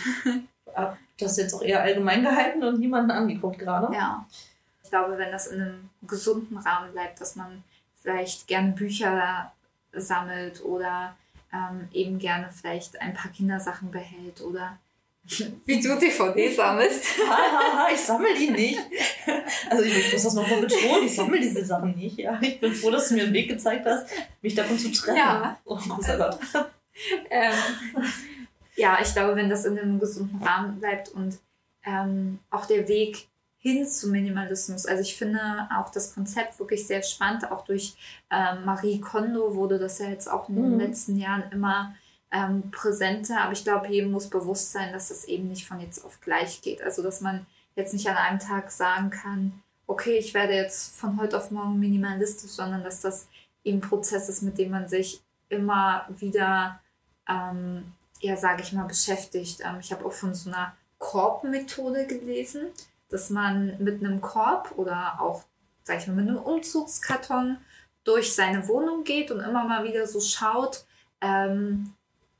habe 0.74 0.96
das 1.22 1.36
jetzt 1.36 1.54
auch 1.54 1.62
eher 1.62 1.82
allgemein 1.82 2.22
gehalten 2.22 2.62
und 2.62 2.80
niemanden 2.80 3.10
angeguckt 3.10 3.58
gerade. 3.58 3.94
Ja. 3.94 4.26
Ich 4.82 4.90
glaube, 4.90 5.16
wenn 5.18 5.32
das 5.32 5.46
in 5.46 5.60
einem 5.60 5.90
gesunden 6.02 6.58
Rahmen 6.58 6.92
bleibt, 6.92 7.20
dass 7.20 7.36
man 7.36 7.62
vielleicht 8.02 8.46
gerne 8.46 8.72
Bücher 8.72 9.52
sammelt 9.92 10.64
oder 10.64 11.14
ähm, 11.52 11.88
eben 11.92 12.18
gerne 12.18 12.50
vielleicht 12.52 13.00
ein 13.00 13.14
paar 13.14 13.30
Kindersachen 13.30 13.90
behält 13.90 14.40
oder 14.40 14.78
wie 15.66 15.80
du 15.80 15.96
DVD 15.96 16.52
sammelst. 16.52 17.04
Hahaha, 17.28 17.88
ich 17.94 18.00
sammle 18.00 18.34
die 18.36 18.50
nicht. 18.50 18.80
Also 19.70 19.84
ich 19.84 20.12
muss 20.12 20.22
das 20.24 20.34
nochmal 20.34 20.60
betonen, 20.60 21.06
ich 21.06 21.14
sammle 21.14 21.40
diese 21.40 21.64
Sachen 21.64 21.96
nicht. 21.96 22.18
Ja, 22.18 22.38
ich 22.40 22.58
bin 22.58 22.74
froh, 22.74 22.90
dass 22.90 23.08
du 23.08 23.14
mir 23.14 23.24
einen 23.24 23.32
Weg 23.32 23.48
gezeigt 23.48 23.86
hast, 23.86 24.08
mich 24.40 24.54
davon 24.54 24.78
zu 24.78 24.90
trennen. 24.90 25.18
Ja. 25.18 25.58
Oh, 25.64 25.76
großer 25.76 26.18
Gott. 26.18 26.38
Ähm, 27.30 27.52
ja, 28.76 28.98
ich 29.02 29.12
glaube, 29.12 29.36
wenn 29.36 29.50
das 29.50 29.64
in 29.64 29.78
einem 29.78 29.98
gesunden 30.00 30.42
Rahmen 30.42 30.78
bleibt 30.80 31.08
und 31.10 31.38
ähm, 31.84 32.38
auch 32.50 32.66
der 32.66 32.88
Weg 32.88 33.28
hin 33.58 33.86
zum 33.86 34.10
Minimalismus. 34.10 34.86
Also 34.86 35.02
ich 35.02 35.16
finde 35.16 35.38
auch 35.76 35.90
das 35.90 36.14
Konzept 36.14 36.58
wirklich 36.58 36.86
sehr 36.86 37.02
spannend. 37.02 37.50
Auch 37.50 37.64
durch 37.64 37.94
ähm, 38.30 38.64
Marie 38.64 39.00
Kondo 39.00 39.54
wurde 39.54 39.78
das 39.78 39.98
ja 39.98 40.08
jetzt 40.08 40.28
auch 40.28 40.48
in 40.48 40.56
den 40.56 40.72
Mhm. 40.72 40.80
letzten 40.80 41.16
Jahren 41.16 41.44
immer 41.52 41.94
ähm, 42.32 42.70
präsenter. 42.72 43.40
Aber 43.42 43.52
ich 43.52 43.62
glaube, 43.62 43.88
jedem 43.88 44.10
muss 44.10 44.28
bewusst 44.28 44.72
sein, 44.72 44.92
dass 44.92 45.08
das 45.08 45.24
eben 45.26 45.48
nicht 45.48 45.66
von 45.66 45.80
jetzt 45.80 46.04
auf 46.04 46.20
gleich 46.20 46.60
geht. 46.60 46.82
Also 46.82 47.02
dass 47.02 47.20
man 47.20 47.46
jetzt 47.76 47.92
nicht 47.92 48.08
an 48.08 48.16
einem 48.16 48.38
Tag 48.40 48.70
sagen 48.72 49.10
kann, 49.10 49.52
okay, 49.86 50.16
ich 50.18 50.34
werde 50.34 50.54
jetzt 50.54 50.96
von 50.98 51.20
heute 51.20 51.36
auf 51.36 51.50
morgen 51.50 51.78
minimalistisch, 51.78 52.50
sondern 52.50 52.82
dass 52.82 53.00
das 53.00 53.28
eben 53.64 53.78
ein 53.78 53.88
Prozess 53.88 54.28
ist, 54.28 54.42
mit 54.42 54.58
dem 54.58 54.70
man 54.70 54.88
sich 54.88 55.20
immer 55.48 56.06
wieder, 56.08 56.80
ähm, 57.28 57.92
ja, 58.22 58.36
sage 58.36 58.62
ich 58.62 58.72
mal, 58.72 58.86
beschäftigt. 58.86 59.60
Ähm, 59.64 59.78
ich 59.80 59.92
habe 59.92 60.06
auch 60.06 60.12
von 60.12 60.34
so 60.34 60.48
einer 60.48 60.74
Korbmethode 60.98 62.06
gelesen, 62.06 62.68
dass 63.10 63.28
man 63.28 63.76
mit 63.78 64.02
einem 64.02 64.20
Korb 64.20 64.72
oder 64.76 65.20
auch, 65.20 65.42
sage 65.82 66.00
ich 66.00 66.06
mal, 66.06 66.16
mit 66.16 66.28
einem 66.28 66.38
Umzugskarton 66.38 67.58
durch 68.04 68.34
seine 68.34 68.66
Wohnung 68.68 69.04
geht 69.04 69.30
und 69.30 69.40
immer 69.40 69.64
mal 69.64 69.84
wieder 69.84 70.06
so 70.06 70.20
schaut, 70.20 70.84
ähm, 71.20 71.92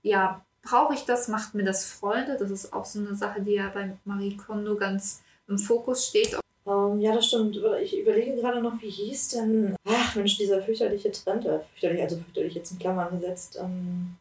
ja, 0.02 0.44
brauche 0.62 0.94
ich 0.94 1.04
das, 1.04 1.28
macht 1.28 1.54
mir 1.54 1.64
das 1.64 1.84
Freude? 1.84 2.36
Das 2.38 2.50
ist 2.50 2.72
auch 2.72 2.84
so 2.84 3.00
eine 3.00 3.14
Sache, 3.14 3.42
die 3.42 3.54
ja 3.54 3.68
bei 3.68 3.96
Marie 4.04 4.36
Kondo 4.36 4.76
ganz 4.76 5.22
im 5.48 5.58
Fokus 5.58 6.08
steht. 6.08 6.38
Ähm, 6.66 7.00
ja, 7.00 7.12
das 7.12 7.26
stimmt. 7.26 7.58
Ich 7.82 7.98
überlege 7.98 8.36
gerade 8.36 8.62
noch, 8.62 8.80
wie 8.80 8.90
hieß 8.90 9.28
denn. 9.30 9.76
Ach 9.84 10.14
Mensch, 10.14 10.36
dieser 10.36 10.62
fürchterliche 10.62 11.10
Trend, 11.10 11.44
äh, 11.44 11.60
fürchterlich, 11.60 12.02
also 12.02 12.16
fürchterlich 12.16 12.54
jetzt 12.54 12.72
in 12.72 12.78
Klammern 12.78 13.20
gesetzt, 13.20 13.58
ähm, 13.60 14.16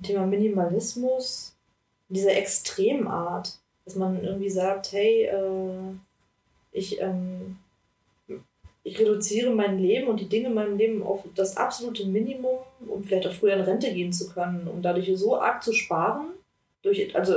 zum 0.00 0.02
Thema 0.02 0.26
Minimalismus, 0.26 1.54
diese 2.08 2.32
Extremart, 2.32 3.58
dass 3.84 3.94
man 3.96 4.22
irgendwie 4.22 4.50
sagt, 4.50 4.92
hey, 4.92 5.24
äh, 5.24 5.94
ich, 6.72 7.00
ähm, 7.00 7.56
ich 8.82 8.98
reduziere 8.98 9.50
mein 9.50 9.78
Leben 9.78 10.08
und 10.08 10.20
die 10.20 10.28
Dinge 10.28 10.48
in 10.48 10.54
meinem 10.54 10.78
Leben 10.78 11.02
auf 11.02 11.24
das 11.34 11.56
absolute 11.56 12.06
Minimum, 12.06 12.58
um 12.86 13.04
vielleicht 13.04 13.26
auch 13.26 13.32
früher 13.32 13.54
in 13.54 13.60
Rente 13.60 13.92
gehen 13.92 14.12
zu 14.12 14.30
können, 14.30 14.66
um 14.68 14.82
dadurch 14.82 15.10
so 15.16 15.40
arg 15.40 15.62
zu 15.62 15.72
sparen, 15.72 16.28
durch, 16.82 17.14
also 17.14 17.34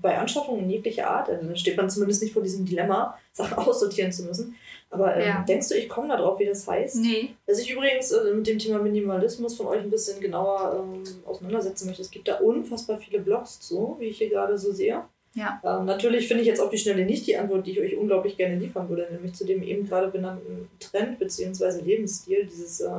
bei 0.00 0.16
Anschaffungen 0.16 0.64
in 0.64 0.70
jeglicher 0.70 1.10
Art, 1.10 1.28
also 1.28 1.48
da 1.48 1.56
steht 1.56 1.76
man 1.76 1.90
zumindest 1.90 2.22
nicht 2.22 2.32
vor 2.32 2.42
diesem 2.42 2.64
Dilemma, 2.64 3.18
Sachen 3.32 3.58
aussortieren 3.58 4.12
zu 4.12 4.24
müssen. 4.24 4.54
Aber 4.90 5.16
ähm, 5.16 5.26
Ja. 5.26 5.44
denkst 5.46 5.68
du, 5.68 5.74
ich 5.74 5.88
komme 5.88 6.08
da 6.08 6.16
drauf, 6.16 6.38
wie 6.38 6.46
das 6.46 6.66
heißt? 6.66 6.96
Nee. 6.96 7.30
Dass 7.46 7.58
ich 7.58 7.70
übrigens 7.70 8.10
äh, 8.12 8.32
mit 8.34 8.46
dem 8.46 8.58
Thema 8.58 8.78
Minimalismus 8.78 9.56
von 9.56 9.66
euch 9.66 9.80
ein 9.80 9.90
bisschen 9.90 10.20
genauer 10.20 10.82
ähm, 10.94 11.02
auseinandersetzen 11.26 11.86
möchte. 11.86 12.02
Es 12.02 12.10
gibt 12.10 12.26
da 12.28 12.36
unfassbar 12.36 12.98
viele 12.98 13.20
Blogs 13.20 13.60
zu, 13.60 13.96
wie 13.98 14.06
ich 14.06 14.18
hier 14.18 14.30
gerade 14.30 14.56
so 14.56 14.72
sehe. 14.72 15.02
Ja. 15.34 15.60
Ähm, 15.62 15.84
natürlich 15.84 16.26
finde 16.26 16.40
ich 16.42 16.48
jetzt 16.48 16.60
auf 16.60 16.70
die 16.70 16.78
Schnelle 16.78 17.04
nicht 17.04 17.26
die 17.26 17.36
Antwort, 17.36 17.66
die 17.66 17.72
ich 17.72 17.80
euch 17.80 17.96
unglaublich 17.96 18.36
gerne 18.38 18.56
liefern 18.56 18.88
würde, 18.88 19.08
nämlich 19.12 19.34
zu 19.34 19.44
dem 19.44 19.62
eben 19.62 19.86
gerade 19.86 20.08
benannten 20.08 20.68
Trend 20.80 21.18
bzw. 21.18 21.82
Lebensstil, 21.82 22.46
dieses 22.46 22.80
äh, 22.80 22.90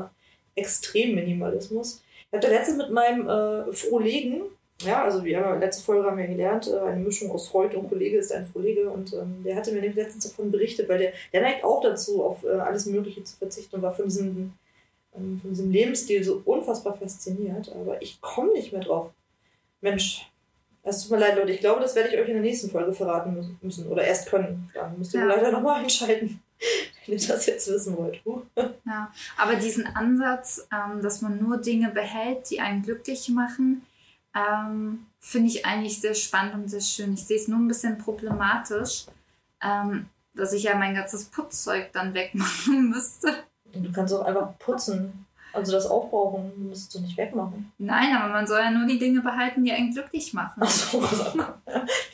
Extremminimalismus. 0.55 2.01
Ich 2.27 2.33
habe 2.33 2.45
da 2.45 2.49
letztens 2.53 2.77
mit 2.77 2.91
meinem 2.91 3.27
äh, 3.27 3.73
Frohlegen, 3.73 4.41
ja, 4.83 5.03
also 5.03 5.23
wir 5.23 5.37
haben 5.37 5.45
ja, 5.53 5.55
letzte 5.55 5.83
Folge 5.83 6.07
haben 6.09 6.17
wir 6.17 6.27
gelernt, 6.27 6.67
äh, 6.67 6.79
eine 6.79 7.01
Mischung 7.03 7.31
aus 7.31 7.47
Freud 7.49 7.75
und 7.75 7.89
Kollege 7.89 8.17
ist 8.17 8.31
ein 8.31 8.45
Frohlege 8.45 8.89
und 8.89 9.13
ähm, 9.13 9.43
der 9.43 9.55
hatte 9.55 9.71
mir 9.71 9.81
nämlich 9.81 9.95
letztens 9.97 10.25
davon 10.29 10.51
berichtet, 10.51 10.87
weil 10.89 10.99
der, 10.99 11.13
der 11.33 11.41
neigt 11.41 11.63
auch 11.63 11.81
dazu, 11.81 12.23
auf 12.23 12.43
äh, 12.45 12.49
alles 12.51 12.85
Mögliche 12.85 13.23
zu 13.23 13.35
verzichten 13.37 13.75
und 13.75 13.81
war 13.81 13.93
von 13.93 14.05
diesem, 14.05 14.53
ähm, 15.15 15.39
von 15.41 15.49
diesem 15.49 15.69
Lebensstil 15.71 16.23
so 16.23 16.41
unfassbar 16.45 16.95
fasziniert, 16.97 17.71
aber 17.73 18.01
ich 18.01 18.21
komme 18.21 18.53
nicht 18.53 18.71
mehr 18.71 18.81
drauf. 18.81 19.11
Mensch, 19.81 20.29
es 20.83 21.01
tut 21.03 21.11
mir 21.11 21.19
leid, 21.19 21.35
Leute. 21.37 21.51
Ich 21.51 21.59
glaube, 21.59 21.81
das 21.81 21.95
werde 21.95 22.09
ich 22.09 22.17
euch 22.17 22.27
in 22.27 22.35
der 22.35 22.41
nächsten 22.43 22.69
Folge 22.69 22.93
verraten 22.93 23.37
mü- 23.37 23.55
müssen. 23.65 23.87
Oder 23.87 24.03
erst 24.05 24.29
können. 24.29 24.69
Dann 24.73 24.97
müsst 24.97 25.13
ihr 25.13 25.19
Ja. 25.19 25.25
leider 25.27 25.51
nochmal 25.51 25.81
einschalten, 25.83 26.41
wenn 27.05 27.17
ihr 27.17 27.27
das 27.27 27.45
jetzt 27.45 27.67
wissen 27.69 27.97
wollt. 27.97 28.21
Ja, 28.85 29.11
aber 29.37 29.55
diesen 29.55 29.85
Ansatz, 29.87 30.67
ähm, 30.73 31.01
dass 31.01 31.21
man 31.21 31.37
nur 31.37 31.57
Dinge 31.57 31.89
behält, 31.91 32.49
die 32.49 32.59
einen 32.61 32.81
glücklich 32.81 33.27
machen, 33.29 33.85
ähm, 34.39 35.05
finde 35.19 35.49
ich 35.49 35.65
eigentlich 35.65 35.99
sehr 35.99 36.13
spannend 36.13 36.55
und 36.55 36.69
sehr 36.69 36.81
schön. 36.81 37.13
Ich 37.13 37.25
sehe 37.25 37.37
es 37.37 37.47
nur 37.47 37.59
ein 37.59 37.67
bisschen 37.67 37.97
problematisch, 37.97 39.05
ähm, 39.61 40.07
dass 40.33 40.53
ich 40.53 40.63
ja 40.63 40.75
mein 40.75 40.95
ganzes 40.95 41.25
Putzzeug 41.25 41.91
dann 41.93 42.13
wegmachen 42.13 42.89
müsste. 42.89 43.43
Und 43.73 43.83
du 43.83 43.91
kannst 43.91 44.13
auch 44.13 44.25
einfach 44.25 44.57
putzen. 44.59 45.25
Also 45.51 45.71
das 45.71 45.87
Aufbrauchen 45.87 46.69
musst 46.69 46.93
du 46.93 46.99
nicht 46.99 47.17
wegmachen. 47.17 47.71
Nein, 47.79 48.15
aber 48.15 48.31
man 48.31 48.45
soll 48.45 48.59
ja 48.59 48.69
nur 48.69 48.85
die 48.85 48.99
Dinge 48.99 49.21
behalten, 49.21 49.63
die 49.63 49.71
einen 49.71 49.91
glücklich 49.91 50.31
machen. 50.31 50.61
Ach 50.63 50.69
so. 50.69 51.03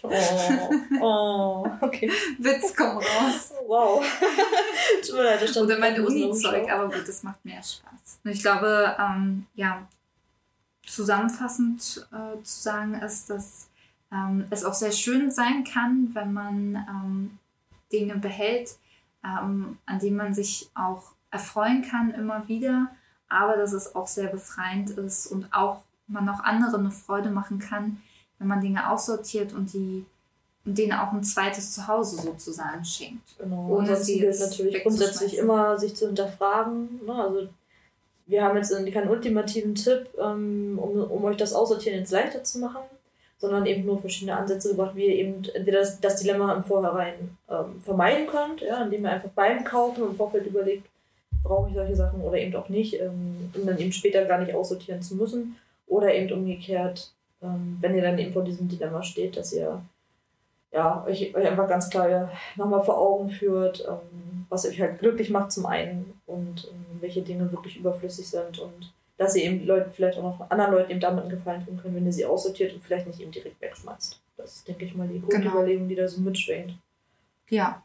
oh, 0.04 0.10
oh, 1.02 1.68
okay. 1.82 2.10
Witz, 2.40 2.74
komm 2.76 2.98
raus. 2.98 3.54
Wow. 3.68 4.06
Tut 5.06 5.16
mir 5.16 5.24
leid, 5.24 5.42
das 5.42 5.52
stand 5.52 5.66
Oder 5.66 5.80
mein 5.80 6.00
Uni-Zeug, 6.00 6.72
aber 6.72 6.86
gut, 6.86 7.06
das 7.06 7.24
macht 7.24 7.44
mehr 7.44 7.62
Spaß. 7.62 8.20
Und 8.24 8.32
ich 8.32 8.42
glaube, 8.42 8.96
ähm, 8.98 9.46
ja, 9.56 9.86
zusammenfassend 10.88 12.08
äh, 12.12 12.42
zu 12.44 12.62
sagen 12.62 12.96
ist, 12.96 13.30
dass 13.30 13.68
ähm, 14.12 14.46
es 14.50 14.64
auch 14.64 14.74
sehr 14.74 14.92
schön 14.92 15.32
sein 15.32 15.64
kann, 15.64 16.12
wenn 16.14 16.34
man 16.34 16.76
ähm, 16.76 17.40
Dinge 17.92 18.16
behält, 18.16 18.78
ähm, 19.24 19.78
an 19.86 20.00
denen 20.00 20.18
man 20.18 20.34
sich 20.34 20.70
auch 20.76 21.12
erfreuen 21.32 21.82
kann 21.82 22.12
immer 22.12 22.48
wieder, 22.48 22.88
aber 23.28 23.58
dass 23.58 23.74
es 23.74 23.96
auch 23.96 24.08
sehr 24.08 24.28
befreiend 24.28 24.92
ist 24.92 25.28
und 25.28 25.52
auch 25.54 25.82
man 26.08 26.30
auch 26.30 26.40
anderen 26.42 26.82
eine 26.82 26.92
Freude 26.92 27.30
machen 27.30 27.60
kann, 27.60 28.02
wenn 28.38 28.48
man 28.48 28.62
Dinge 28.62 28.90
aussortiert 28.90 29.54
und 29.54 29.74
die 29.74 30.06
und 30.66 30.78
denen 30.80 30.94
auch 30.94 31.14
ein 31.14 31.24
zweites 31.24 31.74
Zuhause 31.74 32.22
sozusagen 32.22 32.84
schenkt. 32.84 33.38
Genau. 33.38 33.68
ohne 33.68 33.90
Ansonsten 33.90 34.06
sie 34.06 34.44
natürlich 34.44 34.82
grundsätzlich 34.82 35.38
immer, 35.38 35.78
sich 35.78 35.96
zu 35.96 36.08
hinterfragen. 36.08 37.06
Ne? 37.06 37.14
Also 37.14 37.50
wir 38.26 38.44
haben 38.44 38.58
jetzt 38.58 38.72
keinen 38.94 39.10
ultimativen 39.10 39.76
Tipp, 39.76 40.10
ähm, 40.20 40.80
um, 40.82 41.00
um 41.04 41.24
euch 41.26 41.38
das 41.38 41.54
Aussortieren 41.54 42.00
jetzt 42.00 42.12
leichter 42.12 42.44
zu 42.44 42.60
machen, 42.60 42.82
sondern 43.38 43.66
eben 43.66 43.86
nur 43.86 44.00
verschiedene 44.00 44.38
Ansätze 44.38 44.70
gebracht, 44.70 44.96
wie 44.96 45.06
ihr 45.06 45.16
eben 45.16 45.44
entweder 45.54 45.80
das, 45.80 46.00
das 46.00 46.22
Dilemma 46.22 46.54
im 46.54 46.64
Vorhinein 46.64 47.38
ähm, 47.50 47.82
vermeiden 47.82 48.28
könnt, 48.28 48.62
ja, 48.62 48.84
indem 48.84 49.06
ihr 49.06 49.12
einfach 49.12 49.30
beim 49.30 49.64
Kaufen 49.64 50.04
im 50.04 50.16
Vorfeld 50.16 50.48
überlegt, 50.48 50.88
brauche 51.44 51.70
ich 51.70 51.76
solche 51.76 51.96
Sachen 51.96 52.22
oder 52.22 52.38
eben 52.38 52.56
auch 52.56 52.70
nicht, 52.70 53.00
ähm, 53.00 53.52
um 53.54 53.66
dann 53.66 53.78
eben 53.78 53.92
später 53.92 54.26
gar 54.26 54.40
nicht 54.40 54.54
aussortieren 54.54 55.02
zu 55.02 55.16
müssen. 55.16 55.58
Oder 55.88 56.16
eben 56.16 56.32
umgekehrt, 56.32 57.12
ähm, 57.44 57.78
wenn 57.80 57.96
ihr 57.96 58.02
dann 58.02 58.18
eben 58.18 58.34
vor 58.34 58.44
diesem 58.44 58.68
Dilemma 58.68 59.04
steht, 59.04 59.38
dass 59.38 59.54
ihr 59.54 59.82
ja, 60.72 61.06
euch, 61.06 61.36
euch 61.36 61.48
einfach 61.48 61.68
ganz 61.68 61.90
klar 61.90 62.30
nochmal 62.56 62.84
vor 62.84 62.98
Augen 62.98 63.30
führt, 63.30 63.86
ähm, 63.88 64.46
was 64.50 64.68
euch 64.68 64.80
halt 64.80 65.00
glücklich 65.00 65.30
macht 65.30 65.52
zum 65.52 65.66
einen 65.66 66.20
und 66.26 66.70
ähm, 66.72 66.86
welche 67.02 67.22
Dinge 67.22 67.52
wirklich 67.52 67.78
überflüssig 67.78 68.28
sind 68.28 68.60
und 68.60 68.94
dass 69.18 69.36
ihr 69.36 69.44
eben 69.46 69.66
Leuten 69.66 69.92
vielleicht 69.92 70.18
auch 70.18 70.24
noch 70.24 70.50
anderen 70.50 70.74
Leuten 70.74 70.92
eben 70.92 71.00
damit 71.00 71.24
einen 71.24 71.32
Gefallen 71.32 71.66
tun 71.66 71.80
könnt, 71.82 71.96
wenn 71.96 72.06
ihr 72.06 72.12
sie 72.12 72.26
aussortiert 72.26 72.74
und 72.74 72.84
vielleicht 72.84 73.08
nicht 73.08 73.22
eben 73.22 73.32
direkt 73.32 73.62
wegschmeißt. 73.62 74.20
Das 74.38 74.58
ist, 74.58 74.68
denke 74.68 74.86
ich 74.86 74.96
mal, 74.96 75.08
die 75.08 75.20
Genau. 75.20 75.28
Grundüberlegung, 75.30 75.88
die 75.88 75.96
da 75.96 76.08
so 76.08 76.20
mitschwingt. 76.20 76.78
Ja. 77.50 77.82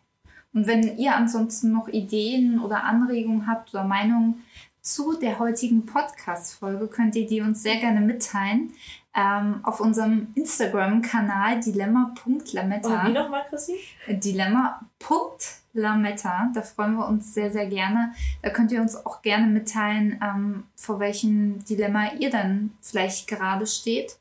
Und 0.53 0.66
wenn 0.66 0.97
ihr 0.99 1.14
ansonsten 1.14 1.70
noch 1.72 1.87
Ideen 1.87 2.61
oder 2.61 2.83
Anregungen 2.83 3.47
habt 3.47 3.72
oder 3.72 3.85
Meinungen 3.85 4.43
zu 4.83 5.18
der 5.18 5.39
heutigen 5.39 5.87
Podcast-Folge, 5.87 6.89
könnt 6.89 7.16
ihr 7.16 7.26
die 7.26 7.41
uns 7.41 7.62
sehr 7.62 7.76
gerne 7.76 8.01
mitteilen. 8.01 8.74
Ähm, 9.12 9.59
auf 9.64 9.81
unserem 9.81 10.28
Instagram-Kanal 10.37 11.57
Und 11.57 11.66
wie 11.66 11.72
dilemma.lametta. 11.72 13.09
nochmal, 13.09 13.45
Chrissy? 13.49 13.74
Dilemma.lametta. 14.07 16.51
Da 16.55 16.62
freuen 16.62 16.95
wir 16.95 17.09
uns 17.09 17.35
sehr, 17.35 17.51
sehr 17.51 17.66
gerne. 17.66 18.12
Da 18.41 18.51
könnt 18.51 18.70
ihr 18.70 18.81
uns 18.81 18.95
auch 18.95 19.20
gerne 19.20 19.49
mitteilen, 19.49 20.20
ähm, 20.22 20.62
vor 20.76 21.01
welchem 21.01 21.59
Dilemma 21.64 22.12
ihr 22.20 22.31
dann 22.31 22.70
vielleicht 22.81 23.26
gerade 23.26 23.66
steht. 23.66 24.20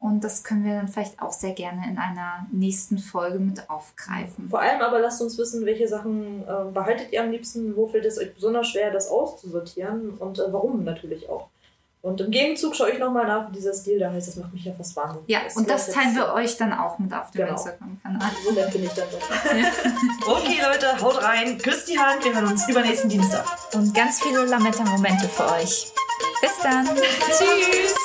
Und 0.00 0.22
das 0.22 0.44
können 0.44 0.64
wir 0.64 0.74
dann 0.74 0.86
vielleicht 0.88 1.20
auch 1.20 1.32
sehr 1.32 1.52
gerne 1.54 1.82
in 1.90 1.98
einer 1.98 2.46
nächsten 2.52 2.98
Folge 2.98 3.40
mit 3.40 3.68
aufgreifen. 3.68 4.48
Vor 4.48 4.60
allem 4.60 4.80
aber 4.80 5.00
lasst 5.00 5.20
uns 5.20 5.36
wissen, 5.38 5.66
welche 5.66 5.88
Sachen 5.88 6.42
äh, 6.46 6.70
behaltet 6.72 7.10
ihr 7.10 7.22
am 7.22 7.32
liebsten, 7.32 7.74
wo 7.76 7.88
fällt 7.88 8.04
es 8.04 8.16
euch 8.16 8.32
besonders 8.32 8.68
schwer, 8.68 8.92
das 8.92 9.08
auszusortieren 9.08 10.10
und 10.10 10.38
äh, 10.38 10.52
warum 10.52 10.84
natürlich 10.84 11.28
auch. 11.28 11.48
Und 12.00 12.20
im 12.20 12.30
Gegenzug 12.30 12.76
schaue 12.76 12.90
ich 12.92 13.00
nochmal 13.00 13.26
nach, 13.26 13.48
wie 13.48 13.54
dieser 13.56 13.74
Stil 13.74 13.98
da 13.98 14.12
heißt. 14.12 14.28
Das 14.28 14.36
macht 14.36 14.52
mich 14.54 14.64
ja 14.64 14.72
fast 14.72 14.94
wahnsinnig. 14.94 15.28
Ja, 15.28 15.40
Das 15.42 15.56
und 15.56 15.68
das 15.68 15.90
teilen 15.90 16.14
wir 16.14 16.32
euch 16.32 16.56
dann 16.56 16.72
auch 16.72 16.96
mit 17.00 17.12
auf 17.12 17.32
dem 17.32 17.40
Genau. 17.40 17.50
Instagram-Kanal. 17.54 18.30
So 18.44 18.52
nett 18.52 18.72
bin 18.72 18.84
ich 18.84 18.92
dann 18.92 19.08
doch. 19.10 20.28
Okay, 20.36 20.58
Leute, 20.64 21.00
haut 21.02 21.20
rein, 21.24 21.58
küsst 21.58 21.88
die 21.88 21.98
Hand, 21.98 22.24
wir 22.24 22.32
hören 22.34 22.46
uns 22.46 22.68
übernächsten 22.68 23.10
Dienstag. 23.10 23.44
Und 23.74 23.92
ganz 23.94 24.22
viele 24.22 24.44
Lametta-Momente 24.44 25.28
für 25.28 25.44
euch. 25.54 25.92
Bis 26.40 26.56
dann. 26.62 26.86
Tschüss. 27.26 27.97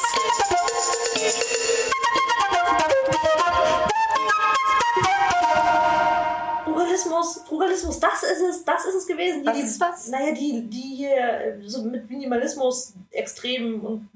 Frugalismus, 7.42 7.98
Frugalismus, 7.98 8.00
das 8.00 8.24
ist 8.24 8.42
es, 8.42 8.66
das 8.66 8.86
ist 8.86 8.96
es 8.96 9.08
gewesen. 9.08 9.42
Die, 9.42 9.48
Was 9.48 9.58
die, 9.58 9.64
ist 9.64 9.80
was? 9.80 10.08
Naja, 10.10 10.34
die, 10.34 10.70
die 10.70 10.96
hier 10.96 11.18
äh, 11.18 11.62
so 11.64 11.84
mit 11.84 12.10
Minimalismus 12.10 12.94
extrem 13.12 13.82
und 13.82 14.10